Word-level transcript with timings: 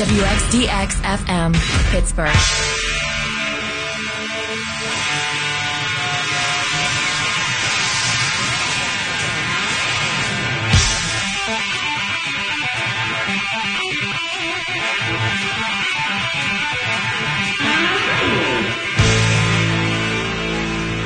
WXDX 0.00 0.92
FM, 1.02 1.52
Pittsburgh. 1.90 2.30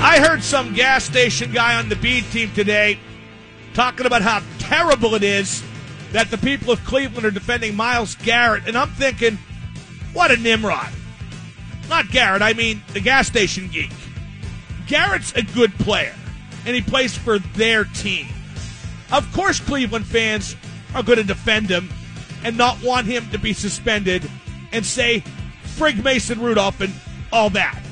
I 0.00 0.20
heard 0.20 0.44
some 0.44 0.72
gas 0.72 1.02
station 1.02 1.50
guy 1.50 1.74
on 1.74 1.88
the 1.88 1.96
beat 1.96 2.22
team 2.30 2.52
today 2.52 3.00
talking 3.72 4.06
about 4.06 4.22
how 4.22 4.40
terrible 4.60 5.16
it 5.16 5.24
is 5.24 5.64
that 6.14 6.30
the 6.30 6.38
people 6.38 6.72
of 6.72 6.84
Cleveland 6.84 7.26
are 7.26 7.32
defending 7.32 7.74
Myles 7.74 8.14
Garrett, 8.14 8.68
and 8.68 8.78
I'm 8.78 8.90
thinking, 8.90 9.36
what 10.12 10.30
a 10.30 10.36
Nimrod. 10.36 10.92
Not 11.88 12.08
Garrett, 12.08 12.40
I 12.40 12.52
mean 12.52 12.82
the 12.92 13.00
gas 13.00 13.26
station 13.26 13.66
geek. 13.66 13.90
Garrett's 14.86 15.32
a 15.32 15.42
good 15.42 15.74
player, 15.74 16.14
and 16.66 16.76
he 16.76 16.82
plays 16.82 17.18
for 17.18 17.40
their 17.40 17.82
team. 17.82 18.28
Of 19.10 19.30
course, 19.32 19.58
Cleveland 19.58 20.06
fans 20.06 20.54
are 20.94 21.02
going 21.02 21.18
to 21.18 21.24
defend 21.24 21.68
him 21.68 21.90
and 22.44 22.56
not 22.56 22.80
want 22.80 23.08
him 23.08 23.28
to 23.30 23.38
be 23.38 23.52
suspended 23.52 24.30
and 24.70 24.86
say, 24.86 25.24
frig 25.64 26.04
Mason 26.04 26.40
Rudolph 26.40 26.80
and 26.80 26.94
all 27.32 27.50
that. 27.50 27.82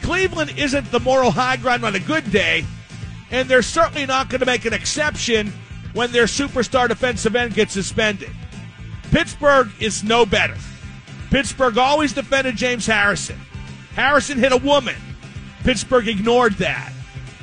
Cleveland 0.00 0.54
isn't 0.56 0.90
the 0.90 1.00
moral 1.00 1.30
high 1.30 1.58
ground 1.58 1.84
on 1.84 1.94
a 1.94 2.00
good 2.00 2.32
day, 2.32 2.64
and 3.30 3.50
they're 3.50 3.60
certainly 3.60 4.06
not 4.06 4.30
going 4.30 4.40
to 4.40 4.46
make 4.46 4.64
an 4.64 4.72
exception 4.72 5.52
when 5.92 6.12
their 6.12 6.24
superstar 6.24 6.88
defensive 6.88 7.36
end 7.36 7.54
gets 7.54 7.72
suspended. 7.72 8.30
Pittsburgh 9.10 9.70
is 9.80 10.04
no 10.04 10.24
better. 10.24 10.56
Pittsburgh 11.30 11.78
always 11.78 12.12
defended 12.12 12.56
James 12.56 12.86
Harrison. 12.86 13.38
Harrison 13.94 14.38
hit 14.38 14.52
a 14.52 14.56
woman. 14.56 14.96
Pittsburgh 15.64 16.08
ignored 16.08 16.54
that. 16.54 16.92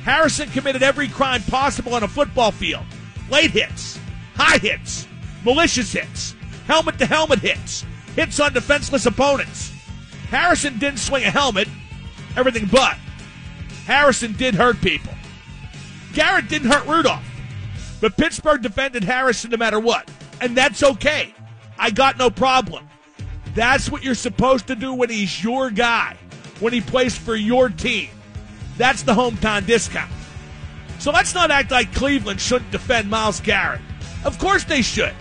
Harrison 0.02 0.48
committed 0.50 0.82
every 0.82 1.08
crime 1.08 1.42
possible 1.42 1.94
on 1.94 2.02
a 2.02 2.08
football 2.08 2.50
field 2.50 2.84
late 3.30 3.50
hits, 3.50 3.98
high 4.34 4.58
hits, 4.58 5.06
malicious 5.44 5.92
hits, 5.92 6.34
helmet 6.66 6.98
to 6.98 7.06
helmet 7.06 7.40
hits, 7.40 7.84
hits 8.16 8.40
on 8.40 8.52
defenseless 8.52 9.06
opponents. 9.06 9.70
Harrison 10.30 10.78
didn't 10.78 10.98
swing 10.98 11.24
a 11.24 11.30
helmet, 11.30 11.68
everything 12.36 12.66
but. 12.70 12.96
Harrison 13.84 14.32
did 14.32 14.54
hurt 14.54 14.80
people. 14.80 15.12
Garrett 16.12 16.48
didn't 16.48 16.70
hurt 16.70 16.86
Rudolph. 16.86 17.27
But 18.00 18.16
Pittsburgh 18.16 18.62
defended 18.62 19.04
Harrison 19.04 19.50
no 19.50 19.56
matter 19.56 19.80
what. 19.80 20.08
And 20.40 20.56
that's 20.56 20.82
okay. 20.82 21.34
I 21.78 21.90
got 21.90 22.18
no 22.18 22.30
problem. 22.30 22.88
That's 23.54 23.90
what 23.90 24.04
you're 24.04 24.14
supposed 24.14 24.68
to 24.68 24.76
do 24.76 24.94
when 24.94 25.10
he's 25.10 25.42
your 25.42 25.70
guy, 25.70 26.16
when 26.60 26.72
he 26.72 26.80
plays 26.80 27.16
for 27.16 27.34
your 27.34 27.68
team. 27.68 28.08
That's 28.76 29.02
the 29.02 29.14
hometown 29.14 29.66
discount. 29.66 30.12
So 30.98 31.10
let's 31.10 31.34
not 31.34 31.50
act 31.50 31.70
like 31.70 31.94
Cleveland 31.94 32.40
shouldn't 32.40 32.70
defend 32.70 33.10
Myles 33.10 33.40
Garrett. 33.40 33.80
Of 34.24 34.38
course 34.38 34.64
they 34.64 34.82
should. 34.82 35.14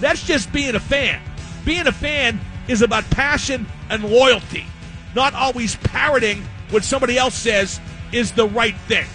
That's 0.00 0.26
just 0.26 0.52
being 0.52 0.74
a 0.74 0.80
fan. 0.80 1.20
Being 1.64 1.86
a 1.86 1.92
fan 1.92 2.40
is 2.68 2.82
about 2.82 3.08
passion 3.10 3.66
and 3.90 4.04
loyalty, 4.04 4.66
not 5.14 5.34
always 5.34 5.76
parroting 5.76 6.42
what 6.70 6.84
somebody 6.84 7.16
else 7.16 7.34
says 7.34 7.80
is 8.12 8.32
the 8.32 8.46
right 8.48 8.76
thing. 8.88 9.06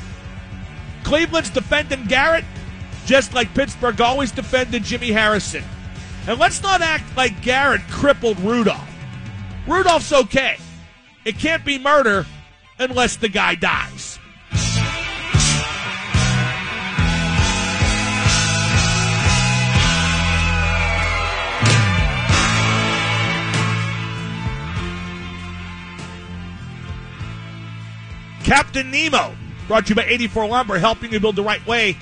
Cleveland's 1.03 1.49
defending 1.49 2.05
Garrett 2.05 2.45
just 3.09 3.33
like 3.33 3.51
Pittsburgh 3.55 3.99
always 4.01 4.31
defended 4.31 4.83
Jimmy 4.83 5.11
Harrison. 5.11 5.63
And 6.27 6.39
let's 6.39 6.61
not 6.61 6.81
act 6.83 7.17
like 7.17 7.41
Garrett 7.41 7.81
crippled 7.89 8.39
Rudolph. 8.41 8.87
Rudolph's 9.65 10.13
okay. 10.13 10.57
It 11.25 11.39
can't 11.39 11.65
be 11.65 11.79
murder 11.79 12.27
unless 12.77 13.15
the 13.15 13.27
guy 13.27 13.55
dies. 13.55 14.19
Captain 28.43 28.91
Nemo, 28.91 29.35
brought 29.67 29.87
to 29.87 29.89
you 29.89 29.95
by 29.95 30.03
84 30.03 30.47
Lumber, 30.47 30.77
helping 30.77 31.11
you 31.11 31.19
build 31.19 31.35
the 31.35 31.43
right 31.43 31.65
way 31.65 31.97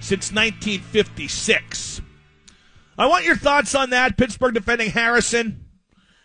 since 0.00 0.32
1956. 0.32 2.00
I 2.98 3.06
want 3.06 3.24
your 3.24 3.36
thoughts 3.36 3.74
on 3.74 3.90
that. 3.90 4.16
Pittsburgh 4.16 4.54
defending 4.54 4.90
Harrison 4.90 5.64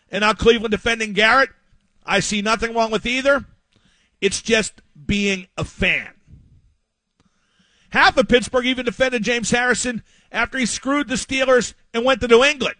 and 0.09 0.21
now 0.21 0.33
Cleveland 0.33 0.71
defending 0.71 1.13
Garrett. 1.13 1.49
I 2.05 2.19
see 2.19 2.41
nothing 2.41 2.73
wrong 2.73 2.91
with 2.91 3.05
either. 3.05 3.45
It's 4.19 4.41
just 4.41 4.81
being 5.05 5.47
a 5.57 5.63
fan. 5.63 6.09
Half 7.89 8.17
of 8.17 8.27
Pittsburgh 8.29 8.65
even 8.65 8.85
defended 8.85 9.23
James 9.23 9.51
Harrison 9.51 10.03
after 10.31 10.57
he 10.57 10.65
screwed 10.65 11.07
the 11.07 11.15
Steelers 11.15 11.73
and 11.93 12.05
went 12.05 12.21
to 12.21 12.27
New 12.27 12.43
England. 12.43 12.77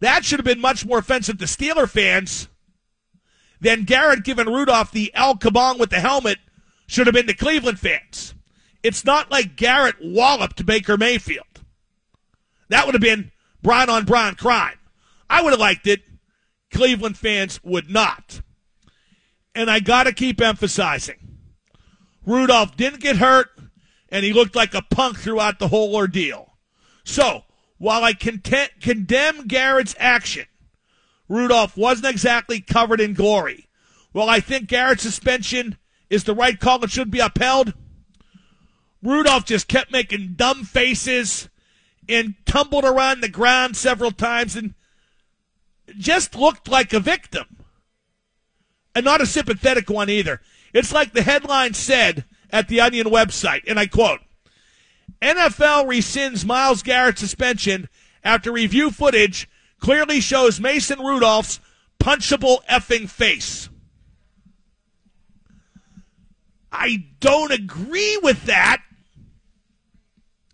That 0.00 0.24
should 0.24 0.40
have 0.40 0.44
been 0.44 0.60
much 0.60 0.84
more 0.84 0.98
offensive 0.98 1.38
to 1.38 1.44
Steeler 1.44 1.88
fans 1.88 2.48
than 3.60 3.84
Garrett 3.84 4.24
giving 4.24 4.46
Rudolph 4.46 4.90
the 4.90 5.14
El 5.14 5.36
Kabong 5.36 5.78
with 5.78 5.90
the 5.90 6.00
helmet 6.00 6.38
should 6.88 7.06
have 7.06 7.14
been 7.14 7.28
to 7.28 7.34
Cleveland 7.34 7.78
fans. 7.78 8.34
It's 8.82 9.04
not 9.04 9.30
like 9.30 9.56
Garrett 9.56 9.96
walloped 10.02 10.66
Baker 10.66 10.96
Mayfield. 10.96 11.46
That 12.68 12.86
would 12.86 12.94
have 12.94 13.02
been 13.02 13.30
Brown 13.62 13.90
on 13.90 14.04
Brown 14.04 14.34
crime. 14.34 14.78
I 15.30 15.42
would 15.42 15.52
have 15.52 15.60
liked 15.60 15.86
it. 15.86 16.02
Cleveland 16.72 17.16
fans 17.16 17.60
would 17.62 17.90
not. 17.90 18.40
And 19.54 19.70
I 19.70 19.80
got 19.80 20.04
to 20.04 20.12
keep 20.12 20.40
emphasizing 20.40 21.22
Rudolph 22.24 22.76
didn't 22.76 23.00
get 23.00 23.16
hurt, 23.16 23.50
and 24.08 24.24
he 24.24 24.32
looked 24.32 24.54
like 24.54 24.74
a 24.74 24.82
punk 24.82 25.18
throughout 25.18 25.58
the 25.58 25.68
whole 25.68 25.94
ordeal. 25.94 26.56
So, 27.04 27.42
while 27.78 28.04
I 28.04 28.12
content, 28.12 28.70
condemn 28.80 29.48
Garrett's 29.48 29.96
action, 29.98 30.46
Rudolph 31.28 31.76
wasn't 31.76 32.06
exactly 32.06 32.60
covered 32.60 33.00
in 33.00 33.14
glory. 33.14 33.68
While 34.12 34.28
I 34.28 34.40
think 34.40 34.68
Garrett's 34.68 35.02
suspension 35.02 35.78
is 36.10 36.24
the 36.24 36.34
right 36.34 36.58
call 36.60 36.80
and 36.82 36.90
should 36.90 37.10
be 37.10 37.18
upheld, 37.18 37.74
Rudolph 39.02 39.44
just 39.44 39.68
kept 39.68 39.92
making 39.92 40.34
dumb 40.36 40.64
faces 40.64 41.48
and 42.08 42.34
tumbled 42.46 42.84
around 42.84 43.20
the 43.20 43.28
ground 43.28 43.76
several 43.76 44.12
times 44.12 44.56
and 44.56 44.74
just 45.98 46.34
looked 46.34 46.68
like 46.68 46.92
a 46.92 47.00
victim. 47.00 47.44
And 48.94 49.04
not 49.04 49.20
a 49.20 49.26
sympathetic 49.26 49.88
one 49.88 50.10
either. 50.10 50.40
It's 50.72 50.92
like 50.92 51.12
the 51.12 51.22
headline 51.22 51.74
said 51.74 52.24
at 52.50 52.68
the 52.68 52.80
Onion 52.80 53.06
website, 53.06 53.62
and 53.66 53.78
I 53.78 53.86
quote 53.86 54.20
NFL 55.22 55.86
rescinds 55.86 56.44
Myles 56.44 56.82
Garrett 56.82 57.18
suspension 57.18 57.88
after 58.22 58.52
review 58.52 58.90
footage 58.90 59.48
clearly 59.80 60.20
shows 60.20 60.60
Mason 60.60 61.00
Rudolph's 61.00 61.60
punchable 61.98 62.64
effing 62.66 63.08
face. 63.08 63.68
I 66.70 67.06
don't 67.20 67.52
agree 67.52 68.18
with 68.22 68.44
that 68.44 68.82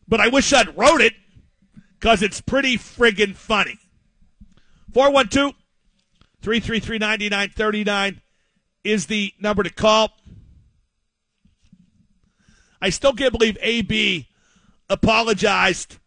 but 0.08 0.20
I 0.20 0.28
wish 0.28 0.52
I'd 0.52 0.76
wrote 0.76 1.00
it 1.00 1.14
because 1.98 2.22
it's 2.22 2.40
pretty 2.40 2.76
friggin' 2.76 3.34
funny. 3.34 3.78
412 4.92 5.54
333 6.40 6.98
9939 6.98 8.20
is 8.84 9.06
the 9.06 9.34
number 9.38 9.62
to 9.62 9.70
call. 9.70 10.12
I 12.80 12.90
still 12.90 13.12
can't 13.12 13.32
believe 13.32 13.58
AB 13.60 14.28
apologized 14.88 15.98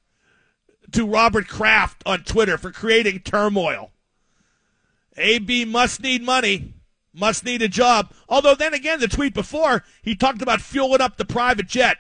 to 0.91 1.06
Robert 1.06 1.47
Kraft 1.47 2.01
on 2.06 2.23
Twitter 2.23 2.57
for 2.57 2.72
creating 2.72 3.19
turmoil. 3.19 3.91
AB 5.17 5.66
must 5.66 6.02
need 6.02 6.23
money, 6.23 6.73
must 7.14 7.43
need 7.46 7.61
a 7.61 7.67
job. 7.67 8.11
Although, 8.29 8.55
then 8.55 8.73
again, 8.73 8.99
the 8.99 9.08
tweet 9.08 9.34
before, 9.34 9.84
he 10.02 10.16
talked 10.16 10.41
about 10.41 10.61
fueling 10.61 11.02
up 11.02 11.17
the 11.17 11.26
private 11.26 11.67
jet. 11.67 11.97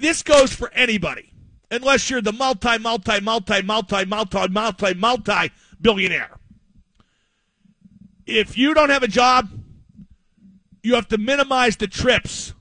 This 0.00 0.22
goes 0.22 0.54
for 0.54 0.72
anybody, 0.72 1.30
unless 1.70 2.08
you're 2.08 2.22
the 2.22 2.32
multi, 2.32 2.78
multi, 2.78 3.20
multi, 3.20 3.60
multi, 3.60 4.06
multi, 4.06 4.48
multi, 4.48 4.94
multi 4.94 5.50
billionaire. 5.78 6.38
If 8.26 8.56
you 8.56 8.72
don't 8.72 8.88
have 8.88 9.02
a 9.02 9.08
job, 9.08 9.50
you 10.82 10.94
have 10.94 11.08
to 11.08 11.18
minimize 11.18 11.76
the 11.76 11.86
trips 11.86 12.54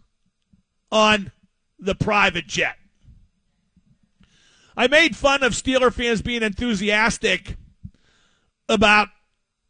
on 0.91 1.31
the 1.79 1.95
private 1.95 2.45
jet. 2.45 2.75
I 4.75 4.87
made 4.87 5.15
fun 5.15 5.41
of 5.41 5.53
Steeler 5.53 5.93
fans 5.93 6.21
being 6.21 6.43
enthusiastic 6.43 7.55
about 8.67 9.07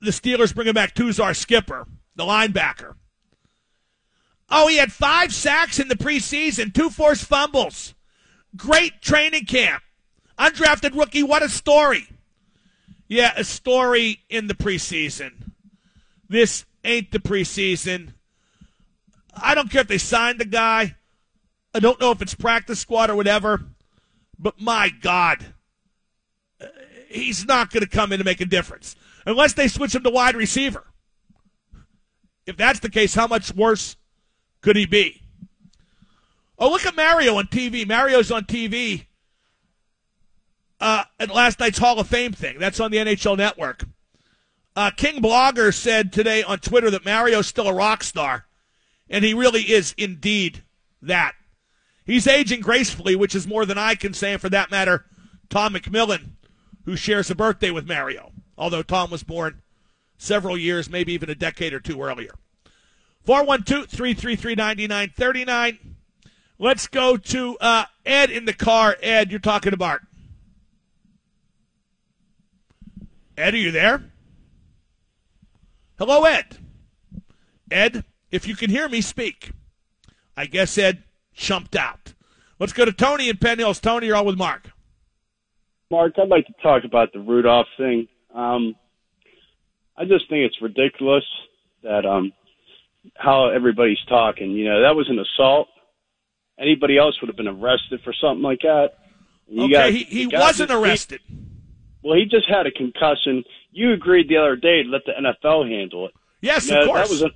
the 0.01 0.10
Steelers 0.10 0.56
bringing 0.56 0.74
back 0.74 0.95
Tuzar 0.95 1.36
Skipper, 1.36 1.86
the 2.16 2.24
linebacker. 2.24 2.95
Oh, 4.51 4.68
he 4.68 4.78
had 4.78 4.92
five 4.92 5.34
sacks 5.34 5.80
in 5.80 5.88
the 5.88 5.96
preseason, 5.96 6.74
two 6.74 6.90
forced 6.90 7.25
fumbles. 7.25 7.94
Great 8.56 9.01
training 9.01 9.46
camp. 9.46 9.84
Undrafted 10.38 10.96
rookie, 10.98 11.24
what 11.24 11.44
a 11.44 11.50
story. 11.50 12.07
Yeah, 13.07 13.34
a 13.36 13.44
story 13.44 14.22
in 14.30 14.48
the 14.48 14.54
preseason. 14.54 15.51
This 16.28 16.66
ain't 16.84 17.12
the 17.12 17.19
preseason. 17.19 18.13
I 19.36 19.56
don't 19.56 19.72
care 19.72 19.81
if 19.81 19.88
they 19.88 19.98
signed 19.98 20.40
the 20.40 20.46
guy. 20.46 20.95
I 21.74 21.80
don't 21.80 22.00
know 22.00 22.12
if 22.12 22.22
it's 22.22 22.36
practice 22.36 22.80
squad 22.80 23.10
or 23.10 23.16
whatever. 23.16 23.63
But 24.38 24.60
my 24.60 24.90
God, 24.90 25.54
he's 27.10 27.45
not 27.45 27.72
going 27.72 27.84
to 27.84 27.90
come 27.90 28.12
in 28.12 28.19
and 28.19 28.25
make 28.25 28.42
a 28.42 28.45
difference 28.45 28.95
unless 29.25 29.54
they 29.54 29.68
switch 29.68 29.94
him 29.94 30.04
to 30.04 30.10
wide 30.10 30.36
receiver. 30.36 30.86
If 32.45 32.57
that's 32.57 32.80
the 32.80 32.90
case, 32.90 33.13
how 33.13 33.28
much 33.28 33.54
worse 33.54 33.98
could 34.61 34.75
he 34.75 34.85
be? 34.85 35.21
Oh, 36.57 36.69
look 36.69 36.85
at 36.85 36.95
Mario 36.95 37.35
on 37.38 37.47
TV. 37.47 37.88
Mario's 37.88 38.31
on 38.31 38.44
TV 38.44 39.06
uh, 40.79 41.03
at 41.19 41.33
last 41.33 41.59
night's 41.59 41.77
Hall 41.77 42.00
of 42.00 42.07
Fame 42.07 42.33
thing. 42.33 42.59
That's 42.59 42.79
on 42.79 42.91
the 42.91 42.97
NHL 42.97 43.38
Network. 43.38 43.85
Uh, 44.75 44.91
King 44.91 45.21
Blogger 45.21 45.73
said 45.73 46.13
today 46.13 46.44
on 46.44 46.59
Twitter 46.59 46.89
that 46.91 47.06
Mario's 47.06 47.47
still 47.47 47.67
a 47.67 47.73
rock 47.73 48.03
star, 48.03 48.45
and 49.09 49.25
he 49.25 49.33
really 49.33 49.63
is 49.63 49.94
indeed 49.97 50.63
that. 51.01 51.33
He's 52.06 52.27
aging 52.27 52.61
gracefully, 52.61 53.15
which 53.15 53.35
is 53.35 53.47
more 53.47 53.65
than 53.65 53.77
I 53.77 53.95
can 53.95 54.13
say, 54.13 54.33
and 54.33 54.41
for 54.41 54.50
that 54.50 54.71
matter, 54.71 55.06
Tom 55.50 55.73
McMillan, 55.73 56.31
who 56.85 56.95
shares 56.95 57.29
a 57.29 57.35
birthday 57.35 57.71
with 57.71 57.88
Mario, 57.88 58.31
although 58.57 58.83
Tom 58.83 59.11
was 59.11 59.23
born 59.23 59.61
several 60.17 60.57
years, 60.57 60.89
maybe 60.89 61.13
even 61.13 61.29
a 61.29 61.35
decade 61.35 61.73
or 61.73 61.79
two 61.79 62.01
earlier. 62.01 62.33
412 63.25 63.88
333 63.88 64.56
9939. 64.56 65.95
Let's 66.57 66.88
go 66.88 67.16
to 67.16 67.57
uh, 67.60 67.86
Ed 68.06 68.30
in 68.30 68.45
the 68.45 68.54
car. 68.54 68.98
Ed, 69.01 69.31
you're 69.31 69.39
talking 69.39 69.74
about. 69.74 70.01
Ed, 73.38 73.54
are 73.54 73.57
you 73.57 73.71
there? 73.71 74.04
Hello, 75.98 76.25
Ed. 76.25 76.57
Ed, 77.71 78.04
if 78.31 78.48
you 78.48 78.56
can 78.56 78.69
hear 78.69 78.89
me, 78.89 79.01
speak. 79.01 79.51
I 80.36 80.45
guess 80.45 80.77
Ed 80.77 81.04
chumped 81.33 81.75
out. 81.75 82.13
Let's 82.60 82.74
go 82.74 82.83
to 82.83 82.92
Tony 82.92 83.30
in 83.30 83.38
Penn 83.38 83.60
Hills. 83.60 83.80
Tony, 83.80 84.07
you're 84.07 84.18
on 84.18 84.25
with 84.25 84.38
Mark. 84.38 84.71
Mark, 85.92 86.13
I'd 86.18 86.27
like 86.27 86.45
to 86.48 86.54
talk 86.62 86.83
about 86.83 87.13
the 87.13 87.19
Rudolph 87.19 87.68
thing. 87.77 88.07
Um, 88.33 88.75
I 89.98 90.04
just 90.06 90.30
think 90.30 90.45
it's 90.45 90.62
ridiculous 90.62 91.24
that 91.83 92.06
um, 92.06 92.31
how 93.16 93.50
everybody's 93.50 94.04
talking. 94.07 94.51
You 94.51 94.66
know, 94.66 94.81
that 94.81 94.96
was 94.96 95.10
an 95.10 95.19
assault. 95.19 95.68
Anybody 96.60 96.98
else 96.98 97.19
would 97.22 97.28
have 97.28 97.38
been 97.38 97.48
arrested 97.48 98.01
for 98.04 98.13
something 98.13 98.44
like 98.44 98.60
that. 98.62 98.90
You 99.48 99.66
okay, 99.66 99.92
he, 99.92 100.04
he 100.04 100.28
wasn't 100.28 100.72
arrested. 100.72 101.22
Well, 102.04 102.16
he 102.16 102.25
just 102.25 102.50
had 102.50 102.66
a 102.68 102.72
concussion. 102.72 103.44
You 103.72 103.94
agreed 103.94 104.30
the 104.30 104.38
other 104.38 104.56
day 104.56 104.84
to 104.84 104.90
let 104.90 105.01
the 105.06 105.13
NFL 105.13 105.69
handle 105.69 106.07
it. 106.07 106.13
Yes, 106.42 106.69
of 106.69 106.86
course. 106.86 107.07
That 107.07 107.10
was 107.10 107.22
a 107.24 107.30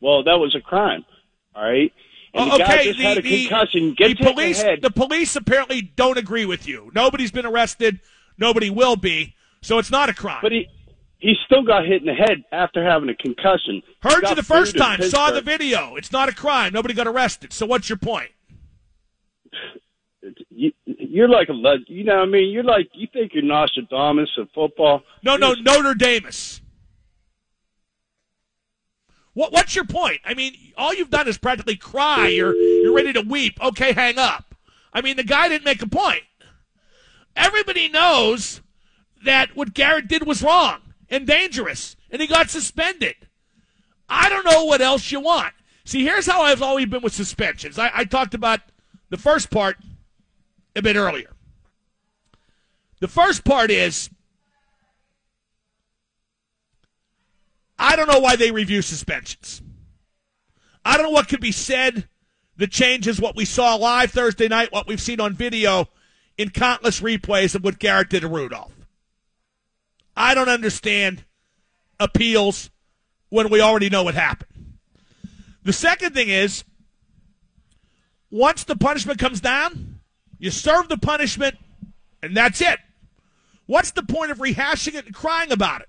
well, 0.00 0.24
that 0.24 0.38
was 0.38 0.54
a 0.54 0.60
crime. 0.60 1.04
All 1.54 1.64
right. 1.64 1.92
And 2.34 2.50
the 2.50 2.54
oh, 2.54 2.62
okay, 2.62 2.92
the, 2.92 3.02
had 3.02 3.18
a 3.18 3.22
concussion. 3.22 3.94
The, 3.98 4.14
the 4.14 4.32
police, 4.32 4.62
the 4.62 4.90
police 4.94 5.36
apparently 5.36 5.82
don't 5.82 6.18
agree 6.18 6.44
with 6.44 6.68
you. 6.68 6.90
Nobody's 6.94 7.30
been 7.30 7.46
arrested. 7.46 8.00
Nobody 8.36 8.68
will 8.68 8.96
be. 8.96 9.34
So 9.62 9.78
it's 9.78 9.90
not 9.90 10.08
a 10.08 10.14
crime. 10.14 10.40
But 10.42 10.52
he 10.52 10.68
he 11.26 11.34
still 11.44 11.64
got 11.64 11.84
hit 11.84 12.02
in 12.02 12.06
the 12.06 12.14
head 12.14 12.44
after 12.52 12.84
having 12.84 13.08
a 13.08 13.14
concussion. 13.14 13.82
Heard 14.00 14.28
you 14.28 14.36
the 14.36 14.44
first 14.44 14.76
time. 14.76 15.02
Saw 15.02 15.32
the 15.32 15.40
video. 15.40 15.96
It's 15.96 16.12
not 16.12 16.28
a 16.28 16.32
crime. 16.32 16.72
Nobody 16.72 16.94
got 16.94 17.08
arrested. 17.08 17.52
So 17.52 17.66
what's 17.66 17.88
your 17.88 17.98
point? 17.98 18.30
You, 20.50 20.70
you're 20.84 21.28
like 21.28 21.48
a 21.48 21.54
you 21.88 22.04
know 22.04 22.14
what 22.14 22.22
I 22.22 22.26
mean. 22.26 22.52
You're 22.52 22.62
like 22.62 22.90
you 22.94 23.08
think 23.12 23.32
you're 23.34 23.42
Nostradamus 23.42 24.30
of 24.38 24.48
football. 24.54 25.02
No, 25.24 25.36
no, 25.36 25.54
Notre 25.54 25.94
Dame. 25.94 26.28
What 29.34 29.52
what's 29.52 29.74
your 29.74 29.84
point? 29.84 30.20
I 30.24 30.34
mean, 30.34 30.54
all 30.76 30.94
you've 30.94 31.10
done 31.10 31.26
is 31.26 31.38
practically 31.38 31.76
cry. 31.76 32.28
You're 32.28 32.54
you're 32.54 32.94
ready 32.94 33.12
to 33.14 33.22
weep. 33.22 33.58
Okay, 33.60 33.92
hang 33.92 34.16
up. 34.18 34.54
I 34.92 35.00
mean, 35.00 35.16
the 35.16 35.24
guy 35.24 35.48
didn't 35.48 35.64
make 35.64 35.82
a 35.82 35.88
point. 35.88 36.22
Everybody 37.34 37.88
knows 37.88 38.60
that 39.24 39.56
what 39.56 39.74
Garrett 39.74 40.06
did 40.06 40.24
was 40.24 40.40
wrong 40.40 40.82
and 41.10 41.26
dangerous, 41.26 41.96
and 42.10 42.20
he 42.20 42.26
got 42.26 42.50
suspended. 42.50 43.14
I 44.08 44.28
don't 44.28 44.44
know 44.44 44.64
what 44.64 44.80
else 44.80 45.10
you 45.10 45.20
want. 45.20 45.54
See, 45.84 46.04
here's 46.04 46.26
how 46.26 46.42
I've 46.42 46.62
always 46.62 46.86
been 46.86 47.02
with 47.02 47.14
suspensions. 47.14 47.78
I, 47.78 47.90
I 47.94 48.04
talked 48.04 48.34
about 48.34 48.60
the 49.10 49.16
first 49.16 49.50
part 49.50 49.76
a 50.74 50.82
bit 50.82 50.96
earlier. 50.96 51.32
The 53.00 53.08
first 53.08 53.44
part 53.44 53.70
is 53.70 54.10
I 57.78 57.94
don't 57.96 58.08
know 58.08 58.20
why 58.20 58.36
they 58.36 58.50
review 58.50 58.82
suspensions. 58.82 59.62
I 60.84 60.96
don't 60.96 61.06
know 61.06 61.10
what 61.10 61.28
could 61.28 61.40
be 61.40 61.52
said 61.52 62.08
that 62.56 62.70
changes 62.70 63.20
what 63.20 63.36
we 63.36 63.44
saw 63.44 63.74
live 63.74 64.10
Thursday 64.10 64.48
night, 64.48 64.72
what 64.72 64.86
we've 64.86 65.00
seen 65.00 65.20
on 65.20 65.34
video 65.34 65.88
in 66.38 66.50
countless 66.50 67.00
replays 67.00 67.54
of 67.54 67.64
what 67.64 67.78
Garrett 67.78 68.08
did 68.08 68.20
to 68.20 68.28
Rudolph. 68.28 68.72
I 70.16 70.34
don't 70.34 70.48
understand 70.48 71.24
appeals 72.00 72.70
when 73.28 73.50
we 73.50 73.60
already 73.60 73.90
know 73.90 74.02
what 74.02 74.14
happened. 74.14 74.78
The 75.62 75.72
second 75.72 76.14
thing 76.14 76.28
is 76.28 76.64
once 78.30 78.64
the 78.64 78.76
punishment 78.76 79.18
comes 79.18 79.40
down, 79.40 80.00
you 80.38 80.50
serve 80.50 80.88
the 80.88 80.98
punishment, 80.98 81.56
and 82.22 82.36
that's 82.36 82.60
it. 82.60 82.78
What's 83.66 83.90
the 83.90 84.02
point 84.02 84.30
of 84.30 84.38
rehashing 84.38 84.94
it 84.94 85.06
and 85.06 85.14
crying 85.14 85.50
about 85.50 85.82
it? 85.82 85.88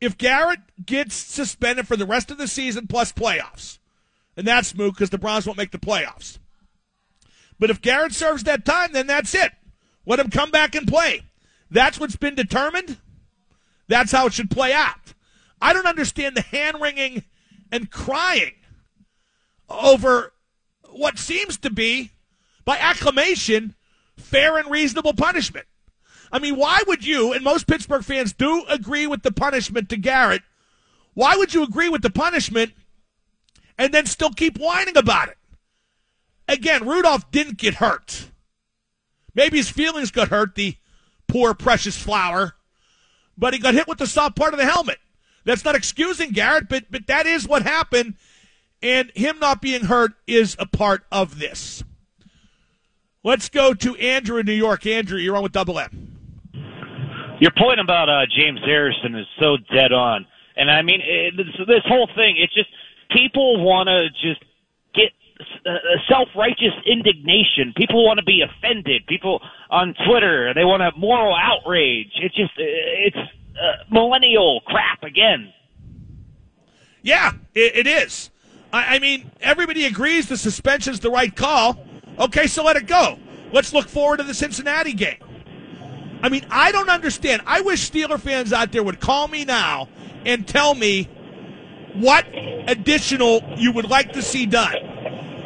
If 0.00 0.18
Garrett 0.18 0.60
gets 0.84 1.14
suspended 1.14 1.86
for 1.86 1.96
the 1.96 2.06
rest 2.06 2.30
of 2.30 2.38
the 2.38 2.48
season 2.48 2.86
plus 2.86 3.12
playoffs, 3.12 3.78
and 4.36 4.46
that's 4.46 4.74
moot 4.74 4.94
because 4.94 5.10
the 5.10 5.18
Browns 5.18 5.46
won't 5.46 5.58
make 5.58 5.70
the 5.70 5.78
playoffs. 5.78 6.38
But 7.58 7.70
if 7.70 7.80
Garrett 7.80 8.12
serves 8.12 8.44
that 8.44 8.64
time, 8.64 8.92
then 8.92 9.06
that's 9.06 9.34
it. 9.34 9.52
Let 10.04 10.20
him 10.20 10.30
come 10.30 10.50
back 10.50 10.74
and 10.74 10.86
play. 10.86 11.22
That's 11.70 11.98
what's 11.98 12.16
been 12.16 12.34
determined. 12.34 12.98
That's 13.88 14.12
how 14.12 14.26
it 14.26 14.32
should 14.32 14.50
play 14.50 14.72
out. 14.72 15.14
I 15.60 15.72
don't 15.72 15.86
understand 15.86 16.36
the 16.36 16.42
hand 16.42 16.80
wringing 16.80 17.24
and 17.72 17.90
crying 17.90 18.54
over 19.68 20.32
what 20.90 21.18
seems 21.18 21.58
to 21.58 21.70
be 21.70 22.10
by 22.64 22.78
acclamation, 22.78 23.74
fair 24.16 24.58
and 24.58 24.70
reasonable 24.70 25.14
punishment. 25.14 25.66
I 26.32 26.38
mean, 26.38 26.56
why 26.56 26.82
would 26.86 27.06
you, 27.06 27.32
and 27.32 27.44
most 27.44 27.66
Pittsburgh 27.66 28.04
fans 28.04 28.32
do 28.32 28.64
agree 28.68 29.06
with 29.06 29.22
the 29.22 29.32
punishment 29.32 29.88
to 29.90 29.96
Garrett, 29.96 30.42
why 31.14 31.36
would 31.36 31.54
you 31.54 31.62
agree 31.62 31.88
with 31.88 32.02
the 32.02 32.10
punishment 32.10 32.72
and 33.78 33.94
then 33.94 34.06
still 34.06 34.30
keep 34.30 34.58
whining 34.58 34.96
about 34.96 35.28
it? 35.28 35.38
Again, 36.48 36.86
Rudolph 36.86 37.30
didn't 37.30 37.58
get 37.58 37.74
hurt. 37.74 38.30
Maybe 39.34 39.56
his 39.58 39.70
feelings 39.70 40.10
got 40.10 40.28
hurt, 40.28 40.54
the 40.54 40.76
poor, 41.36 41.52
precious 41.52 41.98
flower, 42.02 42.54
but 43.36 43.52
he 43.52 43.60
got 43.60 43.74
hit 43.74 43.86
with 43.86 43.98
the 43.98 44.06
soft 44.06 44.36
part 44.36 44.54
of 44.54 44.58
the 44.58 44.64
helmet. 44.64 44.96
That's 45.44 45.66
not 45.66 45.74
excusing 45.74 46.30
Garrett, 46.30 46.66
but, 46.66 46.84
but 46.90 47.06
that 47.08 47.26
is 47.26 47.46
what 47.46 47.62
happened, 47.62 48.14
and 48.82 49.12
him 49.14 49.38
not 49.38 49.60
being 49.60 49.84
hurt 49.84 50.12
is 50.26 50.56
a 50.58 50.64
part 50.64 51.04
of 51.12 51.38
this. 51.38 51.84
Let's 53.22 53.50
go 53.50 53.74
to 53.74 53.96
Andrew 53.96 54.38
in 54.38 54.46
New 54.46 54.54
York. 54.54 54.86
Andrew, 54.86 55.18
you're 55.18 55.36
on 55.36 55.42
with 55.42 55.52
Double 55.52 55.78
M. 55.78 56.16
Your 57.38 57.50
point 57.50 57.80
about 57.80 58.08
uh, 58.08 58.24
James 58.34 58.60
Harrison 58.64 59.14
is 59.14 59.26
so 59.38 59.58
dead 59.74 59.92
on, 59.92 60.24
and 60.56 60.70
I 60.70 60.80
mean 60.80 61.02
it, 61.04 61.34
this, 61.36 61.66
this 61.66 61.82
whole 61.84 62.08
thing. 62.16 62.36
It's 62.38 62.54
just 62.54 62.70
people 63.10 63.62
want 63.62 63.88
to 63.88 64.08
just 64.26 64.42
uh, 65.40 65.70
self-righteous 66.08 66.74
indignation. 66.86 67.72
People 67.76 68.04
want 68.04 68.18
to 68.18 68.24
be 68.24 68.42
offended. 68.42 69.06
People 69.06 69.40
on 69.70 69.94
Twitter 70.06 70.52
they 70.54 70.64
want 70.64 70.82
have 70.82 70.96
moral 70.96 71.34
outrage. 71.34 72.12
It's 72.16 72.34
just 72.34 72.52
it's 72.56 73.16
uh, 73.16 73.84
millennial 73.90 74.60
crap 74.66 75.02
again. 75.02 75.52
Yeah, 77.02 77.32
it, 77.54 77.76
it 77.76 77.86
is. 77.86 78.30
I, 78.72 78.96
I 78.96 78.98
mean, 78.98 79.30
everybody 79.40 79.84
agrees 79.84 80.28
the 80.28 80.36
suspension's 80.36 81.00
the 81.00 81.10
right 81.10 81.34
call. 81.34 81.78
Okay, 82.18 82.46
so 82.46 82.64
let 82.64 82.76
it 82.76 82.86
go. 82.86 83.18
Let's 83.52 83.72
look 83.72 83.88
forward 83.88 84.18
to 84.18 84.22
the 84.24 84.34
Cincinnati 84.34 84.92
game. 84.92 85.18
I 86.22 86.28
mean, 86.28 86.46
I 86.50 86.72
don't 86.72 86.88
understand. 86.88 87.42
I 87.46 87.60
wish 87.60 87.90
Steeler 87.90 88.18
fans 88.18 88.52
out 88.52 88.72
there 88.72 88.82
would 88.82 89.00
call 89.00 89.28
me 89.28 89.44
now 89.44 89.88
and 90.24 90.46
tell 90.48 90.74
me 90.74 91.04
what 91.94 92.26
additional 92.66 93.42
you 93.56 93.72
would 93.72 93.88
like 93.88 94.12
to 94.12 94.22
see 94.22 94.46
done. 94.46 94.95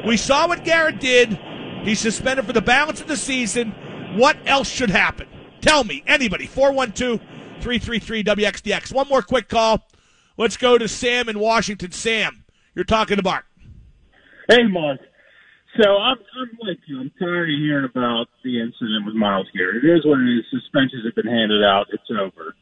We 0.06 0.16
saw 0.16 0.48
what 0.48 0.64
Garrett 0.64 1.00
did. 1.00 1.38
He's 1.82 2.00
suspended 2.00 2.46
for 2.46 2.52
the 2.52 2.60
balance 2.60 3.00
of 3.00 3.06
the 3.06 3.16
season. 3.16 3.72
What 4.16 4.36
else 4.46 4.68
should 4.68 4.90
happen? 4.90 5.28
Tell 5.60 5.84
me, 5.84 6.02
anybody. 6.06 6.46
412 6.46 7.20
333 7.60 8.24
WXDX. 8.24 8.92
One 8.92 9.08
more 9.08 9.22
quick 9.22 9.48
call. 9.48 9.86
Let's 10.36 10.56
go 10.56 10.78
to 10.78 10.88
Sam 10.88 11.28
in 11.28 11.38
Washington. 11.38 11.92
Sam, 11.92 12.44
you're 12.74 12.84
talking 12.84 13.16
to 13.16 13.22
Mark. 13.22 13.44
Hey, 14.48 14.64
Mark. 14.66 15.00
So 15.78 15.86
I'm, 15.86 16.16
I'm 16.16 16.58
like 16.66 16.78
you. 16.88 16.98
I'm 17.00 17.12
tired 17.18 17.48
of 17.48 17.58
hearing 17.60 17.84
about 17.84 18.26
the 18.42 18.60
incident 18.60 19.06
with 19.06 19.14
Myles 19.14 19.46
Garrett. 19.54 19.84
It 19.84 19.88
is 19.88 20.04
what 20.04 20.18
it 20.18 20.26
is. 20.26 20.44
Suspensions 20.50 21.04
have 21.04 21.14
been 21.14 21.30
handed 21.30 21.62
out. 21.62 21.86
It's 21.92 22.10
over. 22.10 22.56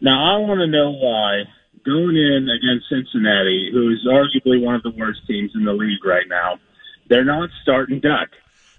Now 0.00 0.34
I 0.34 0.38
want 0.38 0.60
to 0.60 0.66
know 0.66 0.92
why 0.92 1.44
going 1.84 2.16
in 2.16 2.48
against 2.48 2.88
Cincinnati, 2.88 3.68
who 3.72 3.90
is 3.90 4.06
arguably 4.08 4.62
one 4.62 4.74
of 4.74 4.82
the 4.82 4.94
worst 4.96 5.20
teams 5.26 5.50
in 5.54 5.64
the 5.64 5.72
league 5.72 6.04
right 6.04 6.26
now, 6.28 6.58
they're 7.08 7.24
not 7.24 7.50
starting 7.62 8.00
Duck. 8.00 8.28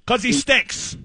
Because 0.06 0.24
he 0.24 0.34
stinks. 0.34 0.98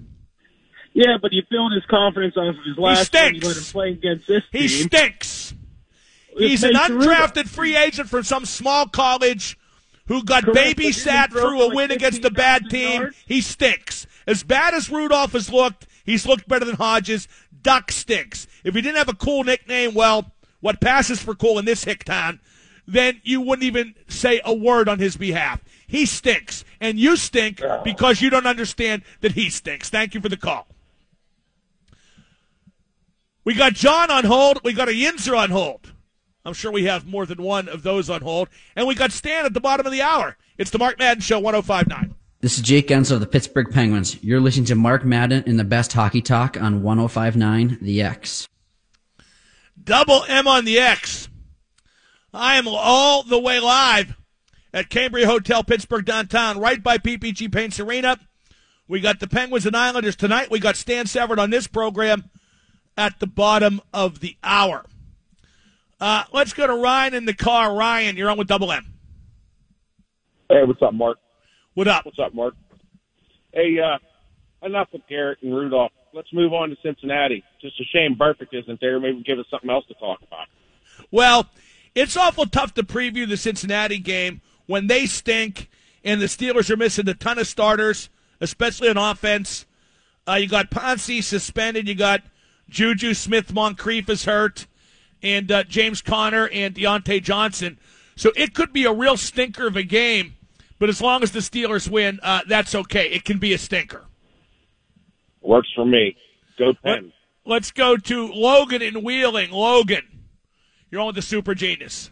Yeah, 0.93 1.17
but 1.21 1.31
he 1.31 1.41
built 1.49 1.73
his 1.73 1.83
confidence 1.89 2.37
off 2.37 2.55
of 2.55 2.63
his 2.65 2.77
last 2.77 3.07
stinks. 3.07 3.31
game. 3.33 3.41
He 3.41 3.47
let 3.47 3.57
him 3.57 3.63
play 3.63 3.89
against 3.91 4.27
this 4.27 4.43
He 4.51 4.67
team. 4.67 4.87
stinks. 4.87 5.53
He's 6.37 6.63
an 6.63 6.73
undrafted 6.73 7.47
free 7.47 7.75
agent 7.75 8.09
from 8.09 8.23
some 8.23 8.45
small 8.45 8.87
college 8.87 9.57
who 10.07 10.23
got 10.23 10.43
Correct, 10.43 10.77
babysat 10.77 11.27
he 11.27 11.31
through 11.39 11.61
a 11.63 11.69
for 11.69 11.75
win 11.75 11.89
like 11.89 11.97
against 11.97 12.23
a 12.25 12.29
bad 12.31 12.69
team. 12.69 13.01
yards? 13.01 13.17
He 13.25 13.41
stinks. 13.41 14.05
As 14.27 14.43
bad 14.43 14.73
as 14.73 14.89
Rudolph 14.89 15.33
has 15.33 15.51
looked, 15.51 15.87
he's 16.03 16.25
looked 16.25 16.47
better 16.47 16.65
than 16.65 16.75
Hodges. 16.75 17.27
Duck 17.61 17.91
stinks. 17.91 18.47
If 18.63 18.75
he 18.75 18.81
didn't 18.81 18.97
have 18.97 19.09
a 19.09 19.15
cool 19.15 19.43
nickname, 19.43 19.93
well, 19.93 20.31
what 20.61 20.81
passes 20.81 21.21
for 21.21 21.35
cool 21.35 21.57
in 21.59 21.65
this 21.65 21.83
hick 21.83 22.03
town, 22.03 22.39
then 22.87 23.19
you 23.23 23.41
wouldn't 23.41 23.63
even 23.65 23.95
say 24.07 24.41
a 24.45 24.53
word 24.53 24.87
on 24.89 24.99
his 24.99 25.17
behalf. 25.17 25.61
He 25.87 26.05
stinks. 26.05 26.63
And 26.79 26.99
you 26.99 27.15
stink 27.15 27.61
because 27.83 28.21
you 28.21 28.29
don't 28.29 28.47
understand 28.47 29.03
that 29.21 29.33
he 29.33 29.49
stinks. 29.49 29.89
Thank 29.89 30.13
you 30.13 30.21
for 30.21 30.29
the 30.29 30.37
call. 30.37 30.67
We 33.43 33.53
got 33.53 33.73
John 33.73 34.09
on 34.09 34.25
hold. 34.25 34.61
We 34.63 34.73
got 34.73 34.89
a 34.89 34.91
Yinzer 34.91 35.37
on 35.37 35.51
hold. 35.51 35.93
I'm 36.43 36.53
sure 36.53 36.71
we 36.71 36.85
have 36.85 37.05
more 37.05 37.25
than 37.25 37.41
one 37.41 37.69
of 37.69 37.83
those 37.83 38.09
on 38.09 38.21
hold. 38.21 38.49
And 38.75 38.87
we 38.87 38.95
got 38.95 39.11
Stan 39.11 39.45
at 39.45 39.53
the 39.53 39.61
bottom 39.61 39.85
of 39.85 39.91
the 39.91 40.01
hour. 40.01 40.37
It's 40.57 40.71
the 40.71 40.79
Mark 40.79 40.99
Madden 40.99 41.21
Show 41.21 41.39
1059. 41.39 42.15
This 42.41 42.57
is 42.57 42.63
Jake 42.63 42.87
Guentzel 42.87 43.13
of 43.13 43.19
the 43.21 43.27
Pittsburgh 43.27 43.71
Penguins. 43.71 44.23
You're 44.23 44.39
listening 44.39 44.65
to 44.65 44.75
Mark 44.75 45.03
Madden 45.03 45.43
in 45.45 45.57
the 45.57 45.63
best 45.63 45.93
hockey 45.93 46.21
talk 46.21 46.59
on 46.61 46.83
1059 46.83 47.79
The 47.81 48.01
X. 48.01 48.47
Double 49.83 50.23
M 50.27 50.47
on 50.47 50.65
the 50.65 50.79
X. 50.79 51.29
I 52.33 52.57
am 52.57 52.67
all 52.67 53.23
the 53.23 53.39
way 53.39 53.59
live 53.59 54.15
at 54.75 54.89
Cambria 54.89 55.25
Hotel, 55.25 55.63
Pittsburgh 55.63 56.03
downtown, 56.05 56.59
right 56.59 56.83
by 56.83 56.97
PPG 56.97 57.51
Paints 57.51 57.79
Arena. 57.79 58.19
We 58.89 58.99
got 58.99 59.21
the 59.21 59.27
Penguins 59.27 59.65
and 59.65 59.75
Islanders 59.75 60.17
tonight. 60.17 60.51
We 60.51 60.59
got 60.59 60.75
Stan 60.75 61.05
Savran 61.05 61.39
on 61.39 61.49
this 61.49 61.65
program 61.65 62.25
at 62.97 63.19
the 63.19 63.25
bottom 63.25 63.81
of 63.93 64.19
the 64.19 64.35
hour. 64.43 64.85
Uh, 65.99 66.25
let's 66.33 66.51
go 66.51 66.67
to 66.67 66.75
Ryan 66.75 67.13
in 67.13 67.25
the 67.25 67.33
car. 67.33 67.73
Ryan, 67.73 68.17
you're 68.17 68.29
on 68.29 68.37
with 68.37 68.49
Double 68.49 68.71
M. 68.71 68.93
Hey, 70.49 70.63
what's 70.65 70.81
up, 70.81 70.93
Mark? 70.93 71.17
What 71.73 71.87
up? 71.87 72.05
What's 72.05 72.19
up, 72.19 72.33
Mark? 72.33 72.53
Hey, 73.53 73.77
uh, 73.79 73.97
enough 74.65 74.89
with 74.91 75.03
Garrett 75.07 75.39
and 75.41 75.55
Rudolph. 75.55 75.93
Let's 76.13 76.31
move 76.33 76.53
on 76.53 76.69
to 76.69 76.75
Cincinnati. 76.83 77.43
Just 77.61 77.79
a 77.79 77.83
shame 77.85 78.17
Burfict 78.19 78.53
isn't 78.53 78.81
there. 78.81 78.99
Maybe 78.99 79.23
give 79.23 79.39
us 79.39 79.45
something 79.49 79.69
else 79.69 79.85
to 79.87 79.93
talk 79.95 80.19
about. 80.21 80.47
Well, 81.11 81.49
it's 81.95 82.17
awful 82.17 82.45
tough 82.45 82.73
to 82.73 82.83
preview 82.83 83.27
the 83.27 83.37
Cincinnati 83.37 83.99
game 83.99 84.41
when 84.65 84.87
they 84.87 85.05
stink 85.05 85.69
and 86.03 86.21
the 86.21 86.27
Steelers 86.27 86.69
are 86.69 86.77
missing 86.77 87.09
a 87.09 87.13
ton 87.13 87.39
of 87.39 87.47
starters, 87.47 88.09
especially 88.39 88.89
on 88.89 88.97
offense. 88.97 89.65
Uh, 90.27 90.33
you 90.33 90.47
got 90.47 90.69
Pouncey 90.69 91.23
suspended. 91.23 91.87
You 91.87 91.95
got 91.95 92.21
Juju 92.69 93.13
Smith 93.13 93.53
Moncrief 93.53 94.09
is 94.09 94.25
hurt, 94.25 94.67
and 95.21 95.51
uh, 95.51 95.63
James 95.63 96.01
Conner 96.01 96.47
and 96.49 96.75
Diontae 96.75 97.21
Johnson. 97.21 97.79
So 98.15 98.31
it 98.35 98.53
could 98.53 98.71
be 98.71 98.85
a 98.85 98.93
real 98.93 99.17
stinker 99.17 99.67
of 99.67 99.75
a 99.75 99.83
game. 99.83 100.35
But 100.77 100.89
as 100.89 101.01
long 101.01 101.23
as 101.23 101.31
the 101.31 101.39
Steelers 101.39 101.89
win, 101.89 102.19
uh, 102.21 102.41
that's 102.47 102.75
okay. 102.75 103.09
It 103.09 103.23
can 103.23 103.37
be 103.37 103.53
a 103.53 103.57
stinker. 103.57 104.05
Works 105.41 105.69
for 105.75 105.85
me. 105.85 106.15
Go 106.57 106.73
Pen. 106.83 107.11
Let's 107.45 107.71
go 107.71 107.97
to 107.97 108.27
Logan 108.27 108.81
in 108.81 109.03
Wheeling. 109.03 109.51
Logan, 109.51 110.03
you're 110.89 111.01
on 111.01 111.07
with 111.07 111.15
the 111.15 111.21
Super 111.21 111.53
Genius. 111.53 112.09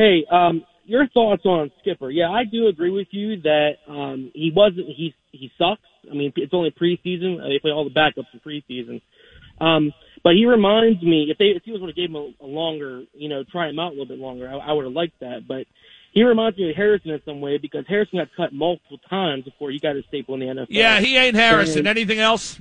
Hey, 0.00 0.24
um, 0.30 0.64
your 0.86 1.06
thoughts 1.08 1.44
on 1.44 1.70
Skipper? 1.80 2.08
Yeah, 2.08 2.30
I 2.30 2.44
do 2.44 2.68
agree 2.68 2.90
with 2.90 3.08
you 3.10 3.42
that 3.42 3.72
um, 3.86 4.30
he 4.34 4.50
wasn't. 4.54 4.86
He 4.86 5.14
he 5.30 5.50
sucks. 5.58 5.82
I 6.10 6.14
mean, 6.14 6.32
it's 6.36 6.54
only 6.54 6.70
preseason. 6.70 7.36
They 7.46 7.58
play 7.60 7.70
all 7.70 7.84
the 7.84 7.90
backups 7.90 8.32
in 8.32 8.40
preseason. 8.40 9.02
Um, 9.62 9.92
but 10.24 10.32
he 10.36 10.46
reminds 10.46 11.02
me 11.02 11.26
if 11.30 11.36
they 11.36 11.48
if 11.48 11.64
he 11.64 11.72
was 11.72 11.82
would 11.82 11.88
have 11.88 11.96
gave 11.96 12.08
him 12.08 12.16
a, 12.16 12.32
a 12.40 12.46
longer, 12.46 13.02
you 13.12 13.28
know, 13.28 13.44
try 13.44 13.68
him 13.68 13.78
out 13.78 13.88
a 13.88 13.90
little 13.90 14.06
bit 14.06 14.18
longer, 14.18 14.48
I, 14.48 14.70
I 14.70 14.72
would 14.72 14.86
have 14.86 14.94
liked 14.94 15.20
that. 15.20 15.46
But 15.46 15.66
he 16.12 16.24
reminds 16.24 16.56
me 16.56 16.70
of 16.70 16.76
Harrison 16.76 17.10
in 17.10 17.20
some 17.26 17.42
way 17.42 17.58
because 17.58 17.84
Harrison 17.86 18.20
got 18.20 18.28
cut 18.34 18.54
multiple 18.54 18.96
times 19.10 19.44
before 19.44 19.70
he 19.70 19.78
got 19.80 19.96
his 19.96 20.06
staple 20.06 20.32
in 20.32 20.40
the 20.40 20.46
NFL. 20.46 20.66
Yeah, 20.70 21.00
he 21.00 21.18
ain't 21.18 21.36
Harrison. 21.36 21.80
And- 21.80 21.88
Anything 21.88 22.20
else? 22.20 22.58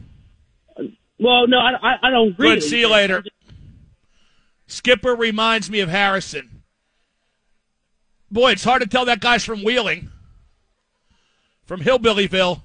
well, 1.18 1.48
no, 1.48 1.58
I, 1.58 1.72
I, 1.82 1.96
I 2.04 2.10
don't 2.12 2.34
agree. 2.34 2.56
Good. 2.56 2.64
See 2.64 2.82
you 2.82 2.92
later. 2.92 3.24
Skipper 4.68 5.16
reminds 5.16 5.70
me 5.72 5.80
of 5.80 5.88
Harrison. 5.88 6.59
Boy, 8.32 8.52
it's 8.52 8.64
hard 8.64 8.82
to 8.82 8.88
tell 8.88 9.06
that 9.06 9.22
guy's 9.22 9.44
from 9.44 9.64
Wheeling, 9.64 10.12
from 11.66 11.82
Hillbillyville. 11.82 12.62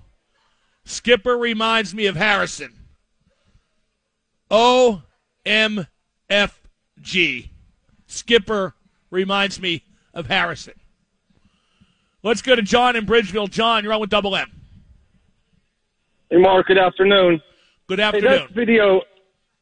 Skipper 0.85 1.37
reminds 1.39 1.95
me 1.95 2.07
of 2.07 2.17
Harrison. 2.17 2.75
O 4.51 5.03
M 5.47 5.87
F 6.29 6.61
G. 7.01 7.51
Skipper 8.07 8.75
reminds 9.11 9.59
me 9.59 9.83
of 10.13 10.27
Harrison. 10.27 10.75
Let's 12.23 12.43
go 12.43 12.55
to 12.55 12.63
John 12.63 12.97
in 12.97 13.07
Bridgeville. 13.07 13.51
John, 13.51 13.85
you're 13.85 13.93
on 13.95 14.01
with 14.01 14.11
Double 14.11 14.37
M. 14.37 14.51
Hey, 16.31 16.37
Mark. 16.37 16.67
Good 16.67 16.79
afternoon. 16.79 17.41
Good 17.87 17.99
Hey, 17.99 18.05
afternoon. 18.05 18.31
that 18.31 18.51
video, 18.55 19.01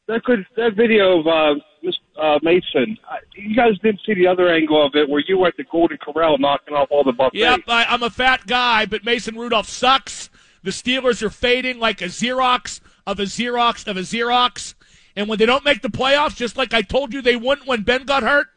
that 0.07 0.23
could 0.23 0.45
that 0.57 0.73
video 0.75 1.19
of 1.19 1.27
uh, 1.27 1.61
Miss 1.81 1.95
uh, 2.17 2.39
Mason. 2.41 2.97
You 3.35 3.55
guys 3.55 3.77
didn't 3.79 4.01
see 4.05 4.13
the 4.13 4.27
other 4.27 4.49
angle 4.49 4.85
of 4.85 4.95
it 4.95 5.09
where 5.09 5.23
you 5.27 5.39
were 5.39 5.47
at 5.47 5.57
the 5.57 5.63
Golden 5.63 5.97
Corral 5.97 6.37
knocking 6.37 6.73
off 6.75 6.89
all 6.91 7.03
the 7.03 7.11
buffets. 7.11 7.39
Yep, 7.39 7.61
I, 7.67 7.85
I'm 7.85 8.03
a 8.03 8.09
fat 8.09 8.45
guy, 8.47 8.85
but 8.85 9.03
Mason 9.03 9.35
Rudolph 9.35 9.67
sucks. 9.67 10.29
The 10.63 10.71
Steelers 10.71 11.21
are 11.21 11.29
fading 11.29 11.79
like 11.79 12.01
a 12.01 12.05
Xerox 12.05 12.79
of 13.05 13.19
a 13.19 13.23
Xerox 13.23 13.87
of 13.87 13.97
a 13.97 14.01
Xerox. 14.01 14.75
And 15.15 15.27
when 15.27 15.37
they 15.37 15.45
don't 15.45 15.65
make 15.65 15.81
the 15.81 15.89
playoffs, 15.89 16.35
just 16.35 16.57
like 16.57 16.73
I 16.73 16.81
told 16.81 17.13
you 17.13 17.21
they 17.21 17.35
wouldn't 17.35 17.67
when 17.67 17.83
Ben 17.83 18.03
got 18.03 18.23
hurt, 18.23 18.47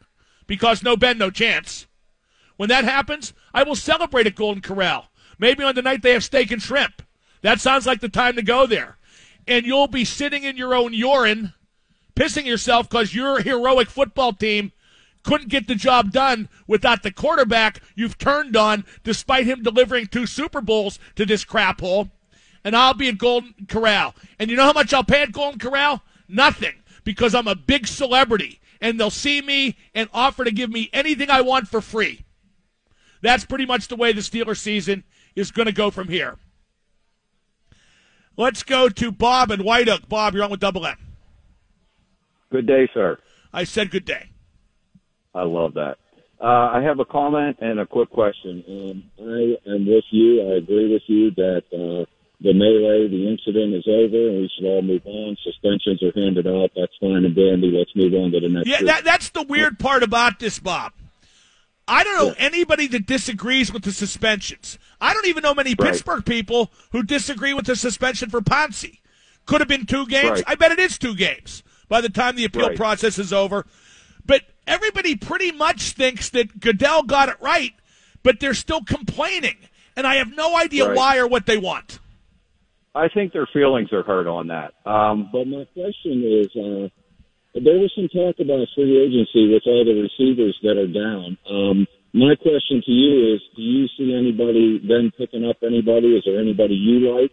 because 0.46 0.82
no 0.82 0.96
Ben, 0.96 1.18
no 1.18 1.30
chance. 1.30 1.86
When 2.56 2.68
that 2.68 2.84
happens, 2.84 3.34
I 3.52 3.62
will 3.64 3.74
celebrate 3.74 4.26
at 4.26 4.34
Golden 4.34 4.62
Corral. 4.62 5.08
Maybe 5.38 5.64
on 5.64 5.74
the 5.74 5.82
night 5.82 6.02
they 6.02 6.12
have 6.12 6.24
steak 6.24 6.50
and 6.50 6.62
shrimp. 6.62 7.02
That 7.42 7.60
sounds 7.60 7.86
like 7.86 8.00
the 8.00 8.08
time 8.08 8.36
to 8.36 8.42
go 8.42 8.66
there. 8.66 8.96
And 9.46 9.66
you'll 9.66 9.88
be 9.88 10.04
sitting 10.04 10.44
in 10.44 10.56
your 10.56 10.74
own 10.74 10.94
urine, 10.94 11.52
pissing 12.16 12.46
yourself 12.46 12.88
because 12.88 13.14
your 13.14 13.40
heroic 13.40 13.88
football 13.88 14.32
team 14.32 14.72
couldn't 15.22 15.50
get 15.50 15.68
the 15.68 15.74
job 15.74 16.12
done 16.12 16.48
without 16.66 17.02
the 17.02 17.10
quarterback 17.10 17.80
you've 17.94 18.16
turned 18.16 18.56
on, 18.56 18.84
despite 19.04 19.46
him 19.46 19.62
delivering 19.62 20.06
two 20.06 20.26
Super 20.26 20.60
Bowls 20.60 20.98
to 21.16 21.26
this 21.26 21.44
crap 21.44 21.80
hole. 21.80 22.08
And 22.64 22.74
I'll 22.74 22.94
be 22.94 23.08
at 23.08 23.18
Golden 23.18 23.54
Corral. 23.68 24.14
And 24.38 24.50
you 24.50 24.56
know 24.56 24.64
how 24.64 24.72
much 24.72 24.92
I'll 24.94 25.04
pay 25.04 25.22
at 25.22 25.32
Golden 25.32 25.58
Corral? 25.58 26.02
Nothing, 26.28 26.74
because 27.04 27.34
I'm 27.34 27.48
a 27.48 27.54
big 27.54 27.86
celebrity. 27.86 28.60
And 28.80 28.98
they'll 28.98 29.10
see 29.10 29.40
me 29.42 29.76
and 29.94 30.08
offer 30.12 30.44
to 30.44 30.50
give 30.50 30.70
me 30.70 30.90
anything 30.92 31.30
I 31.30 31.40
want 31.42 31.68
for 31.68 31.80
free. 31.80 32.24
That's 33.20 33.44
pretty 33.44 33.66
much 33.66 33.88
the 33.88 33.96
way 33.96 34.12
the 34.12 34.20
Steelers 34.20 34.58
season 34.58 35.04
is 35.34 35.50
going 35.50 35.66
to 35.66 35.72
go 35.72 35.90
from 35.90 36.08
here. 36.08 36.36
Let's 38.36 38.62
go 38.62 38.88
to 38.88 39.10
Bob 39.10 39.50
and 39.50 39.62
White 39.62 39.88
Oak. 39.88 40.08
Bob, 40.08 40.34
you're 40.34 40.44
on 40.44 40.50
with 40.50 40.60
Double 40.60 40.86
M. 40.86 41.05
Good 42.50 42.66
day, 42.66 42.88
sir. 42.94 43.18
I 43.52 43.64
said 43.64 43.90
good 43.90 44.04
day. 44.04 44.30
I 45.34 45.42
love 45.42 45.74
that. 45.74 45.96
Uh, 46.40 46.70
I 46.74 46.82
have 46.82 47.00
a 47.00 47.04
comment 47.04 47.56
and 47.60 47.80
a 47.80 47.86
quick 47.86 48.10
question. 48.10 48.62
Um, 48.68 49.04
I 49.18 49.70
am 49.70 49.86
with 49.86 50.04
you. 50.10 50.42
I 50.42 50.56
agree 50.56 50.92
with 50.92 51.02
you 51.06 51.30
that 51.32 51.62
uh, 51.72 52.04
the 52.40 52.52
melee, 52.52 53.08
the 53.08 53.28
incident 53.28 53.74
is 53.74 53.86
over, 53.88 54.28
and 54.28 54.40
we 54.42 54.50
should 54.54 54.66
all 54.66 54.82
move 54.82 55.02
on. 55.06 55.36
Suspensions 55.42 56.02
are 56.02 56.12
handed 56.14 56.46
out. 56.46 56.70
That's 56.76 56.92
fine 57.00 57.24
and 57.24 57.34
dandy. 57.34 57.70
Let's 57.70 57.90
move 57.96 58.12
on 58.12 58.32
to 58.32 58.40
the 58.40 58.48
next. 58.48 58.68
Yeah, 58.68 58.82
that, 58.82 59.04
that's 59.04 59.30
the 59.30 59.42
weird 59.42 59.78
part 59.78 60.02
about 60.02 60.38
this, 60.38 60.58
Bob. 60.58 60.92
I 61.88 62.04
don't 62.04 62.16
know 62.16 62.34
anybody 62.36 62.86
that 62.88 63.06
disagrees 63.06 63.72
with 63.72 63.84
the 63.84 63.92
suspensions. 63.92 64.78
I 65.00 65.14
don't 65.14 65.26
even 65.26 65.42
know 65.42 65.54
many 65.54 65.74
Right. 65.78 65.92
Pittsburgh 65.92 66.24
people 66.24 66.70
who 66.90 67.02
disagree 67.02 67.54
with 67.54 67.66
the 67.66 67.76
suspension 67.76 68.28
for 68.28 68.40
Pouncey. 68.40 68.98
Could 69.46 69.60
have 69.60 69.68
been 69.68 69.86
two 69.86 70.04
games. 70.06 70.30
Right. 70.30 70.44
I 70.48 70.54
bet 70.56 70.72
it 70.72 70.80
is 70.80 70.98
two 70.98 71.14
games 71.14 71.62
by 71.88 72.00
the 72.00 72.08
time 72.08 72.36
the 72.36 72.44
appeal 72.44 72.68
Right. 72.68 72.76
process 72.76 73.18
is 73.18 73.32
over. 73.32 73.66
But 74.24 74.42
everybody 74.66 75.14
pretty 75.16 75.52
much 75.52 75.92
thinks 75.92 76.30
that 76.30 76.60
Goodell 76.60 77.02
got 77.04 77.28
it 77.28 77.36
right, 77.40 77.72
but 78.22 78.40
they're 78.40 78.54
still 78.54 78.82
complaining. 78.82 79.56
And 79.96 80.06
I 80.06 80.16
have 80.16 80.34
no 80.34 80.56
idea 80.56 80.86
Right. 80.88 80.96
why 80.96 81.16
or 81.18 81.26
what 81.26 81.46
they 81.46 81.56
want. 81.56 81.98
I 82.94 83.08
think 83.08 83.32
their 83.32 83.46
feelings 83.52 83.92
are 83.92 84.02
hurt 84.02 84.26
on 84.26 84.48
that. 84.48 84.72
Um, 84.86 85.28
but 85.30 85.46
my 85.46 85.64
question 85.74 86.22
is, 86.24 86.46
uh, 86.56 86.88
there 87.54 87.78
was 87.78 87.92
some 87.94 88.08
talk 88.08 88.36
about 88.40 88.66
free 88.74 88.98
agency 89.02 89.52
with 89.52 89.62
all 89.66 89.84
the 89.84 89.94
receivers 90.00 90.58
that 90.62 90.76
are 90.76 90.86
down. 90.86 91.36
Um, 91.48 91.86
my 92.14 92.34
question 92.36 92.82
to 92.84 92.90
you 92.90 93.34
is: 93.34 93.42
Do 93.54 93.62
you 93.62 93.86
see 93.98 94.14
anybody 94.14 94.78
then 94.78 95.12
picking 95.16 95.46
up 95.46 95.56
anybody? 95.62 96.16
Is 96.16 96.24
there 96.24 96.40
anybody 96.40 96.74
you 96.74 97.20
like? 97.20 97.32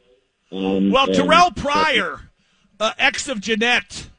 Um, 0.51 0.91
Well, 0.91 1.07
Terrelle 1.07 1.55
Pryor, 1.55 2.29
uh, 2.79 2.91
ex 2.97 3.27
of 3.29 3.39
Jeannette 3.41 4.09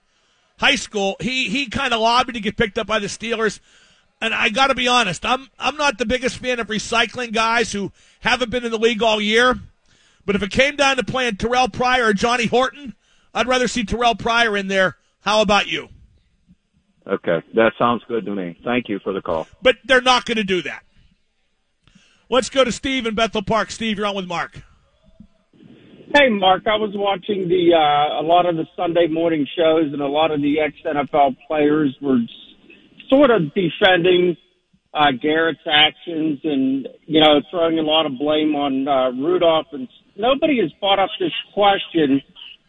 High 0.59 0.77
School, 0.77 1.17
he 1.21 1.49
he 1.49 1.69
kind 1.69 1.93
of 1.93 2.01
lobbied 2.01 2.35
to 2.35 2.41
get 2.41 2.57
picked 2.57 2.79
up 2.79 2.87
by 2.87 2.99
the 2.99 3.07
Steelers. 3.07 3.61
And 4.21 4.33
I 4.33 4.49
got 4.49 4.69
to 4.69 4.75
be 4.75 4.89
honest, 4.89 5.27
I'm 5.27 5.49
I'm 5.59 5.77
not 5.77 5.99
the 5.99 6.07
biggest 6.07 6.39
fan 6.39 6.61
of 6.61 6.69
recycling 6.69 7.33
guys 7.33 7.73
who 7.73 7.93
haven't 8.21 8.51
been 8.51 8.65
in 8.65 8.71
the 8.71 8.79
league 8.79 9.03
all 9.03 9.21
year. 9.21 9.59
But 10.27 10.37
if 10.37 10.43
it 10.43 10.51
came 10.51 10.77
down 10.77 10.97
to 10.97 11.05
playing 11.05 11.35
Terrelle 11.35 11.73
Pryor 11.73 12.07
or 12.07 12.13
Johnny 12.15 12.47
Holton, 12.47 12.95
I'd 13.35 13.47
rather 13.47 13.69
see 13.69 13.85
Terrelle 13.85 14.19
Pryor 14.19 14.57
in 14.57 14.69
there. 14.69 14.97
How 15.21 15.43
about 15.43 15.67
you? 15.67 15.89
Okay, 17.07 17.43
that 17.55 17.73
sounds 17.79 18.03
good 18.09 18.25
to 18.25 18.35
me. 18.35 18.59
Thank 18.65 18.89
you 18.89 18.99
for 19.01 19.13
the 19.13 19.21
call. 19.21 19.47
But 19.61 19.77
they're 19.85 20.01
not 20.01 20.25
going 20.25 20.39
to 20.39 20.45
do 20.45 20.63
that. 20.63 20.85
Let's 22.31 22.49
go 22.49 22.65
to 22.65 22.73
Steve 22.73 23.07
in 23.07 23.15
Bethel 23.15 23.43
Park. 23.43 23.71
Steve, 23.71 23.99
you're 23.99 24.07
on 24.07 24.15
with 24.15 24.27
Mark. 24.27 24.63
Hey, 26.15 26.29
Mark, 26.29 26.63
I 26.69 26.77
was 26.77 26.93
watching 26.95 27.49
the 27.49 27.75
uh, 27.75 28.21
a 28.21 28.25
lot 28.25 28.47
of 28.47 28.55
the 28.55 28.67
Sunday 28.77 29.09
morning 29.09 29.49
shows, 29.59 29.93
and 29.93 30.01
a 30.01 30.07
lot 30.07 30.31
of 30.31 30.41
the 30.41 30.61
ex 30.61 30.75
NFL 30.87 31.37
players 31.49 31.97
were 32.01 32.21
sort 33.11 33.31
of 33.33 33.53
defending 33.53 34.37
uh, 34.95 35.11
Garrett's 35.21 35.59
actions, 35.69 36.39
and 36.45 36.87
you 37.07 37.21
know, 37.21 37.41
throwing 37.51 37.81
a 37.81 37.83
lot 37.83 38.07
of 38.07 38.13
blame 38.17 38.55
on 38.55 38.87
uh, 38.87 39.11
Rudolph. 39.11 39.67
And 39.73 39.89
nobody 40.17 40.61
has 40.61 40.71
brought 40.79 41.01
up 41.01 41.11
this 41.19 41.33
question. 41.53 42.23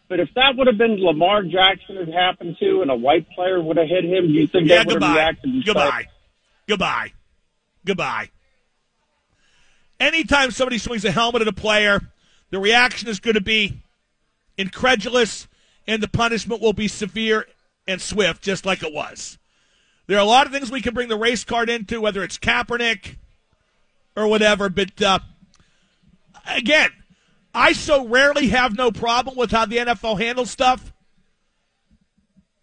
But 0.09 0.19
if 0.19 0.29
that 0.33 0.53
would 0.57 0.65
have 0.65 0.79
been 0.79 0.97
Lamar 0.99 1.43
Jackson 1.43 1.97
had 1.97 2.09
happened 2.09 2.57
to, 2.59 2.81
and 2.81 2.89
a 2.89 2.95
white 2.95 3.27
player 3.35 3.61
would 3.61 3.77
have 3.77 3.87
hit 3.87 4.05
him, 4.05 4.25
do 4.27 4.33
you 4.33 4.47
think 4.47 4.67
Yeah, 4.67 4.83
they 4.83 4.93
would 4.93 5.03
have 5.03 5.15
reacted? 5.15 5.51
the 5.51 5.57
same? 5.57 5.63
Goodbye. 5.65 6.07
Goodbye. 6.67 7.11
Goodbye. 7.85 8.29
Anytime 9.99 10.49
somebody 10.49 10.79
swings 10.79 11.05
a 11.05 11.11
helmet 11.11 11.43
at 11.43 11.47
a 11.47 11.53
player, 11.53 12.01
the 12.55 12.61
reaction 12.61 13.09
is 13.09 13.19
going 13.19 13.33
to 13.33 13.41
be 13.41 13.81
incredulous, 14.57 15.49
and 15.85 16.01
the 16.01 16.07
punishment 16.07 16.61
will 16.61 16.71
be 16.71 16.87
severe 16.87 17.45
and 17.85 18.01
swift, 18.01 18.41
just 18.41 18.65
like 18.65 18.81
it 18.81 18.93
was. 18.93 19.37
There 20.07 20.17
are 20.17 20.21
a 20.21 20.25
lot 20.25 20.45
of 20.45 20.53
things 20.53 20.71
we 20.71 20.81
can 20.81 20.93
bring 20.93 21.09
the 21.09 21.17
race 21.17 21.43
card 21.43 21.69
into, 21.69 21.99
whether 21.99 22.23
it's 22.23 22.37
Kaepernick 22.37 23.17
or 24.15 24.29
whatever, 24.29 24.69
but 24.69 25.01
uh, 25.01 25.19
again, 26.47 26.91
I 27.53 27.73
so 27.73 28.07
rarely 28.07 28.47
have 28.47 28.77
no 28.77 28.89
problem 28.89 29.35
with 29.35 29.51
how 29.51 29.65
the 29.65 29.79
NFL 29.79 30.21
handles 30.21 30.49
stuff. 30.49 30.93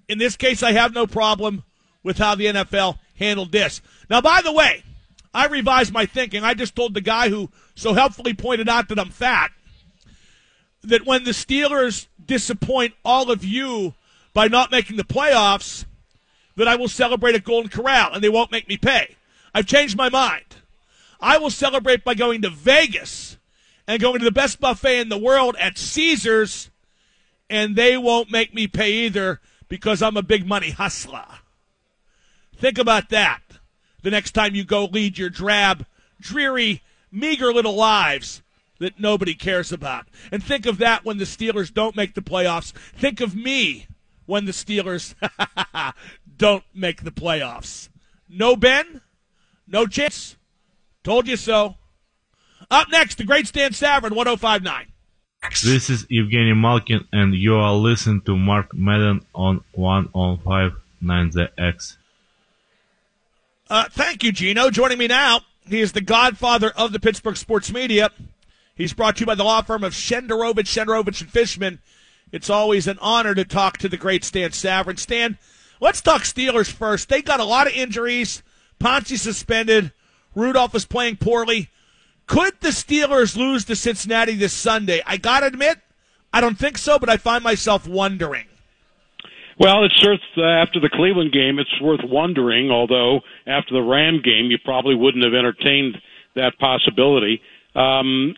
In 0.09 0.17
this 0.17 0.39
case, 0.39 0.63
I 0.63 0.73
have 0.73 0.95
no 0.95 1.07
problem 1.07 1.65
with 2.03 2.17
how 2.17 2.35
the 2.35 2.47
NFL 2.47 2.99
handled 3.19 3.53
this. 3.53 3.83
Now, 4.09 4.23
by 4.23 4.41
the 4.41 4.55
way, 4.55 4.85
I 5.35 5.49
revised 5.49 5.93
my 5.93 6.07
thinking. 6.07 6.45
I 6.45 6.55
just 6.55 6.75
told 6.75 6.95
the 6.95 7.03
guy 7.03 7.29
who 7.29 7.51
so 7.75 7.93
helpfully 7.93 8.33
pointed 8.33 8.71
out 8.71 8.89
that 8.89 8.99
I'm 8.99 9.11
fat 9.11 9.51
that 10.83 11.07
when 11.07 11.25
the 11.25 11.31
Steelers 11.31 12.07
disappoint 12.25 12.95
all 13.05 13.31
of 13.31 13.45
you 13.45 13.95
by 14.35 14.49
not 14.49 14.71
making 14.71 14.97
the 14.97 15.05
playoffs, 15.05 15.85
that 16.57 16.69
I 16.69 16.77
will 16.77 16.89
celebrate 16.89 17.35
at 17.35 17.45
Golden 17.45 17.71
Corral 17.71 18.13
and 18.13 18.23
they 18.23 18.29
won't 18.29 18.53
make 18.53 18.69
me 18.69 18.77
pay. 18.77 19.17
I've 19.55 19.67
changed 19.67 19.97
my 19.97 20.09
mind. 20.09 20.45
I 21.21 21.39
will 21.39 21.51
celebrate 21.51 22.05
by 22.05 22.15
going 22.15 22.43
to 22.43 22.51
Vegas 22.51 23.39
and 23.87 24.01
going 24.01 24.19
to 24.19 24.25
the 24.25 24.33
best 24.33 24.61
buffet 24.61 25.01
in 25.01 25.09
the 25.09 25.19
world 25.19 25.57
at 25.59 25.79
Caesars, 25.79 26.71
and 27.49 27.77
they 27.77 27.97
won't 27.97 28.31
make 28.31 28.55
me 28.55 28.67
pay 28.67 28.91
either 28.91 29.41
because 29.69 30.03
I'm 30.03 30.17
a 30.17 30.23
big 30.23 30.47
money 30.47 30.71
hustler. 30.71 31.25
Think 32.57 32.79
about 32.79 33.11
that 33.11 33.41
the 34.03 34.11
next 34.11 34.33
time 34.33 34.55
you 34.55 34.65
go 34.65 34.85
lead 34.85 35.17
your 35.17 35.31
drab, 35.31 35.87
dreary, 36.21 36.83
meager 37.11 37.53
little 37.53 37.75
lives 37.75 38.42
that 38.83 38.99
nobody 38.99 39.35
cares 39.35 39.73
about. 39.73 40.07
And 40.31 40.43
think 40.43 40.67
of 40.67 40.79
that 40.79 41.05
when 41.05 41.19
the 41.19 41.25
Steelers 41.25 41.73
don't 41.73 41.97
make 41.97 42.15
the 42.15 42.21
playoffs. 42.21 42.73
Think 42.73 43.21
of 43.21 43.35
me 43.35 43.87
when 44.27 44.45
the 44.45 44.53
Steelers 44.53 45.15
don't 46.37 46.65
make 46.75 47.05
the 47.05 47.13
playoffs. 47.13 47.89
No 48.29 48.57
Ben, 48.57 49.01
no 49.67 49.87
chance. 49.87 50.37
Told 51.05 51.29
you 51.29 51.37
so. 51.37 51.77
Up 52.71 52.89
next, 52.91 53.19
the 53.19 53.25
great 53.25 53.47
Stan 53.47 53.71
Savran, 53.71 54.15
1059. 54.17 54.87
This 55.63 55.91
is 55.91 56.05
Evgeny 56.07 56.57
Malkin, 56.57 57.07
and 57.13 57.35
you 57.35 57.57
are 57.57 57.75
listening 57.75 58.23
to 58.23 58.37
Mark 58.37 58.75
Madden 58.75 59.25
on 59.35 59.63
105.9 59.77 61.33
The 61.33 61.51
X. 61.59 61.99
Uh, 63.69 63.85
thank 63.91 64.23
you, 64.23 64.33
Gino. 64.33 64.71
Joining 64.71 64.99
me 64.99 65.07
now, 65.07 65.41
he 65.69 65.81
is 65.81 65.93
the 65.93 66.01
godfather 66.01 66.71
of 66.71 66.93
the 66.93 67.01
Pittsburgh 67.01 67.37
sports 67.37 67.73
media. 67.73 68.11
He's 68.75 68.93
brought 68.93 69.17
to 69.17 69.21
you 69.21 69.27
by 69.27 69.35
the 69.35 69.45
law 69.45 69.63
firm 69.63 69.85
of 69.85 69.93
Shenderovich, 69.93 70.67
Shenderovich, 70.67 71.21
and 71.21 71.31
Fishman. 71.31 71.81
It's 72.31 72.49
always 72.49 72.87
an 72.87 72.99
honor 73.01 73.35
to 73.35 73.45
talk 73.45 73.79
to 73.79 73.89
the 73.89 73.99
great 73.99 74.25
Stan 74.25 74.51
Savran. 74.51 74.99
Stan, 74.99 75.39
let's 75.81 76.01
talk 76.01 76.23
Steelers 76.23 76.71
first. 76.71 77.09
They 77.09 77.21
got 77.21 77.41
a 77.41 77.45
lot 77.45 77.67
of 77.67 77.75
injuries. 77.75 78.43
Pouncey 78.81 79.19
suspended. 79.19 79.93
Rudolph 80.35 80.75
is 80.75 80.87
playing 80.87 81.17
poorly. 81.17 81.69
Could 82.27 82.55
the 82.61 82.69
Steelers 82.69 83.37
lose 83.37 83.67
to 83.67 83.77
Cincinnati 83.77 84.35
this 84.35 84.55
Sunday? 84.55 85.03
I 85.05 85.19
got 85.19 85.41
to 85.41 85.47
admit, 85.47 85.79
I 86.33 86.41
don't 86.41 86.59
think 86.59 86.79
so, 86.79 86.99
but 86.99 87.11
I 87.11 87.19
find 87.19 87.45
myself 87.45 87.87
wondering. 87.87 88.47
Well, 89.59 89.85
it's 89.85 89.95
sure 90.01 90.17
uh, 90.39 90.63
after 90.63 90.81
the 90.81 90.89
Cleveland 90.89 91.33
game, 91.33 91.59
it's 91.59 91.81
worth 91.81 92.01
wondering. 92.03 92.71
Although 92.71 93.21
after 93.47 93.75
the 93.75 93.83
Ram 93.83 94.23
game, 94.25 94.51
you 94.51 94.59
probably 94.65 94.95
wouldn't 94.95 95.23
have 95.23 95.35
entertained 95.35 95.99
that 96.35 96.59
possibility. 96.59 97.43
Um, 97.75 98.35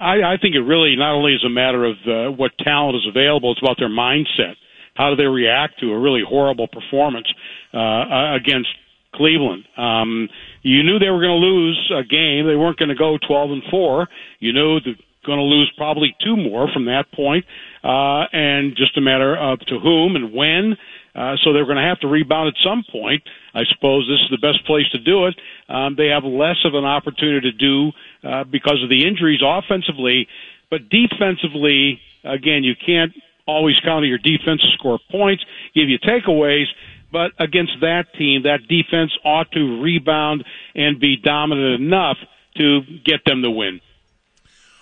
I, 0.00 0.34
I 0.34 0.36
think 0.40 0.54
it 0.54 0.60
really 0.60 0.96
not 0.96 1.14
only 1.14 1.34
is 1.34 1.44
a 1.44 1.50
matter 1.50 1.84
of 1.84 1.96
uh, 2.06 2.30
what 2.36 2.52
talent 2.58 2.96
is 2.96 3.06
available; 3.08 3.52
it's 3.52 3.62
about 3.62 3.76
their 3.78 3.88
mindset. 3.90 4.54
How 4.94 5.10
do 5.10 5.16
they 5.16 5.26
react 5.26 5.80
to 5.80 5.92
a 5.92 5.98
really 5.98 6.22
horrible 6.26 6.68
performance 6.68 7.26
uh, 7.74 8.34
against 8.34 8.68
Cleveland? 9.14 9.64
Um, 9.76 10.28
you 10.62 10.82
knew 10.82 10.98
they 10.98 11.10
were 11.10 11.20
going 11.20 11.40
to 11.40 11.46
lose 11.46 11.92
a 11.94 12.02
game; 12.02 12.46
they 12.46 12.56
weren't 12.56 12.78
going 12.78 12.88
to 12.88 12.94
go 12.94 13.18
twelve 13.18 13.50
and 13.50 13.62
four. 13.70 14.08
You 14.40 14.52
knew 14.52 14.80
they're 14.80 14.94
going 15.26 15.38
to 15.38 15.44
lose 15.44 15.70
probably 15.76 16.14
two 16.24 16.36
more 16.36 16.68
from 16.72 16.86
that 16.86 17.10
point 17.12 17.44
uh, 17.82 18.24
and 18.32 18.76
just 18.76 18.96
a 18.96 19.00
matter 19.00 19.36
of 19.36 19.58
to 19.60 19.78
whom 19.78 20.16
and 20.16 20.32
when. 20.32 20.76
Uh, 21.16 21.34
so 21.42 21.52
they're 21.54 21.64
going 21.64 21.78
to 21.78 21.82
have 21.82 21.98
to 22.00 22.08
rebound 22.08 22.48
at 22.48 22.54
some 22.62 22.84
point. 22.92 23.22
I 23.54 23.64
suppose 23.72 24.06
this 24.06 24.20
is 24.20 24.30
the 24.30 24.38
best 24.38 24.66
place 24.66 24.86
to 24.90 24.98
do 24.98 25.26
it. 25.26 25.34
Um, 25.66 25.96
they 25.96 26.08
have 26.08 26.24
less 26.24 26.58
of 26.64 26.74
an 26.74 26.84
opportunity 26.84 27.50
to 27.50 27.56
do 27.56 27.92
uh, 28.22 28.44
because 28.44 28.82
of 28.82 28.90
the 28.90 29.06
injuries 29.06 29.40
offensively, 29.42 30.28
but 30.70 30.90
defensively, 30.90 32.00
again, 32.22 32.64
you 32.64 32.74
can't 32.76 33.12
always 33.46 33.80
count 33.80 34.04
on 34.04 34.08
your 34.08 34.18
defense 34.18 34.60
to 34.60 34.68
score 34.74 34.98
points, 35.10 35.42
give 35.74 35.88
you 35.88 35.98
takeaways. 35.98 36.66
But 37.10 37.32
against 37.38 37.80
that 37.80 38.12
team, 38.18 38.42
that 38.42 38.68
defense 38.68 39.12
ought 39.24 39.50
to 39.52 39.80
rebound 39.80 40.44
and 40.74 41.00
be 41.00 41.16
dominant 41.16 41.80
enough 41.80 42.18
to 42.56 42.82
get 43.04 43.24
them 43.24 43.40
the 43.40 43.50
win. 43.50 43.80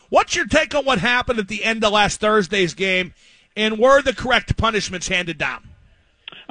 What's 0.08 0.34
your 0.34 0.46
take 0.46 0.74
on 0.74 0.84
what 0.84 0.98
happened 0.98 1.38
at 1.38 1.48
the 1.48 1.62
end 1.62 1.84
of 1.84 1.92
last 1.92 2.20
Thursday's 2.20 2.74
game, 2.74 3.14
and 3.54 3.78
were 3.78 4.02
the 4.02 4.14
correct 4.14 4.56
punishments 4.56 5.08
handed 5.08 5.38
down? 5.38 5.68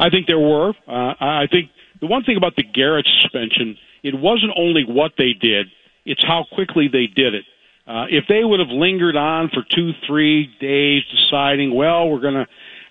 I 0.04 0.10
think 0.10 0.28
there 0.28 0.40
were. 0.40 0.74
Uh, 0.86 1.14
I 1.20 1.48
think 1.50 1.70
the 2.02 2.08
one 2.08 2.24
thing 2.24 2.36
about 2.36 2.58
the 2.58 2.64
Garrett 2.64 3.08
suspension, 3.22 3.78
it 4.04 4.14
wasn't 4.20 4.52
only 4.58 4.84
what 4.86 5.14
they 5.18 5.32
did; 5.32 5.68
it's 6.06 6.22
how 6.22 6.46
quickly 6.52 6.90
they 6.92 7.08
did 7.08 7.34
it. 7.34 7.46
Uh, 7.88 8.06
if 8.10 8.26
they 8.28 8.44
would 8.44 8.60
have 8.60 8.70
lingered 8.70 9.16
on 9.16 9.50
for 9.50 9.64
two, 9.74 9.92
three 10.06 10.50
days, 10.60 11.04
deciding, 11.10 11.74
well, 11.74 12.10
we're 12.10 12.20
going 12.20 12.46
to. 12.46 12.48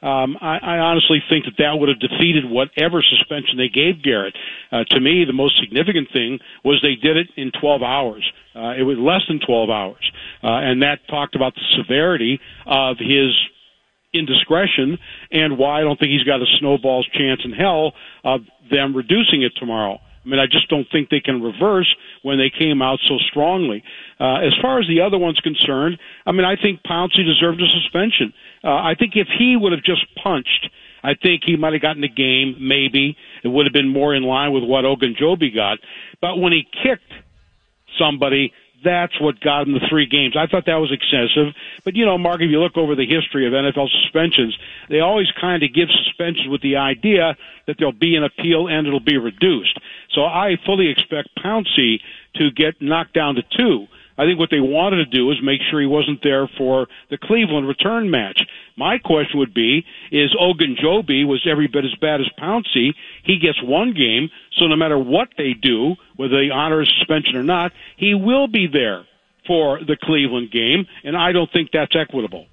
Um, 0.06 0.36
I, 0.40 0.58
I 0.58 0.78
honestly 0.78 1.22
think 1.28 1.44
that 1.44 1.54
that 1.58 1.78
would 1.78 1.88
have 1.88 2.00
defeated 2.00 2.44
whatever 2.44 3.02
suspension 3.02 3.56
they 3.56 3.68
gave 3.68 4.02
Garrett. 4.02 4.34
Uh, 4.72 4.82
to 4.90 5.00
me, 5.00 5.24
the 5.24 5.32
most 5.32 5.60
significant 5.60 6.08
thing 6.12 6.40
was 6.64 6.80
they 6.82 6.96
did 6.96 7.16
it 7.16 7.28
in 7.36 7.52
12 7.60 7.82
hours. 7.82 8.28
Uh, 8.56 8.74
it 8.76 8.82
was 8.82 8.98
less 8.98 9.22
than 9.28 9.38
12 9.38 9.70
hours, 9.70 10.10
uh, 10.42 10.58
and 10.58 10.82
that 10.82 11.06
talked 11.08 11.36
about 11.36 11.54
the 11.54 11.62
severity 11.76 12.40
of 12.66 12.96
his 12.98 13.30
indiscretion 14.12 14.98
and 15.30 15.58
why 15.58 15.80
I 15.80 15.82
don't 15.82 15.98
think 15.98 16.10
he's 16.10 16.24
got 16.24 16.40
a 16.40 16.46
snowball's 16.58 17.08
chance 17.08 17.40
in 17.44 17.52
hell 17.52 17.92
of 18.24 18.40
them 18.70 18.94
reducing 18.96 19.42
it 19.42 19.52
tomorrow. 19.56 19.98
I 20.24 20.28
mean, 20.28 20.38
I 20.38 20.46
just 20.46 20.68
don't 20.68 20.86
think 20.92 21.10
they 21.10 21.20
can 21.20 21.42
reverse 21.42 21.92
when 22.22 22.38
they 22.38 22.50
came 22.50 22.80
out 22.80 23.00
so 23.08 23.18
strongly. 23.30 23.82
Uh, 24.20 24.46
as 24.46 24.54
far 24.62 24.78
as 24.78 24.86
the 24.86 25.00
other 25.00 25.18
one's 25.18 25.40
concerned, 25.40 25.98
I 26.24 26.32
mean, 26.32 26.44
I 26.44 26.54
think 26.54 26.80
Pouncey 26.84 27.24
deserved 27.26 27.60
a 27.60 27.66
suspension. 27.82 28.32
Uh, 28.62 28.68
I 28.68 28.94
think 28.96 29.14
if 29.16 29.26
he 29.36 29.56
would 29.56 29.72
have 29.72 29.82
just 29.82 30.06
punched, 30.22 30.68
I 31.02 31.14
think 31.20 31.42
he 31.44 31.56
might 31.56 31.72
have 31.72 31.82
gotten 31.82 32.02
the 32.02 32.08
game, 32.08 32.56
maybe. 32.60 33.16
It 33.42 33.48
would 33.48 33.66
have 33.66 33.72
been 33.72 33.88
more 33.88 34.14
in 34.14 34.22
line 34.22 34.52
with 34.52 34.62
what 34.62 34.84
Ogunjobi 34.84 35.52
got. 35.52 35.78
But 36.20 36.36
when 36.38 36.52
he 36.52 36.62
kicked 36.62 37.12
somebody, 37.98 38.52
That's 38.84 39.18
what 39.20 39.40
got 39.40 39.66
him 39.66 39.74
the 39.74 39.86
three 39.88 40.06
games. 40.06 40.36
I 40.36 40.46
thought 40.46 40.66
that 40.66 40.76
was 40.76 40.92
excessive. 40.92 41.54
But, 41.84 41.96
you 41.96 42.04
know, 42.04 42.18
Mark, 42.18 42.40
if 42.40 42.50
you 42.50 42.60
look 42.60 42.76
over 42.76 42.94
the 42.94 43.06
history 43.06 43.46
of 43.46 43.52
NFL 43.52 43.88
suspensions, 44.02 44.56
they 44.88 45.00
always 45.00 45.28
kind 45.40 45.62
of 45.62 45.72
give 45.72 45.88
suspensions 46.04 46.48
with 46.48 46.62
the 46.62 46.76
idea 46.76 47.36
that 47.66 47.76
there'll 47.78 47.92
be 47.92 48.16
an 48.16 48.24
appeal 48.24 48.68
and 48.68 48.86
it'll 48.86 49.00
be 49.00 49.18
reduced. 49.18 49.78
So 50.14 50.22
I 50.22 50.56
fully 50.66 50.88
expect 50.88 51.28
Pouncey 51.38 52.00
to 52.36 52.50
get 52.50 52.80
knocked 52.80 53.14
down 53.14 53.36
to 53.36 53.42
two. 53.56 53.86
I 54.18 54.26
think 54.26 54.38
what 54.38 54.50
they 54.50 54.60
wanted 54.60 54.96
to 54.96 55.06
do 55.06 55.30
is 55.30 55.38
make 55.42 55.60
sure 55.70 55.80
he 55.80 55.86
wasn't 55.86 56.22
there 56.22 56.46
for 56.46 56.86
the 57.10 57.18
Cleveland 57.18 57.66
return 57.66 58.10
match. 58.10 58.42
My 58.76 58.98
question 58.98 59.38
would 59.38 59.52
be, 59.52 59.84
is 60.10 60.34
Ogunjobi 60.40 61.26
was 61.26 61.46
every 61.50 61.66
bit 61.66 61.84
as 61.84 61.94
bad 62.00 62.20
as 62.20 62.28
Pouncey. 62.38 62.94
He 63.22 63.38
gets 63.38 63.62
one 63.62 63.92
game, 63.92 64.30
so 64.58 64.66
no 64.66 64.76
matter 64.76 64.98
what 64.98 65.28
they 65.36 65.52
do, 65.52 65.96
whether 66.16 66.40
they 66.40 66.50
honor 66.50 66.80
his 66.80 66.92
suspension 66.98 67.36
or 67.36 67.42
not, 67.42 67.72
he 67.96 68.14
will 68.14 68.48
be 68.48 68.66
there 68.66 69.04
for 69.46 69.80
the 69.80 69.96
Cleveland 70.02 70.50
game, 70.50 70.86
and 71.04 71.16
I 71.16 71.32
don't 71.32 71.52
think 71.52 71.70
that's 71.72 71.94
equitable. 71.94 72.46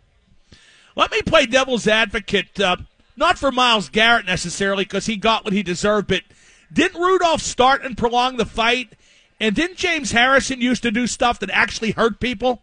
Let 0.95 1.11
me 1.11 1.21
play 1.21 1.45
devil's 1.45 1.87
advocate, 1.87 2.59
uh, 2.59 2.77
not 3.15 3.37
for 3.37 3.51
Myles 3.51 3.89
Garrett 3.89 4.25
necessarily, 4.25 4.83
because 4.83 5.05
he 5.05 5.15
got 5.15 5.45
what 5.45 5.53
he 5.53 5.63
deserved, 5.63 6.07
but 6.07 6.23
didn't 6.73 6.99
Rudolph 6.99 7.41
start 7.41 7.83
and 7.83 7.97
prolong 7.97 8.37
the 8.37 8.45
fight? 8.45 8.93
And 9.39 9.55
didn't 9.55 9.77
James 9.77 10.11
Harrison 10.11 10.59
used 10.59 10.83
to 10.83 10.91
do 10.91 11.07
stuff 11.07 11.39
that 11.39 11.49
actually 11.51 11.91
hurt 11.91 12.19
people? 12.19 12.61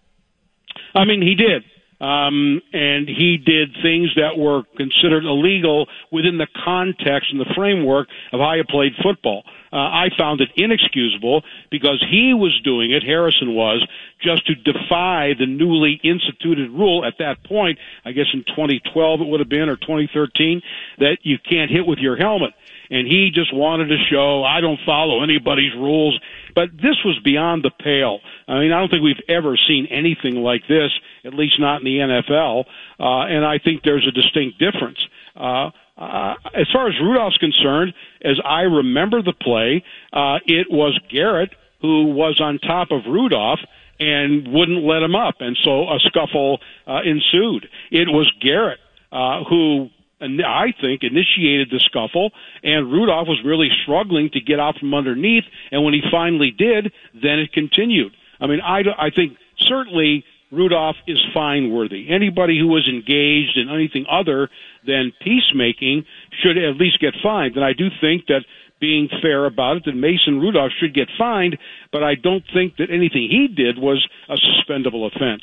I 0.95 1.05
mean, 1.05 1.23
he 1.23 1.35
did. 1.35 1.65
Um, 2.01 2.61
and 2.73 3.09
he 3.09 3.39
did 3.39 3.71
things 3.83 4.11
that 4.17 4.37
were 4.37 4.65
considered 4.77 5.25
illegal 5.25 5.87
within 6.13 6.37
the 6.37 6.47
context 6.65 7.31
and 7.33 7.41
the 7.41 7.53
framework 7.57 8.09
of 8.33 8.41
how 8.41 8.55
he 8.55 8.63
played 8.69 8.93
football. 9.03 9.45
Uh, 9.73 9.77
I 9.77 10.09
found 10.17 10.41
it 10.41 10.51
inexcusable 10.57 11.43
because 11.71 12.05
he 12.11 12.35
was 12.35 12.59
doing 12.63 12.93
it, 12.93 13.03
Harrison 13.03 13.55
was, 13.55 13.87
just 14.23 14.47
to 14.47 14.55
defy 14.55 15.33
the 15.39 15.47
newly 15.47 16.01
instituted 16.05 16.71
rule 16.71 17.05
at 17.05 17.15
that 17.19 17.43
point, 17.45 17.79
I 18.05 18.13
guess 18.13 18.27
in 18.33 18.45
2012 18.45 19.21
it 19.21 19.27
would 19.27 19.41
have 19.41 19.49
been, 19.49 19.69
or 19.69 19.77
2013, 19.77 20.63
that 20.99 21.19
you 21.23 21.39
can't 21.39 21.71
hit 21.71 21.87
with 21.87 21.99
your 21.99 22.17
helmet. 22.17 22.53
And 22.91 23.07
he 23.07 23.31
just 23.33 23.55
wanted 23.55 23.87
to 23.89 23.97
show, 24.11 24.45
I 24.45 24.61
don't 24.61 24.79
follow 24.87 25.23
anybody's 25.23 25.75
rules. 25.75 26.19
But 26.55 26.71
this 26.77 26.97
was 27.05 27.19
beyond 27.25 27.65
the 27.65 27.71
pale. 27.71 28.21
I 28.49 28.61
mean, 28.61 28.73
I 28.73 28.81
don't 28.81 28.91
think 28.91 29.03
we've 29.03 29.17
ever 29.29 29.57
seen 29.69 29.87
anything 29.91 30.37
like 30.37 30.63
this, 30.69 30.91
at 31.25 31.35
least 31.35 31.59
not 31.59 31.81
in 31.81 31.85
the 31.85 31.99
NFL. 31.99 32.65
Uh, 32.99 33.27
and 33.27 33.45
I 33.45 33.59
think 33.59 33.83
there's 33.83 34.07
a 34.07 34.13
distinct 34.13 34.59
difference. 34.59 34.99
Uh, 35.37 35.71
uh, 35.99 36.35
as 36.55 36.67
far 36.73 36.89
as 36.89 36.95
Rudolph's 37.01 37.39
concerned, 37.39 37.95
as 38.23 38.39
I 38.45 38.63
remember 38.63 39.23
the 39.23 39.33
play, 39.33 39.83
uh, 40.13 40.39
it 40.47 40.69
was 40.71 40.99
Garrett 41.11 41.51
who 41.81 42.07
was 42.07 42.41
on 42.41 42.59
top 42.59 42.91
of 42.91 43.03
Rudolph 43.07 43.61
and 43.99 44.49
wouldn't 44.49 44.85
let 44.85 45.03
him 45.03 45.15
up, 45.15 45.37
and 45.41 45.57
so 45.63 45.85
a 45.85 45.99
scuffle 46.01 46.61
uh, 46.87 47.01
ensued. 47.05 47.69
It 47.91 48.09
was 48.09 48.31
Garrett 48.41 48.79
uh, 49.13 49.45
who 49.45 49.89
I 50.21 50.73
think, 50.81 51.03
initiated 51.03 51.69
the 51.71 51.81
scuffle, 51.81 52.31
and 52.63 52.91
Rudolph 52.91 53.29
was 53.29 53.41
really 53.45 53.69
struggling 53.83 54.31
to 54.33 54.41
get 54.41 54.59
out 54.59 54.79
from 54.79 54.95
underneath. 54.95 55.45
And 55.71 55.85
when 55.85 55.95
he 55.95 56.03
finally 56.11 56.51
did, 56.51 56.93
then 57.15 57.39
it 57.39 57.53
continued. 57.53 58.13
I 58.41 58.47
mean, 58.47 58.61
I, 58.61 58.83
I 58.99 59.11
think 59.11 59.37
certainly 59.59 60.25
Rudolph 60.51 60.97
is 61.07 61.19
fine 61.35 61.71
worthy. 61.71 62.09
Anybody 62.09 62.59
who 62.59 62.69
was 62.69 62.89
engaged 62.89 63.57
in 63.57 63.69
anything 63.69 64.07
other 64.11 64.49
than 64.87 65.13
peacemaking 65.21 66.05
should 66.43 66.57
at 66.57 66.77
least 66.77 67.01
get 67.01 67.15
fined. 67.23 67.57
And 67.57 67.65
I 67.65 67.73
do 67.73 67.89
think 68.01 68.27
that 68.27 68.45
being 68.81 69.09
fair 69.23 69.47
about 69.47 69.79
it, 69.79 69.85
that 69.87 69.95
Mason 69.97 70.39
Rudolph 70.39 70.73
should 70.79 70.95
get 70.95 71.09
fined, 71.19 71.59
but 71.93 72.03
I 72.03 72.15
don't 72.15 72.45
think 72.53 72.77
that 72.77 72.91
anything 72.91 73.29
he 73.31 73.49
did 73.49 73.79
was 73.79 74.07
a 74.29 74.37
suspendable 74.37 75.07
offense. 75.07 75.43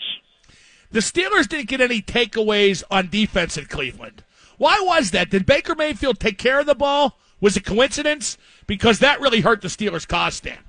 The 0.91 0.99
Steelers 0.99 1.47
didn't 1.47 1.69
get 1.69 1.81
any 1.81 2.01
takeaways 2.01 2.83
on 2.91 3.09
defense 3.09 3.57
in 3.57 3.65
Cleveland. 3.65 4.23
Why 4.57 4.81
was 4.85 5.11
that? 5.11 5.29
Did 5.29 5.45
Baker 5.45 5.75
Mayfield 5.75 6.19
take 6.19 6.37
care 6.37 6.59
of 6.59 6.65
the 6.65 6.75
ball? 6.75 7.19
Was 7.41 7.57
it 7.57 7.65
coincidence? 7.65 8.37
Because 8.67 8.99
that 8.99 9.19
really 9.19 9.41
hurt 9.41 9.61
the 9.61 9.67
Steelers' 9.67 10.07
cause, 10.07 10.35
Stan. 10.35 10.59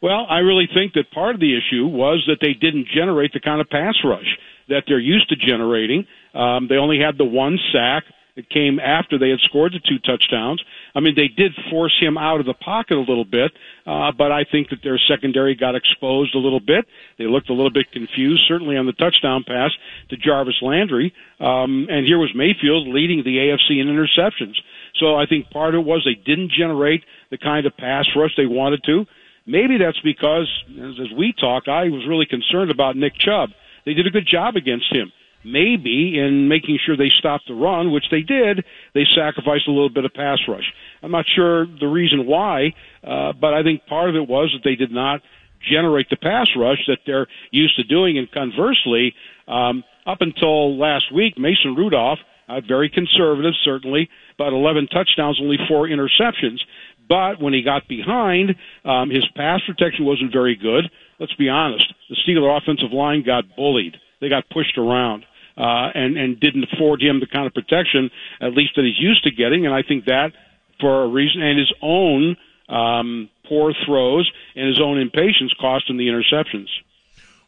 Well, 0.00 0.26
I 0.30 0.38
really 0.38 0.68
think 0.72 0.92
that 0.94 1.10
part 1.10 1.34
of 1.34 1.40
the 1.40 1.56
issue 1.56 1.86
was 1.86 2.24
that 2.28 2.38
they 2.40 2.54
didn't 2.54 2.86
generate 2.94 3.32
the 3.32 3.40
kind 3.40 3.60
of 3.60 3.68
pass 3.68 3.94
rush 4.04 4.38
that 4.68 4.84
they're 4.86 5.00
used 5.00 5.28
to 5.30 5.36
generating. 5.36 6.06
Um, 6.34 6.68
they 6.68 6.76
only 6.76 7.00
had 7.00 7.18
the 7.18 7.24
one 7.24 7.58
sack. 7.72 8.04
It 8.36 8.48
came 8.50 8.78
after 8.78 9.18
they 9.18 9.30
had 9.30 9.40
scored 9.40 9.72
the 9.72 9.80
two 9.80 9.98
touchdowns. 9.98 10.62
I 10.98 11.00
mean, 11.00 11.14
they 11.14 11.28
did 11.28 11.52
force 11.70 11.96
him 12.00 12.18
out 12.18 12.40
of 12.40 12.46
the 12.46 12.54
pocket 12.54 12.96
a 12.96 13.06
little 13.06 13.24
bit, 13.24 13.52
uh, 13.86 14.10
but 14.10 14.32
I 14.32 14.42
think 14.42 14.70
that 14.70 14.82
their 14.82 14.98
secondary 14.98 15.54
got 15.54 15.76
exposed 15.76 16.34
a 16.34 16.38
little 16.38 16.58
bit. 16.58 16.86
They 17.18 17.26
looked 17.26 17.50
a 17.50 17.52
little 17.52 17.70
bit 17.70 17.92
confused, 17.92 18.42
certainly 18.48 18.76
on 18.76 18.86
the 18.86 18.92
touchdown 18.92 19.44
pass 19.46 19.70
to 20.10 20.16
Jarvis 20.16 20.56
Landry. 20.60 21.14
Um, 21.38 21.86
and 21.88 22.04
here 22.04 22.18
was 22.18 22.32
Mayfield 22.34 22.88
leading 22.88 23.22
the 23.22 23.36
AFC 23.36 23.80
in 23.80 23.86
interceptions. 23.86 24.56
So 24.98 25.14
I 25.14 25.26
think 25.26 25.50
part 25.50 25.76
of 25.76 25.82
it 25.82 25.86
was 25.86 26.02
they 26.04 26.20
didn't 26.20 26.50
generate 26.50 27.04
the 27.30 27.38
kind 27.38 27.64
of 27.64 27.76
pass 27.76 28.06
rush 28.16 28.32
they 28.36 28.46
wanted 28.46 28.82
to. 28.86 29.06
Maybe 29.46 29.78
that's 29.78 30.00
because, 30.00 30.50
as, 30.68 31.12
we 31.16 31.32
talked, 31.32 31.68
I 31.68 31.84
was 31.90 32.08
really 32.08 32.26
concerned 32.26 32.72
about 32.72 32.96
Nick 32.96 33.14
Chubb. 33.14 33.50
They 33.86 33.94
did 33.94 34.08
a 34.08 34.10
good 34.10 34.26
job 34.26 34.56
against 34.56 34.92
him 34.92 35.12
maybe 35.44 36.18
in 36.18 36.48
making 36.48 36.78
sure 36.84 36.96
they 36.96 37.10
stopped 37.18 37.44
the 37.48 37.54
run, 37.54 37.92
which 37.92 38.04
they 38.10 38.22
did, 38.22 38.64
they 38.94 39.04
sacrificed 39.14 39.68
a 39.68 39.70
little 39.70 39.90
bit 39.90 40.04
of 40.04 40.12
pass 40.14 40.38
rush. 40.48 40.72
I'm 41.02 41.10
not 41.10 41.24
sure 41.34 41.66
the 41.66 41.86
reason 41.86 42.26
why, 42.26 42.74
uh, 43.04 43.32
but 43.32 43.54
I 43.54 43.62
think 43.62 43.86
part 43.86 44.10
of 44.10 44.16
it 44.16 44.28
was 44.28 44.50
that 44.52 44.68
they 44.68 44.76
did 44.76 44.92
not 44.92 45.20
generate 45.60 46.08
the 46.10 46.16
pass 46.16 46.48
rush 46.56 46.78
that 46.86 46.98
they're 47.06 47.26
used 47.50 47.76
to 47.76 47.84
doing. 47.84 48.18
And 48.18 48.30
conversely, 48.30 49.14
um, 49.46 49.84
up 50.06 50.18
until 50.20 50.78
last 50.78 51.12
week, 51.12 51.38
Mason 51.38 51.74
Rudolph, 51.74 52.18
uh, 52.48 52.60
very 52.66 52.88
conservative, 52.88 53.52
certainly, 53.64 54.08
but 54.38 54.52
11 54.52 54.88
touchdowns, 54.88 55.38
only 55.40 55.58
four 55.68 55.86
interceptions. 55.86 56.60
But 57.08 57.40
when 57.40 57.52
he 57.54 57.62
got 57.62 57.88
behind, 57.88 58.54
um, 58.84 59.10
his 59.10 59.24
pass 59.34 59.60
protection 59.66 60.04
wasn't 60.04 60.32
very 60.32 60.56
good. 60.56 60.90
Let's 61.18 61.34
be 61.34 61.48
honest. 61.48 61.92
The 62.08 62.16
Steeler 62.26 62.56
offensive 62.56 62.92
line 62.92 63.22
got 63.24 63.56
bullied. 63.56 63.96
They 64.20 64.28
got 64.28 64.48
pushed 64.50 64.78
around 64.78 65.24
uh, 65.56 65.90
and 65.94 66.16
and 66.16 66.40
didn't 66.40 66.64
afford 66.72 67.02
him 67.02 67.20
the 67.20 67.26
kind 67.26 67.46
of 67.46 67.54
protection, 67.54 68.10
at 68.40 68.52
least 68.52 68.72
that 68.76 68.84
he's 68.84 68.98
used 68.98 69.24
to 69.24 69.30
getting. 69.30 69.66
And 69.66 69.74
I 69.74 69.82
think 69.82 70.06
that, 70.06 70.32
for 70.80 71.04
a 71.04 71.08
reason, 71.08 71.42
and 71.42 71.58
his 71.58 71.72
own 71.82 72.36
um, 72.68 73.28
poor 73.46 73.74
throws 73.84 74.30
and 74.54 74.68
his 74.68 74.80
own 74.80 74.98
impatience 74.98 75.52
cost 75.60 75.88
him 75.88 75.96
the 75.96 76.08
interceptions. 76.08 76.68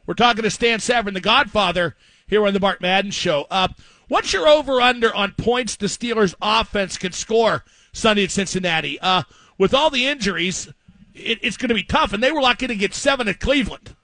We're 0.06 0.14
talking 0.14 0.42
to 0.42 0.50
Stan 0.50 0.78
Savran, 0.78 1.14
the 1.14 1.20
Godfather, 1.20 1.94
here 2.26 2.46
on 2.46 2.54
the 2.54 2.60
Mark 2.60 2.80
Madden 2.80 3.10
Show. 3.10 3.46
Uh, 3.50 3.68
what's 4.08 4.32
your 4.32 4.48
over 4.48 4.80
under 4.80 5.14
on 5.14 5.32
points 5.32 5.76
the 5.76 5.86
Steelers' 5.86 6.34
offense 6.40 6.96
could 6.98 7.14
score 7.14 7.64
Sunday 7.92 8.24
at 8.24 8.30
Cincinnati? 8.30 8.98
Uh, 9.00 9.22
with 9.58 9.74
all 9.74 9.90
the 9.90 10.06
injuries, 10.06 10.68
it, 11.14 11.38
it's 11.42 11.56
going 11.56 11.68
to 11.68 11.74
be 11.74 11.82
tough, 11.82 12.12
and 12.12 12.22
they 12.22 12.32
were 12.32 12.40
lucky 12.40 12.66
to 12.66 12.74
get 12.74 12.94
seven 12.94 13.28
at 13.28 13.40
Cleveland. 13.40 13.94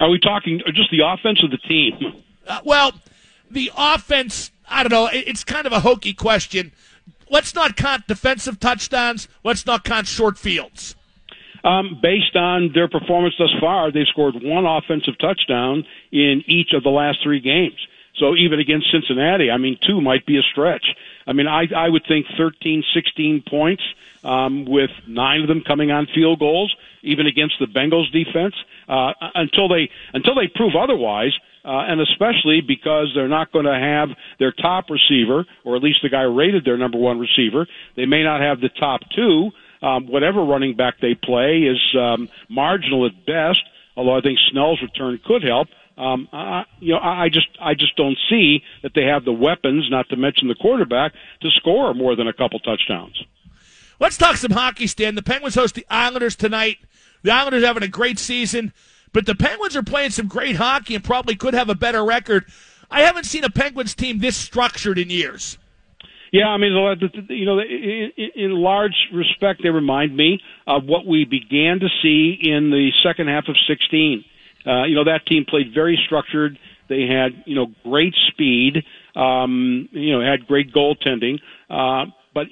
Are 0.00 0.08
we 0.08 0.18
talking 0.18 0.60
just 0.74 0.90
the 0.90 1.00
offense 1.04 1.42
of 1.44 1.50
the 1.50 1.58
team? 1.58 2.22
Uh, 2.46 2.60
well, 2.64 2.92
the 3.50 3.70
offense, 3.76 4.50
I 4.68 4.82
don't 4.82 4.90
know. 4.90 5.08
It's 5.12 5.44
kind 5.44 5.66
of 5.66 5.72
a 5.72 5.80
hokey 5.80 6.14
question. 6.14 6.72
Let's 7.28 7.54
not 7.54 7.76
count 7.76 8.06
defensive 8.08 8.58
touchdowns. 8.58 9.28
Let's 9.44 9.66
not 9.66 9.84
count 9.84 10.06
short 10.06 10.38
fields. 10.38 10.96
Um, 11.62 11.98
based 12.02 12.34
on 12.34 12.70
their 12.74 12.88
performance 12.88 13.34
thus 13.38 13.52
far, 13.60 13.92
they've 13.92 14.06
scored 14.06 14.34
one 14.42 14.64
offensive 14.64 15.18
touchdown 15.18 15.84
in 16.10 16.42
each 16.46 16.72
of 16.72 16.82
the 16.82 16.88
last 16.88 17.18
three 17.22 17.40
games. 17.40 17.78
So 18.16 18.34
even 18.34 18.58
against 18.58 18.90
Cincinnati, 18.90 19.50
I 19.50 19.58
mean, 19.58 19.78
two 19.86 20.00
might 20.00 20.26
be 20.26 20.38
a 20.38 20.42
stretch. 20.42 20.84
I 21.26 21.32
mean, 21.32 21.46
I, 21.46 21.66
I 21.76 21.88
would 21.88 22.04
think 22.08 22.26
13, 22.36 22.82
16 22.94 23.44
points 23.48 23.82
um, 24.24 24.64
with 24.64 24.90
nine 25.06 25.42
of 25.42 25.48
them 25.48 25.62
coming 25.62 25.90
on 25.90 26.06
field 26.14 26.38
goals, 26.38 26.74
even 27.02 27.26
against 27.26 27.54
the 27.58 27.66
Bengals 27.66 28.10
defense, 28.12 28.54
uh, 28.88 29.12
until 29.34 29.68
they 29.68 29.90
until 30.12 30.34
they 30.34 30.48
prove 30.48 30.74
otherwise 30.74 31.32
uh, 31.64 31.84
and 31.88 32.00
especially 32.00 32.60
because 32.60 33.12
they're 33.14 33.28
not 33.28 33.52
going 33.52 33.66
to 33.66 33.78
have 33.78 34.08
their 34.38 34.52
top 34.52 34.86
receiver, 34.88 35.44
or 35.64 35.76
at 35.76 35.82
least 35.82 35.98
the 36.02 36.08
guy 36.08 36.22
rated 36.22 36.64
their 36.64 36.76
number 36.76 36.98
one 36.98 37.18
receiver. 37.18 37.66
They 37.96 38.06
may 38.06 38.22
not 38.22 38.40
have 38.40 38.60
the 38.60 38.70
top 38.70 39.00
two. 39.14 39.50
Um, 39.82 40.06
whatever 40.08 40.44
running 40.44 40.76
back 40.76 41.00
they 41.00 41.14
play 41.14 41.60
is 41.60 41.78
um, 41.98 42.28
marginal 42.48 43.06
at 43.06 43.26
best. 43.26 43.60
Although 43.96 44.16
I 44.16 44.20
think 44.20 44.38
Snell's 44.50 44.80
return 44.80 45.20
could 45.24 45.42
help. 45.42 45.68
Um, 45.98 46.28
I, 46.32 46.64
you 46.78 46.94
know, 46.94 47.00
I 47.00 47.28
just 47.28 47.48
I 47.60 47.74
just 47.74 47.96
don't 47.96 48.16
see 48.30 48.62
that 48.82 48.92
they 48.94 49.04
have 49.04 49.24
the 49.24 49.32
weapons, 49.32 49.88
not 49.90 50.08
to 50.08 50.16
mention 50.16 50.48
the 50.48 50.54
quarterback, 50.54 51.12
to 51.42 51.50
score 51.50 51.92
more 51.92 52.16
than 52.16 52.26
a 52.26 52.32
couple 52.32 52.58
touchdowns. 52.60 53.22
Let's 53.98 54.16
talk 54.16 54.36
some 54.36 54.52
hockey, 54.52 54.86
Stan. 54.86 55.14
The 55.14 55.22
Penguins 55.22 55.56
host 55.56 55.74
the 55.74 55.84
Islanders 55.90 56.36
tonight. 56.36 56.78
The 57.22 57.32
Islanders 57.32 57.64
having 57.64 57.82
a 57.82 57.88
great 57.88 58.18
season. 58.18 58.72
But 59.12 59.26
the 59.26 59.34
Penguins 59.34 59.76
are 59.76 59.82
playing 59.82 60.10
some 60.10 60.28
great 60.28 60.56
hockey 60.56 60.94
and 60.94 61.02
probably 61.02 61.34
could 61.34 61.54
have 61.54 61.68
a 61.68 61.74
better 61.74 62.04
record. 62.04 62.46
I 62.90 63.02
haven't 63.02 63.24
seen 63.24 63.44
a 63.44 63.50
Penguins 63.50 63.94
team 63.94 64.18
this 64.18 64.36
structured 64.36 64.98
in 64.98 65.10
years. 65.10 65.58
Yeah, 66.32 66.46
I 66.46 66.58
mean, 66.58 66.72
you 67.28 67.44
know, 67.44 67.58
in 67.60 68.52
large 68.52 68.94
respect, 69.12 69.62
they 69.64 69.70
remind 69.70 70.16
me 70.16 70.38
of 70.64 70.84
what 70.84 71.04
we 71.04 71.24
began 71.24 71.80
to 71.80 71.88
see 72.02 72.38
in 72.40 72.70
the 72.70 72.90
second 73.02 73.28
half 73.28 73.48
of 73.48 73.56
16. 73.66 74.24
Uh, 74.66 74.84
you 74.84 74.94
know 74.94 75.04
that 75.04 75.26
team 75.26 75.44
played 75.48 75.72
very 75.74 75.98
structured. 76.06 76.58
They 76.88 77.06
had 77.06 77.44
you 77.46 77.54
know 77.54 77.68
great 77.82 78.14
speed. 78.28 78.84
Um, 79.16 79.88
you 79.92 80.12
know 80.12 80.20
had 80.20 80.46
great 80.46 80.72
goaltending. 80.72 81.40
Uh, 81.68 82.10
but 82.34 82.46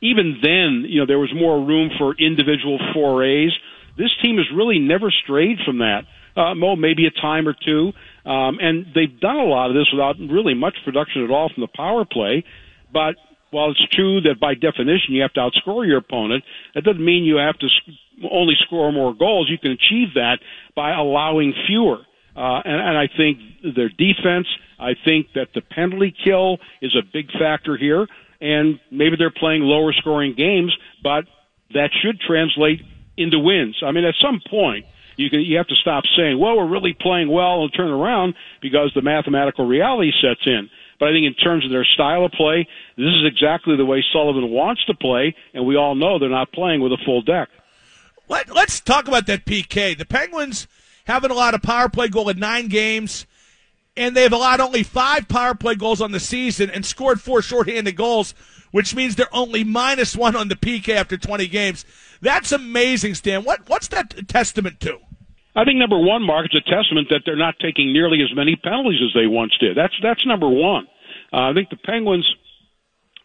even 0.00 0.38
then, 0.42 0.84
you 0.88 1.00
know 1.00 1.06
there 1.06 1.18
was 1.18 1.32
more 1.34 1.64
room 1.64 1.90
for 1.98 2.14
individual 2.14 2.78
forays. 2.94 3.52
This 3.96 4.10
team 4.22 4.36
has 4.36 4.46
really 4.54 4.78
never 4.78 5.10
strayed 5.10 5.58
from 5.64 5.78
that. 5.78 6.02
Uh, 6.36 6.54
Mo, 6.54 6.76
maybe 6.76 7.06
a 7.06 7.10
time 7.10 7.48
or 7.48 7.54
two, 7.54 7.92
um, 8.24 8.58
and 8.60 8.86
they've 8.94 9.18
done 9.18 9.36
a 9.36 9.44
lot 9.44 9.70
of 9.70 9.74
this 9.74 9.88
without 9.92 10.16
really 10.20 10.54
much 10.54 10.76
production 10.84 11.24
at 11.24 11.30
all 11.30 11.50
from 11.52 11.62
the 11.62 11.72
power 11.74 12.04
play. 12.04 12.44
But 12.92 13.16
while 13.50 13.70
it's 13.70 13.86
true 13.92 14.20
that 14.22 14.38
by 14.38 14.54
definition 14.54 15.14
you 15.14 15.22
have 15.22 15.32
to 15.32 15.40
outscore 15.40 15.86
your 15.86 15.98
opponent, 15.98 16.44
that 16.74 16.84
doesn't 16.84 17.04
mean 17.04 17.24
you 17.24 17.36
have 17.36 17.58
to 17.58 17.68
only 18.30 18.54
score 18.66 18.92
more 18.92 19.14
goals. 19.14 19.48
You 19.50 19.58
can 19.58 19.72
achieve 19.72 20.14
that 20.14 20.38
by 20.76 20.92
allowing 20.92 21.54
fewer. 21.66 21.98
Uh, 22.36 22.60
and, 22.64 22.80
and 22.80 22.96
I 22.96 23.08
think 23.16 23.38
their 23.74 23.88
defense, 23.88 24.46
I 24.78 24.92
think 25.04 25.32
that 25.34 25.48
the 25.54 25.60
penalty 25.60 26.14
kill 26.24 26.58
is 26.80 26.94
a 26.94 27.02
big 27.02 27.32
factor 27.32 27.76
here. 27.76 28.06
And 28.40 28.78
maybe 28.90 29.16
they're 29.16 29.30
playing 29.30 29.62
lower 29.62 29.92
scoring 29.92 30.34
games, 30.36 30.76
but 31.02 31.24
that 31.74 31.90
should 32.02 32.20
translate 32.20 32.80
into 33.16 33.38
wins. 33.38 33.76
I 33.84 33.92
mean, 33.92 34.04
at 34.04 34.14
some 34.22 34.40
point, 34.48 34.86
you 35.16 35.28
can, 35.28 35.40
you 35.40 35.56
have 35.56 35.66
to 35.66 35.74
stop 35.74 36.04
saying, 36.16 36.38
well, 36.38 36.56
we're 36.56 36.70
really 36.70 36.96
playing 36.98 37.28
well 37.28 37.62
and 37.64 37.74
turn 37.74 37.90
around 37.90 38.34
because 38.62 38.92
the 38.94 39.02
mathematical 39.02 39.66
reality 39.66 40.12
sets 40.22 40.46
in. 40.46 40.70
But 41.00 41.08
I 41.08 41.12
think 41.12 41.26
in 41.26 41.34
terms 41.34 41.64
of 41.64 41.70
their 41.70 41.84
style 41.84 42.24
of 42.24 42.32
play, 42.32 42.66
this 42.96 43.06
is 43.06 43.24
exactly 43.26 43.76
the 43.76 43.84
way 43.84 44.04
Sullivan 44.12 44.50
wants 44.50 44.84
to 44.86 44.94
play, 44.94 45.34
and 45.54 45.66
we 45.66 45.76
all 45.76 45.94
know 45.94 46.18
they're 46.18 46.28
not 46.28 46.52
playing 46.52 46.80
with 46.80 46.92
a 46.92 46.98
full 47.04 47.22
deck. 47.22 47.48
Let, 48.28 48.54
let's 48.54 48.80
talk 48.80 49.08
about 49.08 49.26
that 49.26 49.44
PK. 49.44 49.96
The 49.96 50.06
Penguins 50.06 50.68
having 51.04 51.30
a 51.30 51.34
lot 51.34 51.54
of 51.54 51.62
power 51.62 51.88
play 51.88 52.08
goal 52.08 52.28
in 52.28 52.38
nine 52.38 52.68
games, 52.68 53.26
and 53.98 54.16
they've 54.16 54.32
allowed 54.32 54.60
only 54.60 54.82
five 54.82 55.28
power 55.28 55.54
play 55.54 55.74
goals 55.74 56.00
on 56.00 56.12
the 56.12 56.20
season 56.20 56.70
and 56.70 56.86
scored 56.86 57.20
four 57.20 57.42
shorthanded 57.42 57.96
goals, 57.96 58.32
which 58.70 58.94
means 58.94 59.16
they're 59.16 59.34
only 59.34 59.64
minus 59.64 60.16
one 60.16 60.36
on 60.36 60.48
the 60.48 60.54
PK 60.54 60.94
after 60.94 61.16
20 61.16 61.48
games. 61.48 61.84
That's 62.22 62.52
amazing, 62.52 63.14
Stan. 63.14 63.44
What, 63.44 63.68
what's 63.68 63.88
that 63.88 64.28
testament 64.28 64.80
to? 64.80 64.98
I 65.56 65.64
think 65.64 65.78
number 65.78 65.98
one, 65.98 66.22
Mark, 66.22 66.46
it's 66.46 66.54
a 66.54 66.70
testament 66.70 67.08
that 67.10 67.22
they're 67.26 67.36
not 67.36 67.56
taking 67.60 67.92
nearly 67.92 68.22
as 68.22 68.34
many 68.34 68.54
penalties 68.54 69.00
as 69.04 69.12
they 69.12 69.26
once 69.26 69.52
did. 69.58 69.76
That's 69.76 69.94
that's 70.00 70.24
number 70.24 70.48
one. 70.48 70.86
Uh, 71.32 71.50
I 71.50 71.52
think 71.52 71.68
the 71.68 71.76
Penguins 71.76 72.28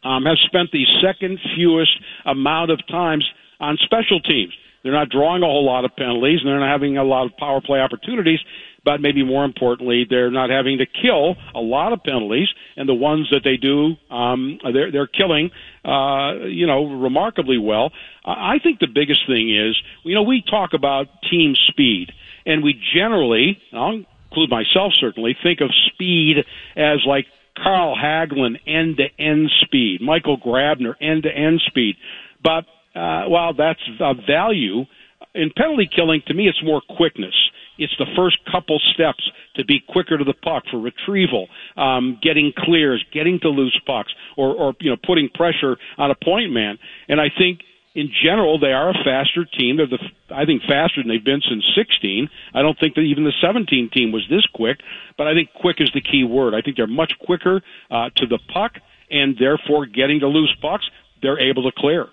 um, 0.04 0.26
have 0.26 0.38
spent 0.46 0.72
the 0.72 0.84
second 1.02 1.40
fewest 1.56 1.92
amount 2.26 2.72
of 2.72 2.86
times 2.88 3.30
on 3.60 3.78
special 3.84 4.20
teams. 4.20 4.54
They're 4.84 4.92
not 4.92 5.10
drawing 5.10 5.44
a 5.44 5.46
whole 5.46 5.66
lot 5.66 5.86
of 5.86 5.96
penalties, 5.96 6.40
and 6.42 6.50
they're 6.50 6.60
not 6.60 6.72
having 6.72 6.98
a 6.98 7.04
lot 7.04 7.26
of 7.26 7.38
power 7.38 7.62
play 7.62 7.80
opportunities. 7.80 8.40
But 8.86 9.00
maybe 9.00 9.24
more 9.24 9.46
importantly, 9.46 10.06
they're 10.10 10.30
not 10.30 10.50
having 10.50 10.80
to 10.80 10.86
kill 10.86 11.36
a 11.56 11.62
lot 11.62 11.94
of 11.94 12.04
penalties, 12.04 12.50
and 12.76 12.88
the 12.88 12.94
ones 12.94 13.30
that 13.32 13.42
they 13.44 13.56
do, 13.56 13.96
um, 14.14 14.60
they're 14.74 14.92
they're 14.92 15.08
killing, 15.08 15.52
uh, 15.86 16.46
you 16.48 16.68
know, 16.68 16.86
remarkably 17.00 17.58
well. 17.58 17.92
I 18.26 18.60
think 18.62 18.80
the 18.80 18.88
biggest 18.94 19.22
thing 19.26 19.56
is, 19.56 19.78
you 20.04 20.14
know, 20.14 20.24
we 20.24 20.44
talk 20.50 20.74
about 20.74 21.08
team 21.32 21.56
speed, 21.70 22.12
and 22.46 22.62
we 22.62 22.74
generally, 22.94 23.58
I'll 23.72 24.04
include 24.30 24.50
myself 24.50 24.92
certainly, 25.00 25.38
think 25.42 25.62
of 25.62 25.70
speed 25.94 26.44
as 26.76 27.00
like 27.06 27.26
Carl 27.56 27.96
Hagelin 27.96 28.60
end 28.68 28.98
to 28.98 29.08
end 29.18 29.50
speed, 29.62 30.02
Michael 30.02 30.38
Grabner 30.38 30.96
end 31.00 31.24
to 31.24 31.30
end 31.30 31.62
speed. 31.68 31.96
But 32.44 32.66
uh, 32.96 33.26
while 33.26 33.54
that's 33.54 33.80
of 34.00 34.18
value, 34.28 34.86
in 35.34 35.52
penalty 35.56 35.90
killing, 35.94 36.22
to 36.28 36.34
me, 36.34 36.48
it's 36.48 36.62
more 36.64 36.82
quickness. 36.96 37.34
It's 37.78 37.94
the 37.98 38.06
first 38.16 38.38
couple 38.52 38.80
steps 38.94 39.24
to 39.56 39.66
be 39.66 39.82
quicker 39.88 40.18
to 40.18 40.24
the 40.24 40.34
puck 40.34 40.64
for 40.70 40.80
retrieval, 40.80 41.48
um, 41.76 42.20
getting 42.22 42.54
clears, 42.56 43.04
getting 43.12 43.40
to 43.42 43.50
loose 43.50 43.80
pucks, 43.86 44.14
or, 44.38 44.54
or 44.54 44.74
you 44.80 44.92
know 44.92 44.98
putting 45.04 45.30
pressure 45.30 45.78
on 45.98 46.12
a 46.12 46.16
point 46.16 46.52
man. 46.52 46.78
And 47.08 47.20
I 47.20 47.30
think 47.36 47.62
in 47.96 48.10
general, 48.24 48.60
they 48.60 48.74
are 48.74 48.90
a 48.90 49.04
faster 49.04 49.46
team. 49.46 49.78
They're 49.78 49.88
the, 49.88 50.00
I 50.34 50.46
think, 50.46 50.64
faster 50.64 51.02
than 51.02 51.10
they've 51.10 51.24
been 51.24 51.42
since 51.48 51.64
16. 51.76 52.28
I 52.54 52.62
don't 52.62 52.78
think 52.80 52.96
that 52.96 53.02
even 53.02 53.24
the 53.24 53.34
17 53.42 53.90
team 53.94 54.12
was 54.12 54.24
this 54.30 54.46
quick, 54.54 54.80
but 55.18 55.28
I 55.28 55.34
think 55.34 55.50
quick 55.54 55.78
is 55.80 55.92
the 55.94 56.02
key 56.02 56.24
word. 56.24 56.56
I 56.56 56.62
think 56.62 56.78
they're 56.78 56.88
much 56.88 57.14
quicker 57.20 57.62
uh, 57.92 58.10
to 58.18 58.26
the 58.26 58.40
puck, 58.52 58.74
and 59.12 59.38
therefore 59.38 59.86
getting 59.86 60.22
to 60.22 60.28
loose 60.28 60.56
pucks, 60.62 60.86
they're 61.22 61.40
able 61.40 61.64
to 61.64 61.72
clear. 61.78 62.08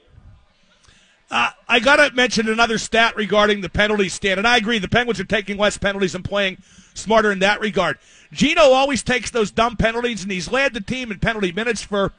I 1.71 1.79
got 1.79 1.97
to 1.97 2.15
mention 2.17 2.49
another 2.49 2.79
stat 2.79 3.15
regarding 3.15 3.61
the 3.61 3.69
penalty 3.69 4.09
stand, 4.09 4.39
and 4.39 4.49
I 4.49 4.57
agree 4.57 4.81
the 4.81 4.89
Penguins 4.89 5.21
are 5.21 5.25
taking 5.25 5.57
less 5.57 5.79
penalties 5.79 6.17
and 6.17 6.25
playing 6.25 6.59
smarter 6.95 7.31
in 7.31 7.39
that 7.39 7.61
regard. 7.61 7.97
Gino 8.33 8.63
always 8.63 9.05
takes 9.05 9.31
those 9.31 9.53
dumb 9.53 9.77
penalties, 9.77 10.25
and 10.25 10.33
he's 10.33 10.51
led 10.51 10.75
the 10.75 10.81
team 10.81 11.13
in 11.13 11.21
penalty 11.21 11.53
minutes 11.53 11.81
for, 11.81 12.13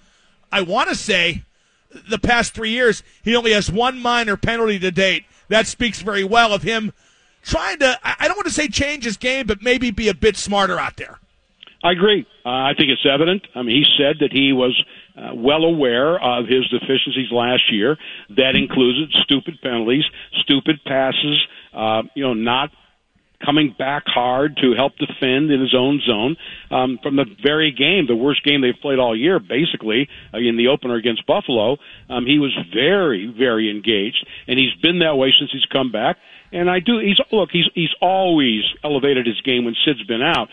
I 0.54 0.62
want 0.62 0.88
to 0.88 0.96
say, 0.96 1.44
the 2.10 2.18
past 2.18 2.54
three 2.54 2.70
years. 2.70 3.04
He 3.24 3.36
only 3.36 3.52
has 3.52 3.70
one 3.70 4.02
minor 4.02 4.38
penalty 4.38 4.80
to 4.80 4.90
date. 4.90 5.26
That 5.50 5.68
speaks 5.68 6.02
very 6.02 6.24
well 6.24 6.54
of 6.54 6.64
him 6.64 6.94
trying 7.44 7.80
to, 7.80 8.00
I 8.04 8.30
don't 8.30 8.38
want 8.38 8.48
to 8.48 8.54
say 8.54 8.70
change 8.70 9.04
his 9.04 9.18
game, 9.18 9.48
but 9.48 9.62
maybe 9.62 9.92
be 9.92 10.08
a 10.08 10.14
bit 10.14 10.38
smarter 10.38 10.80
out 10.80 10.96
there. 10.96 11.20
I 11.84 11.92
agree. 11.92 12.26
Uh, 12.46 12.50
I 12.50 12.74
think 12.78 12.90
it's 12.90 13.06
evident. 13.06 13.46
I 13.54 13.64
mean, 13.64 13.84
he 13.84 13.86
said 13.98 14.20
that 14.20 14.32
he 14.32 14.54
was 14.54 14.82
uh, 15.22 15.36
well 15.36 15.64
aware 15.64 16.20
of 16.20 16.48
his 16.48 16.68
deficiencies 16.70 17.32
last 17.32 17.72
year. 17.72 17.98
That 18.30 18.56
included 18.56 19.12
stupid 19.24 19.60
penalties, 19.62 20.04
stupid 20.42 20.84
passes, 20.86 21.46
uh, 21.74 22.04
you 22.16 22.24
know, 22.24 22.34
not 22.34 22.72
coming 23.44 23.76
back 23.78 24.04
hard 24.06 24.58
to 24.58 24.74
help 24.76 24.94
defend 24.98 25.52
in 25.52 25.60
his 25.60 25.74
own 25.76 26.02
zone. 26.06 26.38
Um, 26.70 27.00
from 27.02 27.16
the 27.16 27.26
very 27.44 27.72
game, 27.72 28.06
the 28.08 28.16
worst 28.16 28.44
game 28.44 28.62
they've 28.62 28.80
played 28.82 29.00
all 29.00 29.18
year, 29.18 29.40
basically, 29.40 30.08
uh, 30.34 30.38
in 30.38 30.58
the 30.58 30.68
opener 30.68 30.96
against 30.96 31.26
Buffalo, 31.26 31.78
um, 32.10 32.26
he 32.26 32.40
was 32.40 32.56
very, 32.74 33.34
very 33.38 33.70
engaged, 33.70 34.26
and 34.48 34.60
he's 34.60 34.74
been 34.82 35.00
that 35.00 35.16
way 35.16 35.34
since 35.38 35.52
he's 35.52 35.66
come 35.66 35.92
back. 35.92 36.18
And 36.54 36.70
I 36.70 36.80
do. 36.80 37.00
He's 37.00 37.18
look. 37.32 37.50
He's 37.52 37.70
he's 37.74 37.96
always 38.02 38.64
elevated 38.84 39.26
his 39.26 39.40
game 39.42 39.64
when 39.64 39.74
Sid's 39.86 40.04
been 40.04 40.22
out. 40.22 40.50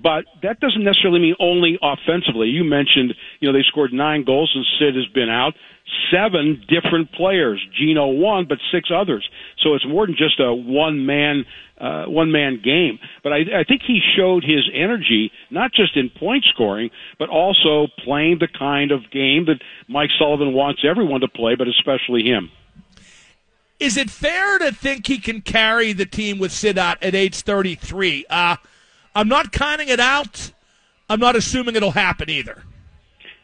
But 0.00 0.24
that 0.42 0.58
doesn't 0.60 0.82
necessarily 0.82 1.20
mean 1.20 1.36
only 1.38 1.78
offensively. 1.82 2.48
You 2.48 2.64
mentioned, 2.64 3.14
you 3.40 3.48
know, 3.48 3.56
they 3.56 3.64
scored 3.68 3.92
nine 3.92 4.24
goals 4.24 4.50
since 4.54 4.66
Sid 4.78 4.96
has 4.96 5.06
been 5.12 5.28
out. 5.28 5.54
Seven 6.10 6.64
different 6.68 7.12
players. 7.12 7.64
Gino 7.78 8.08
one, 8.08 8.46
but 8.48 8.58
six 8.72 8.90
others. 8.94 9.28
So 9.62 9.74
it's 9.74 9.86
more 9.86 10.06
than 10.06 10.16
just 10.16 10.40
a 10.40 10.52
one 10.54 11.04
man, 11.04 11.44
uh, 11.78 12.04
one 12.06 12.32
man 12.32 12.60
game. 12.64 12.98
But 13.22 13.32
I, 13.32 13.60
I 13.60 13.64
think 13.64 13.82
he 13.86 14.00
showed 14.16 14.44
his 14.44 14.68
energy, 14.72 15.30
not 15.50 15.72
just 15.72 15.96
in 15.96 16.08
point 16.08 16.44
scoring, 16.52 16.90
but 17.18 17.28
also 17.28 17.88
playing 18.04 18.38
the 18.40 18.48
kind 18.48 18.92
of 18.92 19.10
game 19.10 19.44
that 19.46 19.60
Mike 19.88 20.10
Sullivan 20.18 20.54
wants 20.54 20.82
everyone 20.88 21.20
to 21.20 21.28
play, 21.28 21.54
but 21.54 21.68
especially 21.68 22.24
him. 22.24 22.50
Is 23.78 23.96
it 23.96 24.10
fair 24.10 24.58
to 24.58 24.72
think 24.72 25.08
he 25.08 25.18
can 25.18 25.40
carry 25.40 25.92
the 25.92 26.06
team 26.06 26.38
with 26.38 26.52
Sid 26.52 26.78
out 26.78 27.02
at 27.02 27.16
age 27.16 27.40
33? 27.40 28.26
Uh, 28.30 28.56
I'm 29.14 29.28
not 29.28 29.52
counting 29.52 29.88
it 29.88 30.00
out. 30.00 30.52
I'm 31.08 31.20
not 31.20 31.36
assuming 31.36 31.76
it'll 31.76 31.90
happen 31.90 32.30
either. 32.30 32.62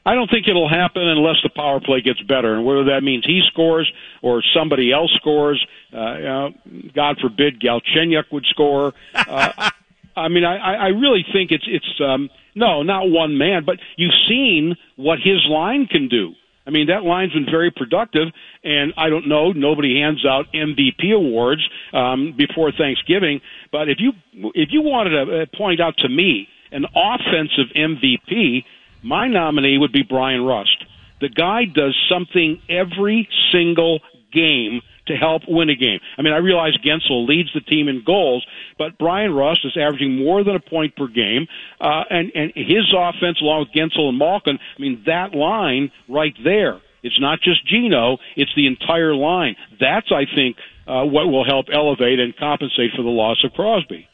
I 0.07 0.15
don't 0.15 0.31
think 0.31 0.49
it'll 0.49 0.71
happen 0.71 1.03
unless 1.03 1.37
the 1.43 1.51
power 1.51 1.81
play 1.81 2.01
gets 2.01 2.23
better, 2.23 2.55
and 2.55 2.65
whether 2.65 2.85
that 2.85 3.03
means 3.03 3.27
he 3.27 3.43
scores 3.49 3.93
or 4.23 4.43
somebody 4.55 4.91
else 4.91 5.13
scores. 5.17 5.65
Uh, 5.93 5.97
uh, 5.97 6.51
God 6.95 7.19
forbid 7.21 7.61
Galchenyuk 7.61 8.33
would 8.33 8.47
score. 8.47 8.95
Uh, 9.15 9.71
I 10.17 10.29
mean, 10.29 10.45
I, 10.45 10.75
I 10.75 10.87
really 10.89 11.25
think 11.33 11.53
it's 11.53 11.65
it's 11.69 12.01
um, 12.01 12.29
no, 12.55 12.83
not 12.83 13.09
one 13.09 13.39
man, 13.39 13.65
but 13.65 13.79
you've 13.97 14.15
seen 14.29 14.77
what 14.97 15.19
his 15.19 15.47
line 15.49 15.87
can 15.87 16.09
do. 16.09 16.35
I 16.69 16.71
mean, 16.71 16.89
that 16.89 17.03
line's 17.03 17.33
been 17.33 17.47
very 17.51 17.71
productive, 17.71 18.29
and 18.63 18.93
I 18.99 19.09
don't 19.09 19.27
know. 19.27 19.53
Nobody 19.53 20.03
hands 20.03 20.27
out 20.27 20.53
MVP 20.53 21.15
awards 21.15 21.67
um, 21.95 22.35
before 22.37 22.73
Thanksgiving, 22.73 23.41
but 23.73 23.89
if 23.89 23.97
you 23.99 24.13
if 24.55 24.69
you 24.71 24.83
wanted 24.83 25.11
to 25.11 25.43
uh, 25.43 25.57
point 25.57 25.81
out 25.81 25.97
to 25.99 26.09
me 26.11 26.47
an 26.71 26.85
offensive 26.85 27.75
MVP, 27.75 28.65
my 29.03 29.29
nominee 29.29 29.79
would 29.79 29.93
be 29.93 30.03
Bryan 30.03 30.45
Rust. 30.45 30.85
The 31.23 31.31
guy 31.31 31.65
does 31.65 31.97
something 32.13 32.61
every 32.69 33.27
single 33.51 34.01
game 34.31 34.83
to 35.09 35.17
help 35.17 35.43
win 35.49 35.69
a 35.69 35.75
game. 35.75 36.01
I 36.17 36.23
mean, 36.23 36.33
I 36.33 36.39
realize 36.39 36.73
Guentzel 36.85 37.27
leads 37.27 37.53
the 37.53 37.61
team 37.61 37.89
in 37.89 38.03
goals, 38.05 38.47
but 38.79 38.99
Bryan 38.99 39.35
Rust 39.35 39.61
is 39.65 39.77
averaging 39.77 40.17
more 40.17 40.45
than 40.45 40.57
a 40.57 40.61
point 40.61 40.97
per 40.97 41.09
game, 41.09 41.47
uh, 41.81 42.05
and 42.11 42.31
and 42.35 42.53
his 42.55 42.93
offense, 42.97 43.41
along 43.41 43.61
with 43.61 43.73
Guentzel 43.73 44.09
and 44.09 44.19
Malkin, 44.19 44.59
I 44.59 44.81
mean, 44.81 45.03
that 45.07 45.35
line 45.35 45.91
right 46.09 46.35
there. 46.45 46.81
It's 47.03 47.21
not 47.21 47.41
just 47.41 47.67
Gino; 47.67 48.19
it's 48.37 48.51
the 48.57 48.67
entire 48.67 49.15
line. 49.15 49.57
That's, 49.81 50.11
I 50.11 50.25
think, 50.35 50.57
uh, 50.87 51.05
what 51.05 51.27
will 51.27 51.45
help 51.45 51.67
elevate 51.73 52.19
and 52.19 52.37
compensate 52.37 52.93
for 52.97 53.03
the 53.03 53.09
loss 53.09 53.43
of 53.45 53.53
Crosby. 53.53 54.09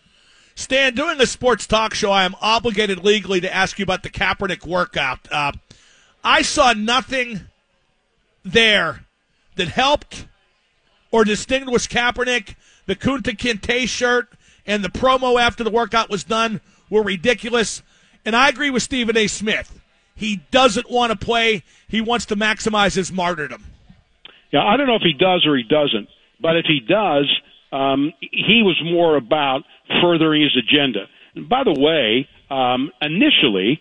Stan, 0.54 0.94
doing 0.94 1.20
a 1.20 1.26
sports 1.26 1.66
talk 1.66 1.94
show, 1.94 2.12
I 2.12 2.24
am 2.24 2.37
obligated 2.40 3.04
legally 3.04 3.40
to 3.40 3.52
ask 3.52 3.78
you 3.78 3.83
about 3.83 4.02
the 4.02 4.11
Kaepernick 4.11 4.64
workout. 4.64 5.20
Uh, 5.30 5.52
I 6.22 6.42
saw 6.42 6.72
nothing 6.72 7.40
there 8.44 9.04
that 9.57 9.68
helped 9.68 10.26
or 11.14 11.24
distinguished 11.24 11.92
Kaepernick. 11.92 12.57
The 12.87 12.96
Kunta 12.96 13.37
Kinte 13.37 13.88
shirt 13.88 14.33
and 14.66 14.83
the 14.83 14.88
promo 14.88 15.40
after 15.40 15.62
the 15.62 15.70
workout 15.70 16.11
was 16.11 16.24
done 16.24 16.61
were 16.90 17.05
ridiculous. 17.05 17.85
And 18.24 18.35
I 18.35 18.48
agree 18.48 18.68
with 18.68 18.83
Stephen 18.83 19.16
A. 19.16 19.29
Smith. 19.29 19.81
He 20.16 20.40
doesn't 20.50 20.90
want 20.90 21.12
to 21.12 21.16
play. 21.16 21.62
He 21.87 22.00
wants 22.00 22.27
to 22.27 22.37
maximize 22.37 22.96
his 22.96 23.12
martyrdom. 23.12 23.64
Yeah, 24.53 24.64
I 24.64 24.77
don't 24.77 24.88
know 24.88 24.96
if 24.96 25.03
he 25.03 25.12
does 25.12 25.46
or 25.46 25.57
he 25.57 25.62
doesn't, 25.62 26.09
but 26.40 26.57
if 26.57 26.64
he 26.66 26.81
does, 26.81 27.31
um, 27.70 28.12
he 28.20 28.62
was 28.64 28.81
more 28.85 29.16
about 29.16 29.62
furthering 30.03 30.42
his 30.42 30.57
agenda. 30.57 31.05
And 31.37 31.48
by 31.48 31.62
the 31.62 31.79
way, 31.79 32.29
um, 32.50 32.90
initially, 33.00 33.81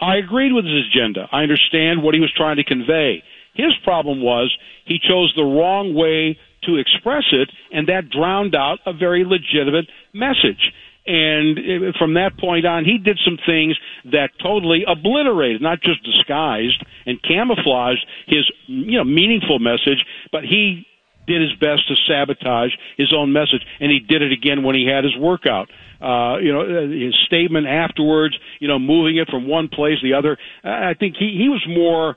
I 0.00 0.16
agreed 0.16 0.52
with 0.52 0.64
his 0.64 0.86
agenda. 0.92 1.28
I 1.30 1.42
understand 1.42 2.02
what 2.02 2.14
he 2.14 2.20
was 2.20 2.32
trying 2.36 2.56
to 2.56 2.64
convey. 2.64 3.22
His 3.54 3.72
problem 3.84 4.20
was 4.20 4.54
he 4.84 4.98
chose 4.98 5.32
the 5.34 5.44
wrong 5.44 5.94
way 5.94 6.38
to 6.64 6.76
express 6.76 7.24
it, 7.32 7.50
and 7.72 7.88
that 7.88 8.10
drowned 8.10 8.54
out 8.54 8.78
a 8.86 8.92
very 8.92 9.24
legitimate 9.24 9.86
message. 10.12 10.72
And 11.06 11.58
uh, 11.58 11.92
from 11.98 12.14
that 12.14 12.36
point 12.38 12.66
on, 12.66 12.84
he 12.84 12.98
did 12.98 13.18
some 13.24 13.38
things 13.46 13.76
that 14.06 14.30
totally 14.42 14.84
obliterated, 14.86 15.62
not 15.62 15.80
just 15.80 16.02
disguised 16.02 16.84
and 17.06 17.22
camouflaged 17.22 18.04
his, 18.26 18.50
you 18.66 18.98
know, 18.98 19.04
meaningful 19.04 19.60
message, 19.60 20.04
but 20.32 20.42
he 20.42 20.86
did 21.26 21.40
his 21.40 21.52
best 21.60 21.86
to 21.88 21.94
sabotage 22.08 22.70
his 22.96 23.12
own 23.14 23.32
message, 23.32 23.62
and 23.80 23.90
he 23.90 24.00
did 24.00 24.22
it 24.22 24.32
again 24.32 24.62
when 24.62 24.74
he 24.74 24.86
had 24.86 25.04
his 25.04 25.16
workout. 25.16 25.68
Uh, 26.00 26.38
you 26.38 26.52
know, 26.52 26.60
uh, 26.60 26.88
his 26.88 27.14
statement 27.26 27.66
afterwards, 27.66 28.36
you 28.60 28.68
know, 28.68 28.78
moving 28.78 29.16
it 29.16 29.28
from 29.28 29.48
one 29.48 29.68
place 29.68 30.00
to 30.00 30.08
the 30.08 30.14
other. 30.14 30.36
I 30.62 30.94
think 30.94 31.16
he 31.16 31.36
he 31.38 31.48
was 31.48 31.64
more 31.68 32.16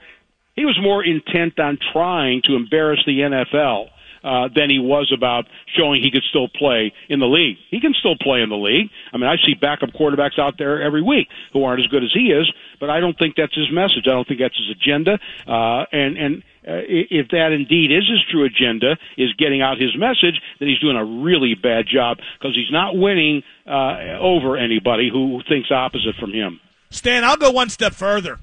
he 0.56 0.66
was 0.66 0.78
more 0.82 1.04
intent 1.04 1.60
on 1.60 1.78
trying 1.94 2.42
to 2.46 2.56
embarrass 2.56 3.00
the 3.06 3.20
NFL 3.20 3.90
uh, 4.24 4.50
than 4.54 4.70
he 4.70 4.80
was 4.80 5.12
about 5.16 5.46
showing 5.78 6.02
he 6.02 6.12
could 6.12 6.24
still 6.30 6.48
play 6.48 6.94
in 7.08 7.20
the 7.20 7.28
league. 7.28 7.58
He 7.70 7.80
can 7.80 7.94
still 7.94 8.16
play 8.20 8.42
in 8.42 8.50
the 8.50 8.58
league. 8.58 8.90
I 9.14 9.18
mean, 9.18 9.28
I 9.28 9.36
see 9.46 9.54
backup 9.54 9.90
quarterbacks 9.92 10.40
out 10.40 10.58
there 10.58 10.82
every 10.82 11.02
week 11.02 11.28
who 11.54 11.64
aren't 11.64 11.82
as 11.82 11.88
good 11.88 12.04
as 12.04 12.12
he 12.14 12.32
is, 12.32 12.52
but 12.80 12.90
I 12.90 13.00
don't 13.00 13.18
think 13.18 13.36
that's 13.36 13.56
his 13.56 13.72
message. 13.72 14.06
I 14.06 14.12
don't 14.12 14.28
think 14.28 14.40
that's 14.40 14.58
his 14.58 14.70
agenda. 14.70 15.20
Uh, 15.48 15.86
and 15.92 16.18
and 16.18 16.44
uh, 16.68 16.84
if 16.88 17.30
that 17.30 17.52
indeed 17.52 17.92
is 17.92 18.08
his 18.10 18.20
true 18.30 18.46
agenda, 18.46 18.98
is 19.18 19.34
getting 19.38 19.62
out 19.62 19.80
his 19.80 19.96
message, 19.98 20.42
then 20.60 20.68
he's 20.68 20.80
doing 20.80 20.98
a 20.98 21.06
really 21.06 21.56
bad 21.56 21.86
job 21.88 22.18
because 22.38 22.56
he's 22.56 22.72
not 22.72 22.96
winning 22.98 23.44
uh, 23.66 24.20
over 24.20 24.58
anybody 24.58 25.10
who 25.12 25.42
thinks 25.48 25.72
opposite 25.72 26.16
from 26.20 26.34
him. 26.34 26.60
Stan, 26.90 27.24
I'll 27.24 27.38
go 27.38 27.52
one 27.52 27.70
step 27.70 27.94
further. 27.94 28.40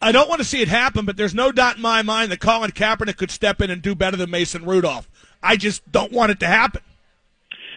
I 0.00 0.12
don't 0.12 0.28
want 0.28 0.40
to 0.40 0.44
see 0.46 0.62
it 0.62 0.68
happen, 0.68 1.04
but 1.04 1.16
there's 1.16 1.34
no 1.34 1.50
doubt 1.50 1.76
in 1.76 1.82
my 1.82 2.02
mind 2.02 2.30
that 2.30 2.40
Colin 2.40 2.70
Kaepernick 2.70 3.16
could 3.16 3.30
step 3.30 3.60
in 3.60 3.70
and 3.70 3.82
do 3.82 3.94
better 3.94 4.16
than 4.16 4.30
Mason 4.30 4.64
Rudolph. 4.64 5.08
I 5.42 5.56
just 5.56 5.90
don't 5.90 6.12
want 6.12 6.30
it 6.30 6.40
to 6.40 6.46
happen. 6.46 6.82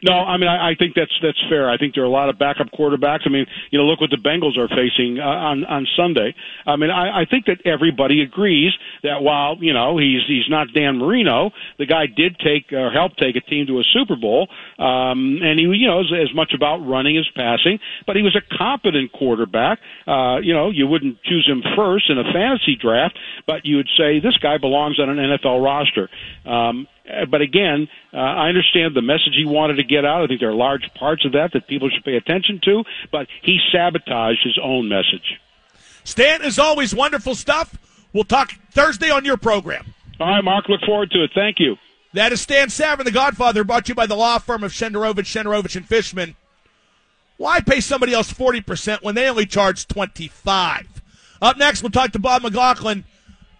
No, 0.03 0.13
I 0.13 0.37
mean 0.37 0.49
I, 0.49 0.71
I 0.71 0.75
think 0.75 0.95
that's 0.95 1.13
that's 1.21 1.37
fair. 1.49 1.69
I 1.69 1.77
think 1.77 1.93
there 1.93 2.03
are 2.03 2.07
a 2.07 2.09
lot 2.09 2.29
of 2.29 2.39
backup 2.39 2.71
quarterbacks. 2.71 3.21
I 3.25 3.29
mean, 3.29 3.45
you 3.69 3.77
know, 3.77 3.85
look 3.85 4.01
what 4.01 4.09
the 4.09 4.17
Bengals 4.17 4.57
are 4.57 4.67
facing 4.67 5.19
uh, 5.19 5.23
on 5.23 5.63
on 5.65 5.87
Sunday. 5.95 6.33
I 6.65 6.75
mean, 6.75 6.89
I, 6.89 7.21
I 7.21 7.25
think 7.25 7.45
that 7.45 7.61
everybody 7.65 8.21
agrees 8.21 8.73
that 9.03 9.21
while 9.21 9.57
you 9.61 9.73
know 9.73 9.97
he's 9.97 10.21
he's 10.27 10.49
not 10.49 10.67
Dan 10.73 10.97
Marino, 10.97 11.51
the 11.77 11.85
guy 11.85 12.07
did 12.07 12.37
take 12.39 12.73
or 12.73 12.89
help 12.89 13.15
take 13.17 13.35
a 13.35 13.41
team 13.41 13.67
to 13.67 13.79
a 13.79 13.83
Super 13.93 14.15
Bowl, 14.15 14.47
um, 14.79 15.39
and 15.43 15.59
he 15.59 15.65
you 15.65 15.87
know 15.87 16.01
is 16.01 16.11
as 16.11 16.33
much 16.33 16.53
about 16.55 16.77
running 16.77 17.17
as 17.17 17.27
passing. 17.35 17.79
But 18.07 18.15
he 18.15 18.23
was 18.23 18.35
a 18.35 18.57
competent 18.57 19.11
quarterback. 19.11 19.79
Uh, 20.07 20.37
you 20.41 20.53
know, 20.53 20.71
you 20.71 20.87
wouldn't 20.87 21.21
choose 21.23 21.47
him 21.47 21.61
first 21.75 22.09
in 22.09 22.17
a 22.17 22.23
fantasy 22.33 22.75
draft, 22.75 23.17
but 23.45 23.65
you 23.65 23.77
would 23.77 23.89
say 23.97 24.19
this 24.19 24.37
guy 24.37 24.57
belongs 24.57 24.99
on 24.99 25.09
an 25.09 25.17
NFL 25.17 25.63
roster. 25.63 26.09
Um, 26.45 26.87
but 27.29 27.41
again, 27.41 27.87
uh, 28.13 28.17
I 28.17 28.47
understand 28.49 28.95
the 28.95 29.01
message 29.01 29.33
he 29.35 29.45
wanted 29.45 29.75
to 29.75 29.83
get 29.83 30.05
out. 30.05 30.23
I 30.23 30.27
think 30.27 30.39
there 30.39 30.49
are 30.49 30.55
large 30.55 30.89
parts 30.95 31.25
of 31.25 31.33
that 31.33 31.51
that 31.53 31.67
people 31.67 31.89
should 31.89 32.03
pay 32.03 32.15
attention 32.15 32.59
to, 32.65 32.83
but 33.11 33.27
he 33.41 33.59
sabotaged 33.71 34.43
his 34.43 34.59
own 34.61 34.87
message. 34.87 35.39
Stan, 36.03 36.41
is 36.41 36.59
always, 36.59 36.95
wonderful 36.95 37.35
stuff. 37.35 37.77
We'll 38.13 38.23
talk 38.23 38.51
Thursday 38.71 39.09
on 39.09 39.25
your 39.25 39.37
program. 39.37 39.93
All 40.19 40.27
right, 40.27 40.43
Mark. 40.43 40.67
Look 40.69 40.81
forward 40.81 41.11
to 41.11 41.23
it. 41.23 41.31
Thank 41.33 41.59
you. 41.59 41.77
That 42.13 42.33
is 42.33 42.41
Stan 42.41 42.67
Savran, 42.67 43.05
the 43.05 43.11
Godfather, 43.11 43.63
brought 43.63 43.85
to 43.85 43.89
you 43.89 43.95
by 43.95 44.05
the 44.05 44.15
law 44.15 44.37
firm 44.37 44.63
of 44.63 44.71
Shenderovich, 44.71 45.25
Shenderovich, 45.25 45.75
and 45.75 45.87
Fishman. 45.87 46.35
Why 47.37 47.61
pay 47.61 47.79
somebody 47.79 48.13
else 48.13 48.31
40% 48.31 49.01
when 49.01 49.15
they 49.15 49.29
only 49.29 49.45
charge 49.45 49.87
25 49.87 51.01
Up 51.41 51.57
next, 51.57 51.81
we'll 51.81 51.89
talk 51.89 52.11
to 52.11 52.19
Bob 52.19 52.43
McLaughlin. 52.43 53.05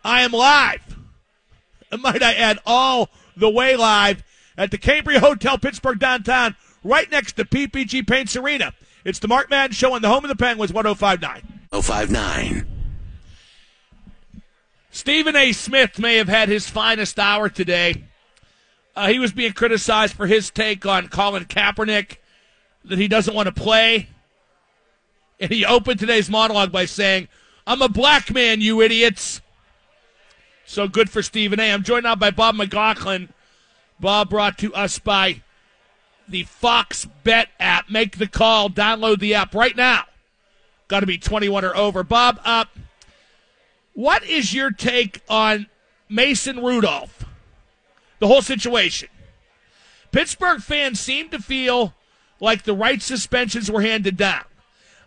I 0.03 0.21
am 0.21 0.33
live. 0.33 0.97
Might 1.99 2.21
I 2.21 2.33
add, 2.33 2.59
all 2.65 3.09
the 3.35 3.49
way 3.49 3.75
live 3.75 4.23
at 4.57 4.71
the 4.71 4.77
Cambria 4.77 5.19
Hotel, 5.19 5.57
Pittsburgh 5.57 5.99
downtown, 5.99 6.55
right 6.83 7.09
next 7.11 7.33
to 7.33 7.45
PPG 7.45 8.07
Paints 8.07 8.35
Arena. 8.35 8.73
It's 9.03 9.19
the 9.19 9.27
Mark 9.27 9.49
Madden 9.49 9.73
Show 9.73 9.93
on 9.93 10.01
the 10.01 10.09
home 10.09 10.23
of 10.23 10.29
the 10.29 10.35
Penguins, 10.35 10.73
1059. 10.73 11.41
1059. 11.69 12.67
Stephen 14.91 15.35
A. 15.35 15.53
Smith 15.53 15.97
may 15.97 16.17
have 16.17 16.27
had 16.27 16.49
his 16.49 16.69
finest 16.69 17.17
hour 17.17 17.49
today. 17.49 18.03
Uh, 18.95 19.07
he 19.07 19.19
was 19.19 19.31
being 19.31 19.53
criticized 19.53 20.13
for 20.13 20.27
his 20.27 20.49
take 20.49 20.85
on 20.85 21.07
Colin 21.07 21.45
Kaepernick, 21.45 22.17
that 22.85 22.99
he 22.99 23.07
doesn't 23.07 23.33
want 23.33 23.47
to 23.47 23.53
play. 23.53 24.09
And 25.39 25.49
he 25.49 25.65
opened 25.65 25.99
today's 25.99 26.29
monologue 26.29 26.71
by 26.71 26.85
saying, 26.85 27.29
I'm 27.65 27.81
a 27.81 27.89
black 27.89 28.31
man, 28.31 28.59
you 28.59 28.81
idiots. 28.81 29.41
So 30.71 30.87
good 30.87 31.09
for 31.09 31.21
Stephen 31.21 31.59
A. 31.59 31.69
I'm 31.69 31.83
joined 31.83 32.05
now 32.05 32.15
by 32.15 32.31
Bob 32.31 32.55
McLaughlin. 32.55 33.27
Bob 33.99 34.29
brought 34.29 34.57
to 34.59 34.73
us 34.73 34.99
by 34.99 35.41
the 36.29 36.43
Fox 36.43 37.05
Bet 37.25 37.49
app. 37.59 37.89
Make 37.89 38.17
the 38.17 38.27
call. 38.27 38.69
Download 38.69 39.19
the 39.19 39.33
app 39.33 39.53
right 39.53 39.75
now. 39.75 40.05
Got 40.87 41.01
to 41.01 41.05
be 41.05 41.17
21 41.17 41.65
or 41.65 41.75
over. 41.75 42.05
Bob, 42.05 42.39
uh, 42.45 42.63
what 43.91 44.23
is 44.23 44.53
your 44.53 44.71
take 44.71 45.19
on 45.27 45.67
Mason 46.07 46.63
Rudolph? 46.63 47.25
The 48.19 48.27
whole 48.27 48.41
situation. 48.41 49.09
Pittsburgh 50.13 50.61
fans 50.61 51.01
seem 51.01 51.27
to 51.31 51.39
feel 51.39 51.95
like 52.39 52.63
the 52.63 52.73
right 52.73 53.01
suspensions 53.01 53.69
were 53.69 53.81
handed 53.81 54.15
down. 54.15 54.45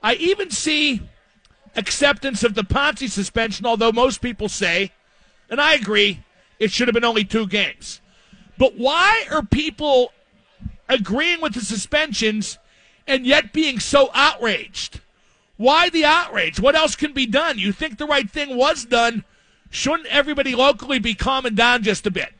I 0.02 0.16
even 0.16 0.50
see 0.50 1.08
acceptance 1.74 2.44
of 2.44 2.54
the 2.54 2.64
Pouncey 2.64 3.08
suspension, 3.08 3.64
although 3.64 3.92
most 3.92 4.20
people 4.20 4.50
say 4.50 4.92
and 5.50 5.60
I 5.60 5.74
agree, 5.74 6.22
it 6.58 6.70
should 6.70 6.88
have 6.88 6.94
been 6.94 7.04
only 7.04 7.24
two 7.24 7.46
games. 7.46 8.00
But 8.58 8.76
why 8.76 9.24
are 9.30 9.42
people 9.42 10.12
agreeing 10.88 11.40
with 11.40 11.54
the 11.54 11.60
suspensions 11.60 12.58
and 13.06 13.26
yet 13.26 13.52
being 13.52 13.80
so 13.80 14.10
outraged? 14.14 15.00
Why 15.56 15.88
the 15.90 16.04
outrage? 16.04 16.60
What 16.60 16.74
else 16.74 16.96
can 16.96 17.12
be 17.12 17.26
done? 17.26 17.58
You 17.58 17.72
think 17.72 17.98
the 17.98 18.06
right 18.06 18.28
thing 18.28 18.56
was 18.56 18.84
done. 18.84 19.24
Shouldn't 19.70 20.06
everybody 20.06 20.54
locally 20.54 20.98
be 20.98 21.14
calming 21.14 21.54
down 21.54 21.82
just 21.82 22.06
a 22.06 22.10
bit? 22.10 22.32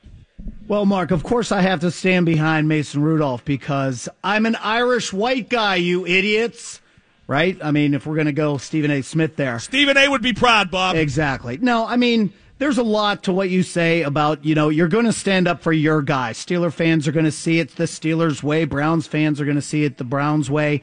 Well, 0.66 0.86
Mark, 0.86 1.10
of 1.10 1.22
course 1.22 1.52
I 1.52 1.60
have 1.60 1.80
to 1.80 1.90
stand 1.90 2.26
behind 2.26 2.68
Mason 2.68 3.02
Rudolph 3.02 3.44
because 3.44 4.08
I'm 4.22 4.46
an 4.46 4.56
Irish 4.56 5.12
white 5.12 5.48
guy, 5.48 5.76
you 5.76 6.06
idiots. 6.06 6.80
Right? 7.26 7.56
I 7.62 7.70
mean, 7.70 7.94
if 7.94 8.06
we're 8.06 8.16
going 8.16 8.26
to 8.26 8.32
go 8.32 8.58
Stephen 8.58 8.90
A. 8.90 9.02
Smith 9.02 9.36
there. 9.36 9.58
Stephen 9.58 9.96
A. 9.96 10.08
would 10.08 10.20
be 10.20 10.34
proud, 10.34 10.70
Bob. 10.70 10.96
Exactly. 10.96 11.56
No, 11.56 11.86
I 11.86 11.96
mean, 11.96 12.34
there's 12.64 12.78
a 12.78 12.82
lot 12.82 13.24
to 13.24 13.30
what 13.30 13.50
you 13.50 13.62
say 13.62 14.00
about, 14.00 14.42
you 14.42 14.54
know, 14.54 14.70
you're 14.70 14.88
going 14.88 15.04
to 15.04 15.12
stand 15.12 15.46
up 15.46 15.60
for 15.60 15.70
your 15.70 16.00
guy. 16.00 16.32
Steeler 16.32 16.72
fans 16.72 17.06
are 17.06 17.12
going 17.12 17.26
to 17.26 17.30
see 17.30 17.58
it 17.58 17.76
the 17.76 17.84
Steelers 17.84 18.42
way. 18.42 18.64
Browns 18.64 19.06
fans 19.06 19.38
are 19.38 19.44
going 19.44 19.54
to 19.56 19.60
see 19.60 19.84
it 19.84 19.98
the 19.98 20.04
Browns 20.04 20.50
way. 20.50 20.80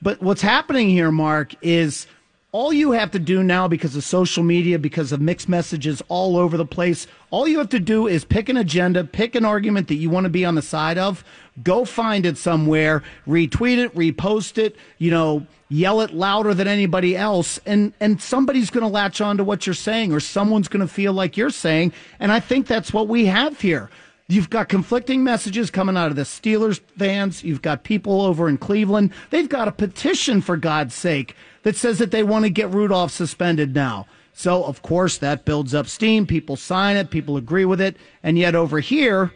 But 0.00 0.22
what's 0.22 0.42
happening 0.42 0.90
here, 0.90 1.10
Mark, 1.10 1.52
is 1.60 2.06
all 2.54 2.72
you 2.72 2.92
have 2.92 3.10
to 3.10 3.18
do 3.18 3.42
now 3.42 3.66
because 3.66 3.96
of 3.96 4.04
social 4.04 4.44
media, 4.44 4.78
because 4.78 5.10
of 5.10 5.20
mixed 5.20 5.48
messages 5.48 6.00
all 6.06 6.36
over 6.36 6.56
the 6.56 6.64
place, 6.64 7.08
all 7.32 7.48
you 7.48 7.58
have 7.58 7.68
to 7.68 7.80
do 7.80 8.06
is 8.06 8.24
pick 8.24 8.48
an 8.48 8.56
agenda, 8.56 9.02
pick 9.02 9.34
an 9.34 9.44
argument 9.44 9.88
that 9.88 9.96
you 9.96 10.08
want 10.08 10.22
to 10.22 10.30
be 10.30 10.44
on 10.44 10.54
the 10.54 10.62
side 10.62 10.96
of, 10.96 11.24
go 11.64 11.84
find 11.84 12.24
it 12.24 12.38
somewhere, 12.38 13.02
retweet 13.26 13.78
it, 13.78 13.92
repost 13.96 14.56
it, 14.56 14.76
you 14.98 15.10
know, 15.10 15.44
yell 15.68 16.00
it 16.00 16.14
louder 16.14 16.54
than 16.54 16.68
anybody 16.68 17.16
else 17.16 17.58
and 17.66 17.92
and 17.98 18.22
somebody's 18.22 18.70
going 18.70 18.82
to 18.82 18.88
latch 18.88 19.20
on 19.20 19.36
to 19.36 19.42
what 19.42 19.66
you're 19.66 19.74
saying 19.74 20.12
or 20.12 20.20
someone's 20.20 20.68
going 20.68 20.86
to 20.86 20.92
feel 20.92 21.12
like 21.12 21.36
you're 21.36 21.50
saying 21.50 21.92
and 22.20 22.30
I 22.30 22.38
think 22.38 22.68
that's 22.68 22.92
what 22.92 23.08
we 23.08 23.24
have 23.24 23.60
here. 23.60 23.90
You've 24.28 24.50
got 24.50 24.68
conflicting 24.68 25.24
messages 25.24 25.72
coming 25.72 25.96
out 25.96 26.10
of 26.10 26.16
the 26.16 26.22
Steelers 26.22 26.80
fans. 26.96 27.42
You've 27.42 27.62
got 27.62 27.82
people 27.82 28.22
over 28.22 28.48
in 28.48 28.58
Cleveland. 28.58 29.12
They've 29.30 29.48
got 29.48 29.66
a 29.66 29.72
petition 29.72 30.40
for 30.40 30.56
God's 30.56 30.94
sake 30.94 31.34
that 31.64 31.76
says 31.76 31.98
that 31.98 32.12
they 32.12 32.22
want 32.22 32.44
to 32.44 32.50
get 32.50 32.70
Rudolph 32.70 33.10
suspended 33.10 33.74
now. 33.74 34.06
So, 34.32 34.64
of 34.64 34.82
course, 34.82 35.18
that 35.18 35.44
builds 35.44 35.74
up 35.74 35.86
steam. 35.86 36.26
People 36.26 36.56
sign 36.56 36.96
it, 36.96 37.10
people 37.10 37.36
agree 37.36 37.64
with 37.64 37.80
it. 37.80 37.96
And 38.22 38.38
yet 38.38 38.54
over 38.54 38.80
here, 38.80 39.32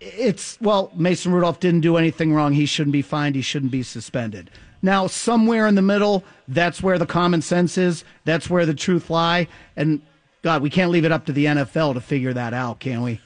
it's, 0.00 0.60
well, 0.60 0.92
Mason 0.94 1.32
Rudolph 1.32 1.60
didn't 1.60 1.80
do 1.80 1.96
anything 1.96 2.32
wrong. 2.32 2.52
He 2.52 2.66
shouldn't 2.66 2.92
be 2.92 3.02
fined. 3.02 3.34
He 3.34 3.42
shouldn't 3.42 3.72
be 3.72 3.82
suspended. 3.82 4.50
Now, 4.82 5.06
somewhere 5.06 5.66
in 5.66 5.74
the 5.74 5.82
middle, 5.82 6.24
that's 6.48 6.82
where 6.82 6.98
the 6.98 7.06
common 7.06 7.42
sense 7.42 7.78
is. 7.78 8.04
That's 8.24 8.50
where 8.50 8.66
the 8.66 8.74
truth 8.74 9.10
lie. 9.10 9.48
And 9.74 10.02
God, 10.42 10.62
we 10.62 10.70
can't 10.70 10.90
leave 10.90 11.04
it 11.04 11.12
up 11.12 11.26
to 11.26 11.32
the 11.32 11.46
NFL 11.46 11.94
to 11.94 12.00
figure 12.00 12.32
that 12.32 12.54
out, 12.54 12.78
can 12.78 13.02
we? 13.02 13.20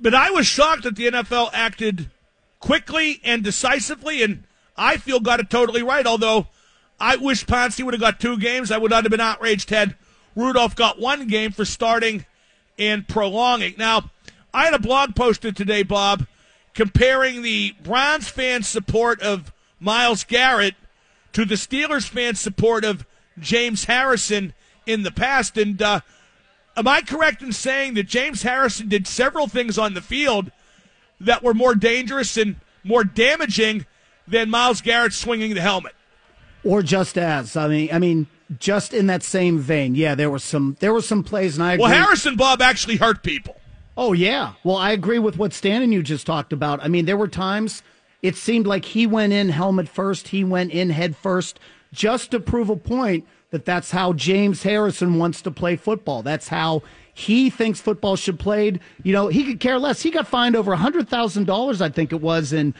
But 0.00 0.14
I 0.14 0.30
was 0.30 0.46
shocked 0.46 0.84
that 0.84 0.96
the 0.96 1.10
NFL 1.10 1.50
acted 1.52 2.10
quickly 2.60 3.20
and 3.24 3.42
decisively, 3.42 4.22
and 4.22 4.44
I 4.76 4.96
feel 4.96 5.20
got 5.20 5.40
it 5.40 5.50
totally 5.50 5.82
right. 5.82 6.06
Although 6.06 6.48
I 7.00 7.16
wish 7.16 7.44
Pouncey 7.44 7.84
would 7.84 7.94
have 7.94 8.00
got 8.00 8.20
two 8.20 8.38
games. 8.38 8.70
I 8.70 8.78
would 8.78 8.90
not 8.90 9.04
have 9.04 9.10
been 9.10 9.20
outraged 9.20 9.70
had 9.70 9.94
Rudolph 10.34 10.76
got 10.76 11.00
one 11.00 11.26
game 11.26 11.52
for 11.52 11.64
starting 11.64 12.24
and 12.78 13.06
prolonging. 13.06 13.74
Now, 13.76 14.10
I 14.52 14.64
had 14.64 14.74
a 14.74 14.78
blog 14.78 15.14
posted 15.14 15.56
today, 15.56 15.82
Bob, 15.82 16.26
comparing 16.74 17.42
the 17.42 17.74
Browns 17.82 18.28
fans' 18.28 18.68
support 18.68 19.20
of 19.20 19.52
Myles 19.80 20.24
Garrett 20.24 20.74
to 21.32 21.44
the 21.44 21.56
Steelers 21.56 22.08
fans' 22.08 22.40
support 22.40 22.84
of 22.84 23.04
James 23.38 23.84
Harrison 23.84 24.54
in 24.86 25.02
the 25.02 25.10
past. 25.10 25.56
And 25.56 25.80
uh, 25.80 26.00
am 26.76 26.88
I 26.88 27.02
correct 27.02 27.42
in 27.42 27.52
saying 27.52 27.94
that 27.94 28.04
James 28.04 28.42
Harrison 28.42 28.88
did 28.88 29.06
several 29.06 29.46
things 29.46 29.78
on 29.78 29.94
the 29.94 30.00
field 30.00 30.50
that 31.20 31.42
were 31.42 31.54
more 31.54 31.74
dangerous 31.74 32.36
and 32.36 32.56
more 32.84 33.04
damaging 33.04 33.86
than 34.26 34.50
Myles 34.50 34.80
Garrett 34.80 35.12
swinging 35.12 35.54
the 35.54 35.60
helmet? 35.60 35.94
Or 36.64 36.82
just 36.82 37.16
as 37.16 37.56
I 37.56 37.68
mean, 37.68 37.88
I 37.92 37.98
mean, 37.98 38.26
just 38.58 38.92
in 38.94 39.06
that 39.06 39.22
same 39.22 39.58
vein, 39.58 39.94
yeah, 39.94 40.14
there 40.14 40.30
were 40.30 40.38
some 40.38 40.76
there 40.80 40.92
were 40.92 41.02
some 41.02 41.22
plays, 41.22 41.56
and 41.56 41.64
I 41.64 41.74
agree. 41.74 41.82
well 41.82 41.92
Harrison 41.92 42.36
Bob 42.36 42.62
actually 42.62 42.96
hurt 42.96 43.22
people. 43.22 43.56
Oh 43.96 44.12
yeah, 44.12 44.54
well 44.64 44.76
I 44.76 44.92
agree 44.92 45.18
with 45.18 45.36
what 45.36 45.52
Stan 45.52 45.82
and 45.82 45.92
you 45.92 46.02
just 46.02 46.26
talked 46.26 46.52
about. 46.52 46.82
I 46.82 46.88
mean, 46.88 47.04
there 47.04 47.16
were 47.16 47.28
times 47.28 47.82
it 48.22 48.36
seemed 48.36 48.66
like 48.66 48.84
he 48.84 49.06
went 49.06 49.32
in 49.32 49.50
helmet 49.50 49.88
first, 49.88 50.28
he 50.28 50.44
went 50.44 50.72
in 50.72 50.90
head 50.90 51.16
first, 51.16 51.60
just 51.92 52.30
to 52.32 52.40
prove 52.40 52.68
a 52.70 52.76
point 52.76 53.26
that 53.50 53.64
that's 53.64 53.90
how 53.90 54.12
James 54.12 54.62
Harrison 54.62 55.18
wants 55.18 55.40
to 55.42 55.50
play 55.50 55.76
football. 55.76 56.22
That's 56.22 56.48
how 56.48 56.82
he 57.14 57.50
thinks 57.50 57.80
football 57.80 58.16
should 58.16 58.38
played. 58.38 58.80
You 59.02 59.12
know, 59.12 59.28
he 59.28 59.44
could 59.44 59.60
care 59.60 59.78
less. 59.78 60.02
He 60.02 60.10
got 60.10 60.26
fined 60.26 60.56
over 60.56 60.74
hundred 60.74 61.08
thousand 61.08 61.46
dollars, 61.46 61.80
I 61.80 61.88
think 61.88 62.12
it 62.12 62.20
was 62.20 62.52
in 62.52 62.74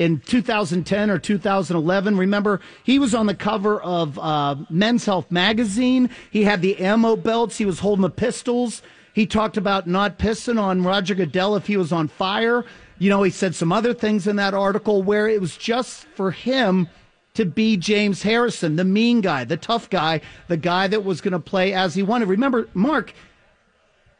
in 0.00 0.18
2010 0.20 1.10
or 1.10 1.18
2011. 1.18 2.16
Remember, 2.16 2.58
he 2.82 2.98
was 2.98 3.14
on 3.14 3.26
the 3.26 3.34
cover 3.34 3.78
of 3.82 4.18
uh, 4.18 4.56
Men's 4.70 5.04
Health 5.04 5.30
magazine. 5.30 6.08
He 6.30 6.44
had 6.44 6.62
the 6.62 6.78
ammo 6.78 7.16
belts. 7.16 7.58
He 7.58 7.66
was 7.66 7.80
holding 7.80 8.00
the 8.00 8.08
pistols. 8.08 8.80
He 9.12 9.26
talked 9.26 9.58
about 9.58 9.86
not 9.86 10.18
pissing 10.18 10.58
on 10.58 10.84
Roger 10.84 11.14
Goodell 11.14 11.54
if 11.54 11.66
he 11.66 11.76
was 11.76 11.92
on 11.92 12.08
fire. 12.08 12.64
You 12.98 13.10
know, 13.10 13.22
he 13.22 13.30
said 13.30 13.54
some 13.54 13.72
other 13.72 13.92
things 13.92 14.26
in 14.26 14.36
that 14.36 14.54
article 14.54 15.02
where 15.02 15.28
it 15.28 15.38
was 15.38 15.58
just 15.58 16.04
for 16.14 16.30
him 16.30 16.88
to 17.34 17.44
be 17.44 17.76
James 17.76 18.22
Harrison, 18.22 18.76
the 18.76 18.84
mean 18.84 19.20
guy, 19.20 19.44
the 19.44 19.58
tough 19.58 19.90
guy, 19.90 20.22
the 20.48 20.56
guy 20.56 20.86
that 20.86 21.04
was 21.04 21.20
going 21.20 21.32
to 21.32 21.38
play 21.38 21.74
as 21.74 21.94
he 21.94 22.02
wanted. 22.02 22.28
Remember, 22.28 22.70
Mark, 22.72 23.12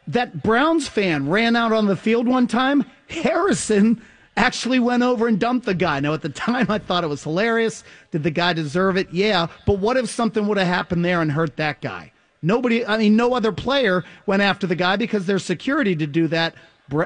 that 0.07 0.43
Browns 0.43 0.89
fan 0.89 1.31
ran 1.31 1.57
out 1.57 1.73
on 1.73 1.87
the 1.87 1.97
field 1.97 2.29
one 2.29 2.47
time. 2.47 2.85
Harrison 3.09 4.03
actually 4.37 4.79
went 4.79 5.03
over 5.03 5.29
and 5.29 5.39
dumped 5.39 5.67
the 5.67 5.75
guy. 5.75 6.01
Now, 6.01 6.15
at 6.15 6.23
the 6.23 6.29
time, 6.29 6.67
I 6.71 6.79
thought 6.79 7.05
it 7.05 7.09
was 7.09 7.25
hilarious. 7.25 7.85
Did 8.11 8.23
the 8.23 8.31
guy 8.31 8.53
deserve 8.53 8.97
it? 8.97 9.13
Yeah. 9.13 9.49
But 9.67 9.79
what 9.79 9.97
if 9.97 10.09
something 10.09 10.47
would 10.47 10.59
have 10.59 10.67
happened 10.67 11.05
there 11.05 11.21
and 11.21 11.33
hurt 11.33 11.57
that 11.57 11.81
guy? 11.81 12.13
Nobody, 12.43 12.87
I 12.87 12.97
mean, 12.97 13.17
no 13.17 13.35
other 13.35 13.53
player 13.53 14.05
went 14.25 14.41
after 14.43 14.67
the 14.67 14.75
guy 14.75 14.97
because 14.97 15.27
there's 15.27 15.45
security 15.45 15.95
to 15.97 16.07
do 16.07 16.27
that. 16.29 16.55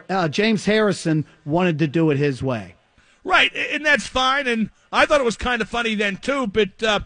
Uh, 0.08 0.28
James 0.28 0.64
Harrison 0.64 1.26
wanted 1.44 1.78
to 1.80 1.86
do 1.86 2.10
it 2.10 2.16
his 2.16 2.42
way. 2.42 2.76
Right, 3.24 3.54
and 3.54 3.84
that's 3.84 4.06
fine. 4.06 4.46
And 4.46 4.70
I 4.92 5.06
thought 5.06 5.20
it 5.20 5.24
was 5.24 5.36
kind 5.36 5.60
of 5.60 5.68
funny 5.68 5.94
then, 5.94 6.18
too. 6.18 6.46
But 6.46 6.82
uh, 6.82 7.00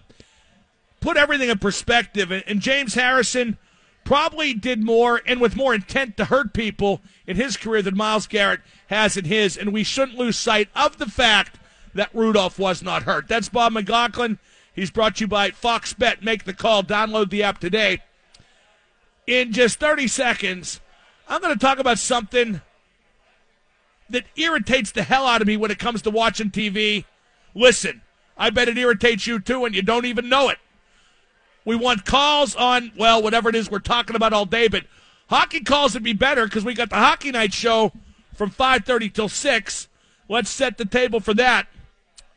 put 1.01 1.17
everything 1.17 1.49
in 1.49 1.59
perspective. 1.59 2.31
And 2.31 2.61
James 2.61 2.95
Harrison 2.95 3.57
probably 4.05 4.55
did 4.55 4.83
more 4.83 5.21
and 5.27 5.41
with 5.41 5.57
more 5.57 5.75
intent 5.75 6.17
to 6.17 6.27
hurt 6.27 6.53
people 6.53 7.01
in 7.27 7.37
his 7.37 7.57
career 7.57 7.83
than 7.83 7.97
Myles 7.97 8.27
Garrett 8.27 8.61
has 8.89 9.17
in 9.17 9.25
his. 9.25 9.57
And 9.57 9.73
we 9.73 9.85
shouldn't 9.85 10.19
lose 10.19 10.37
sight 10.37 10.69
of 10.75 10.99
the 10.99 11.07
fact 11.07 11.59
that 11.95 12.15
Rudolph 12.15 12.59
was 12.59 12.83
not 12.83 13.05
hurt. 13.05 13.29
That's 13.29 13.49
Bob 13.49 13.73
McLaughlin. 13.73 14.39
He's 14.75 14.91
brought 14.91 15.17
to 15.17 15.25
you 15.25 15.29
by 15.29 15.51
Fox 15.51 15.95
Bet. 15.95 16.23
Make 16.23 16.45
the 16.45 16.53
call. 16.53 16.83
Download 16.83 17.31
the 17.31 17.43
app 17.43 17.59
today 17.59 18.03
in 19.29 19.53
just 19.53 19.79
30 19.79 20.09
seconds, 20.09 20.81
I'm 21.29 21.43
going 21.43 21.53
to 21.53 21.61
talk 21.61 21.79
about 21.79 21.99
something 21.99 22.63
that 24.09 24.25
irritates 24.37 24.91
the 24.91 25.03
hell 25.03 25.27
out 25.27 25.43
of 25.43 25.47
me 25.47 25.59
when 25.59 25.71
it 25.71 25.79
comes 25.79 26.01
to 26.03 26.11
watching 26.11 26.51
TV. 26.51 27.05
Listen, 27.55 28.01
I 28.39 28.49
bet 28.49 28.69
it 28.69 28.79
irritates 28.79 29.27
you 29.27 29.39
too, 29.39 29.67
and 29.67 29.75
you 29.75 29.83
don't 29.83 30.07
even 30.07 30.31
know 30.31 30.49
it. 30.49 30.59
We 31.67 31.77
want 31.77 32.07
calls 32.07 32.57
on, 32.57 32.93
well, 32.97 33.23
whatever 33.23 33.51
it 33.51 33.55
is 33.55 33.71
we're 33.71 33.81
talking 33.81 34.17
about 34.17 34.33
all 34.33 34.47
day, 34.47 34.67
but 34.69 34.85
hockey 35.29 35.61
calls 35.61 35.93
would 35.93 36.03
be 36.03 36.15
better 36.15 36.47
because 36.47 36.65
we 36.65 36.73
got 36.73 36.89
the 36.89 36.97
Hockey 36.97 37.31
Night 37.31 37.53
Show 37.53 37.93
from 38.39 38.51
5.30 38.51 39.13
till 39.13 39.29
6. 39.29 39.89
Let's 40.29 40.49
set 40.49 40.79
the 40.79 40.85
table 40.85 41.19
for 41.19 41.35
that. 41.35 41.67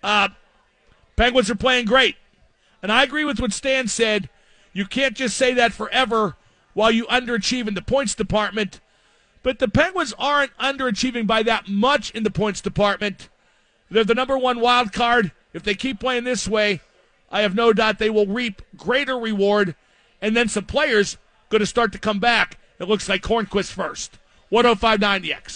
Uh, 0.03 0.29
Penguins 1.15 1.49
are 1.51 1.55
playing 1.55 1.85
great. 1.85 2.15
And 2.81 2.91
I 2.91 3.03
agree 3.03 3.23
with 3.23 3.39
what 3.39 3.53
Stan 3.53 3.87
said. 3.87 4.27
You 4.73 4.85
can't 4.85 5.15
just 5.15 5.37
say 5.37 5.53
that 5.53 5.73
forever 5.73 6.35
while 6.73 6.89
you 6.89 7.05
underachieve 7.05 7.67
in 7.67 7.75
the 7.75 7.81
points 7.81 8.15
department. 8.15 8.79
But 9.43 9.59
the 9.59 9.67
Penguins 9.67 10.13
aren't 10.17 10.57
underachieving 10.57 11.27
by 11.27 11.43
that 11.43 11.67
much 11.67 12.09
in 12.11 12.23
the 12.23 12.31
points 12.31 12.61
department. 12.61 13.29
They're 13.91 14.03
the 14.03 14.15
number 14.15 14.37
one 14.37 14.59
wild 14.59 14.93
card. 14.93 15.31
If 15.53 15.63
they 15.63 15.75
keep 15.75 15.99
playing 15.99 16.23
this 16.23 16.47
way, 16.47 16.81
I 17.29 17.41
have 17.41 17.53
no 17.53 17.73
doubt 17.73 17.99
they 17.99 18.09
will 18.09 18.27
reap 18.27 18.61
greater 18.75 19.17
reward. 19.17 19.75
And 20.21 20.35
then 20.35 20.47
some 20.47 20.65
players 20.65 21.17
going 21.49 21.59
to 21.59 21.65
start 21.65 21.91
to 21.91 21.99
come 21.99 22.19
back. 22.19 22.57
It 22.79 22.87
looks 22.87 23.07
like 23.07 23.21
Hornqvist 23.21 23.71
first. 23.71 24.17
1059 24.49 25.21
the 25.21 25.33
X. 25.33 25.51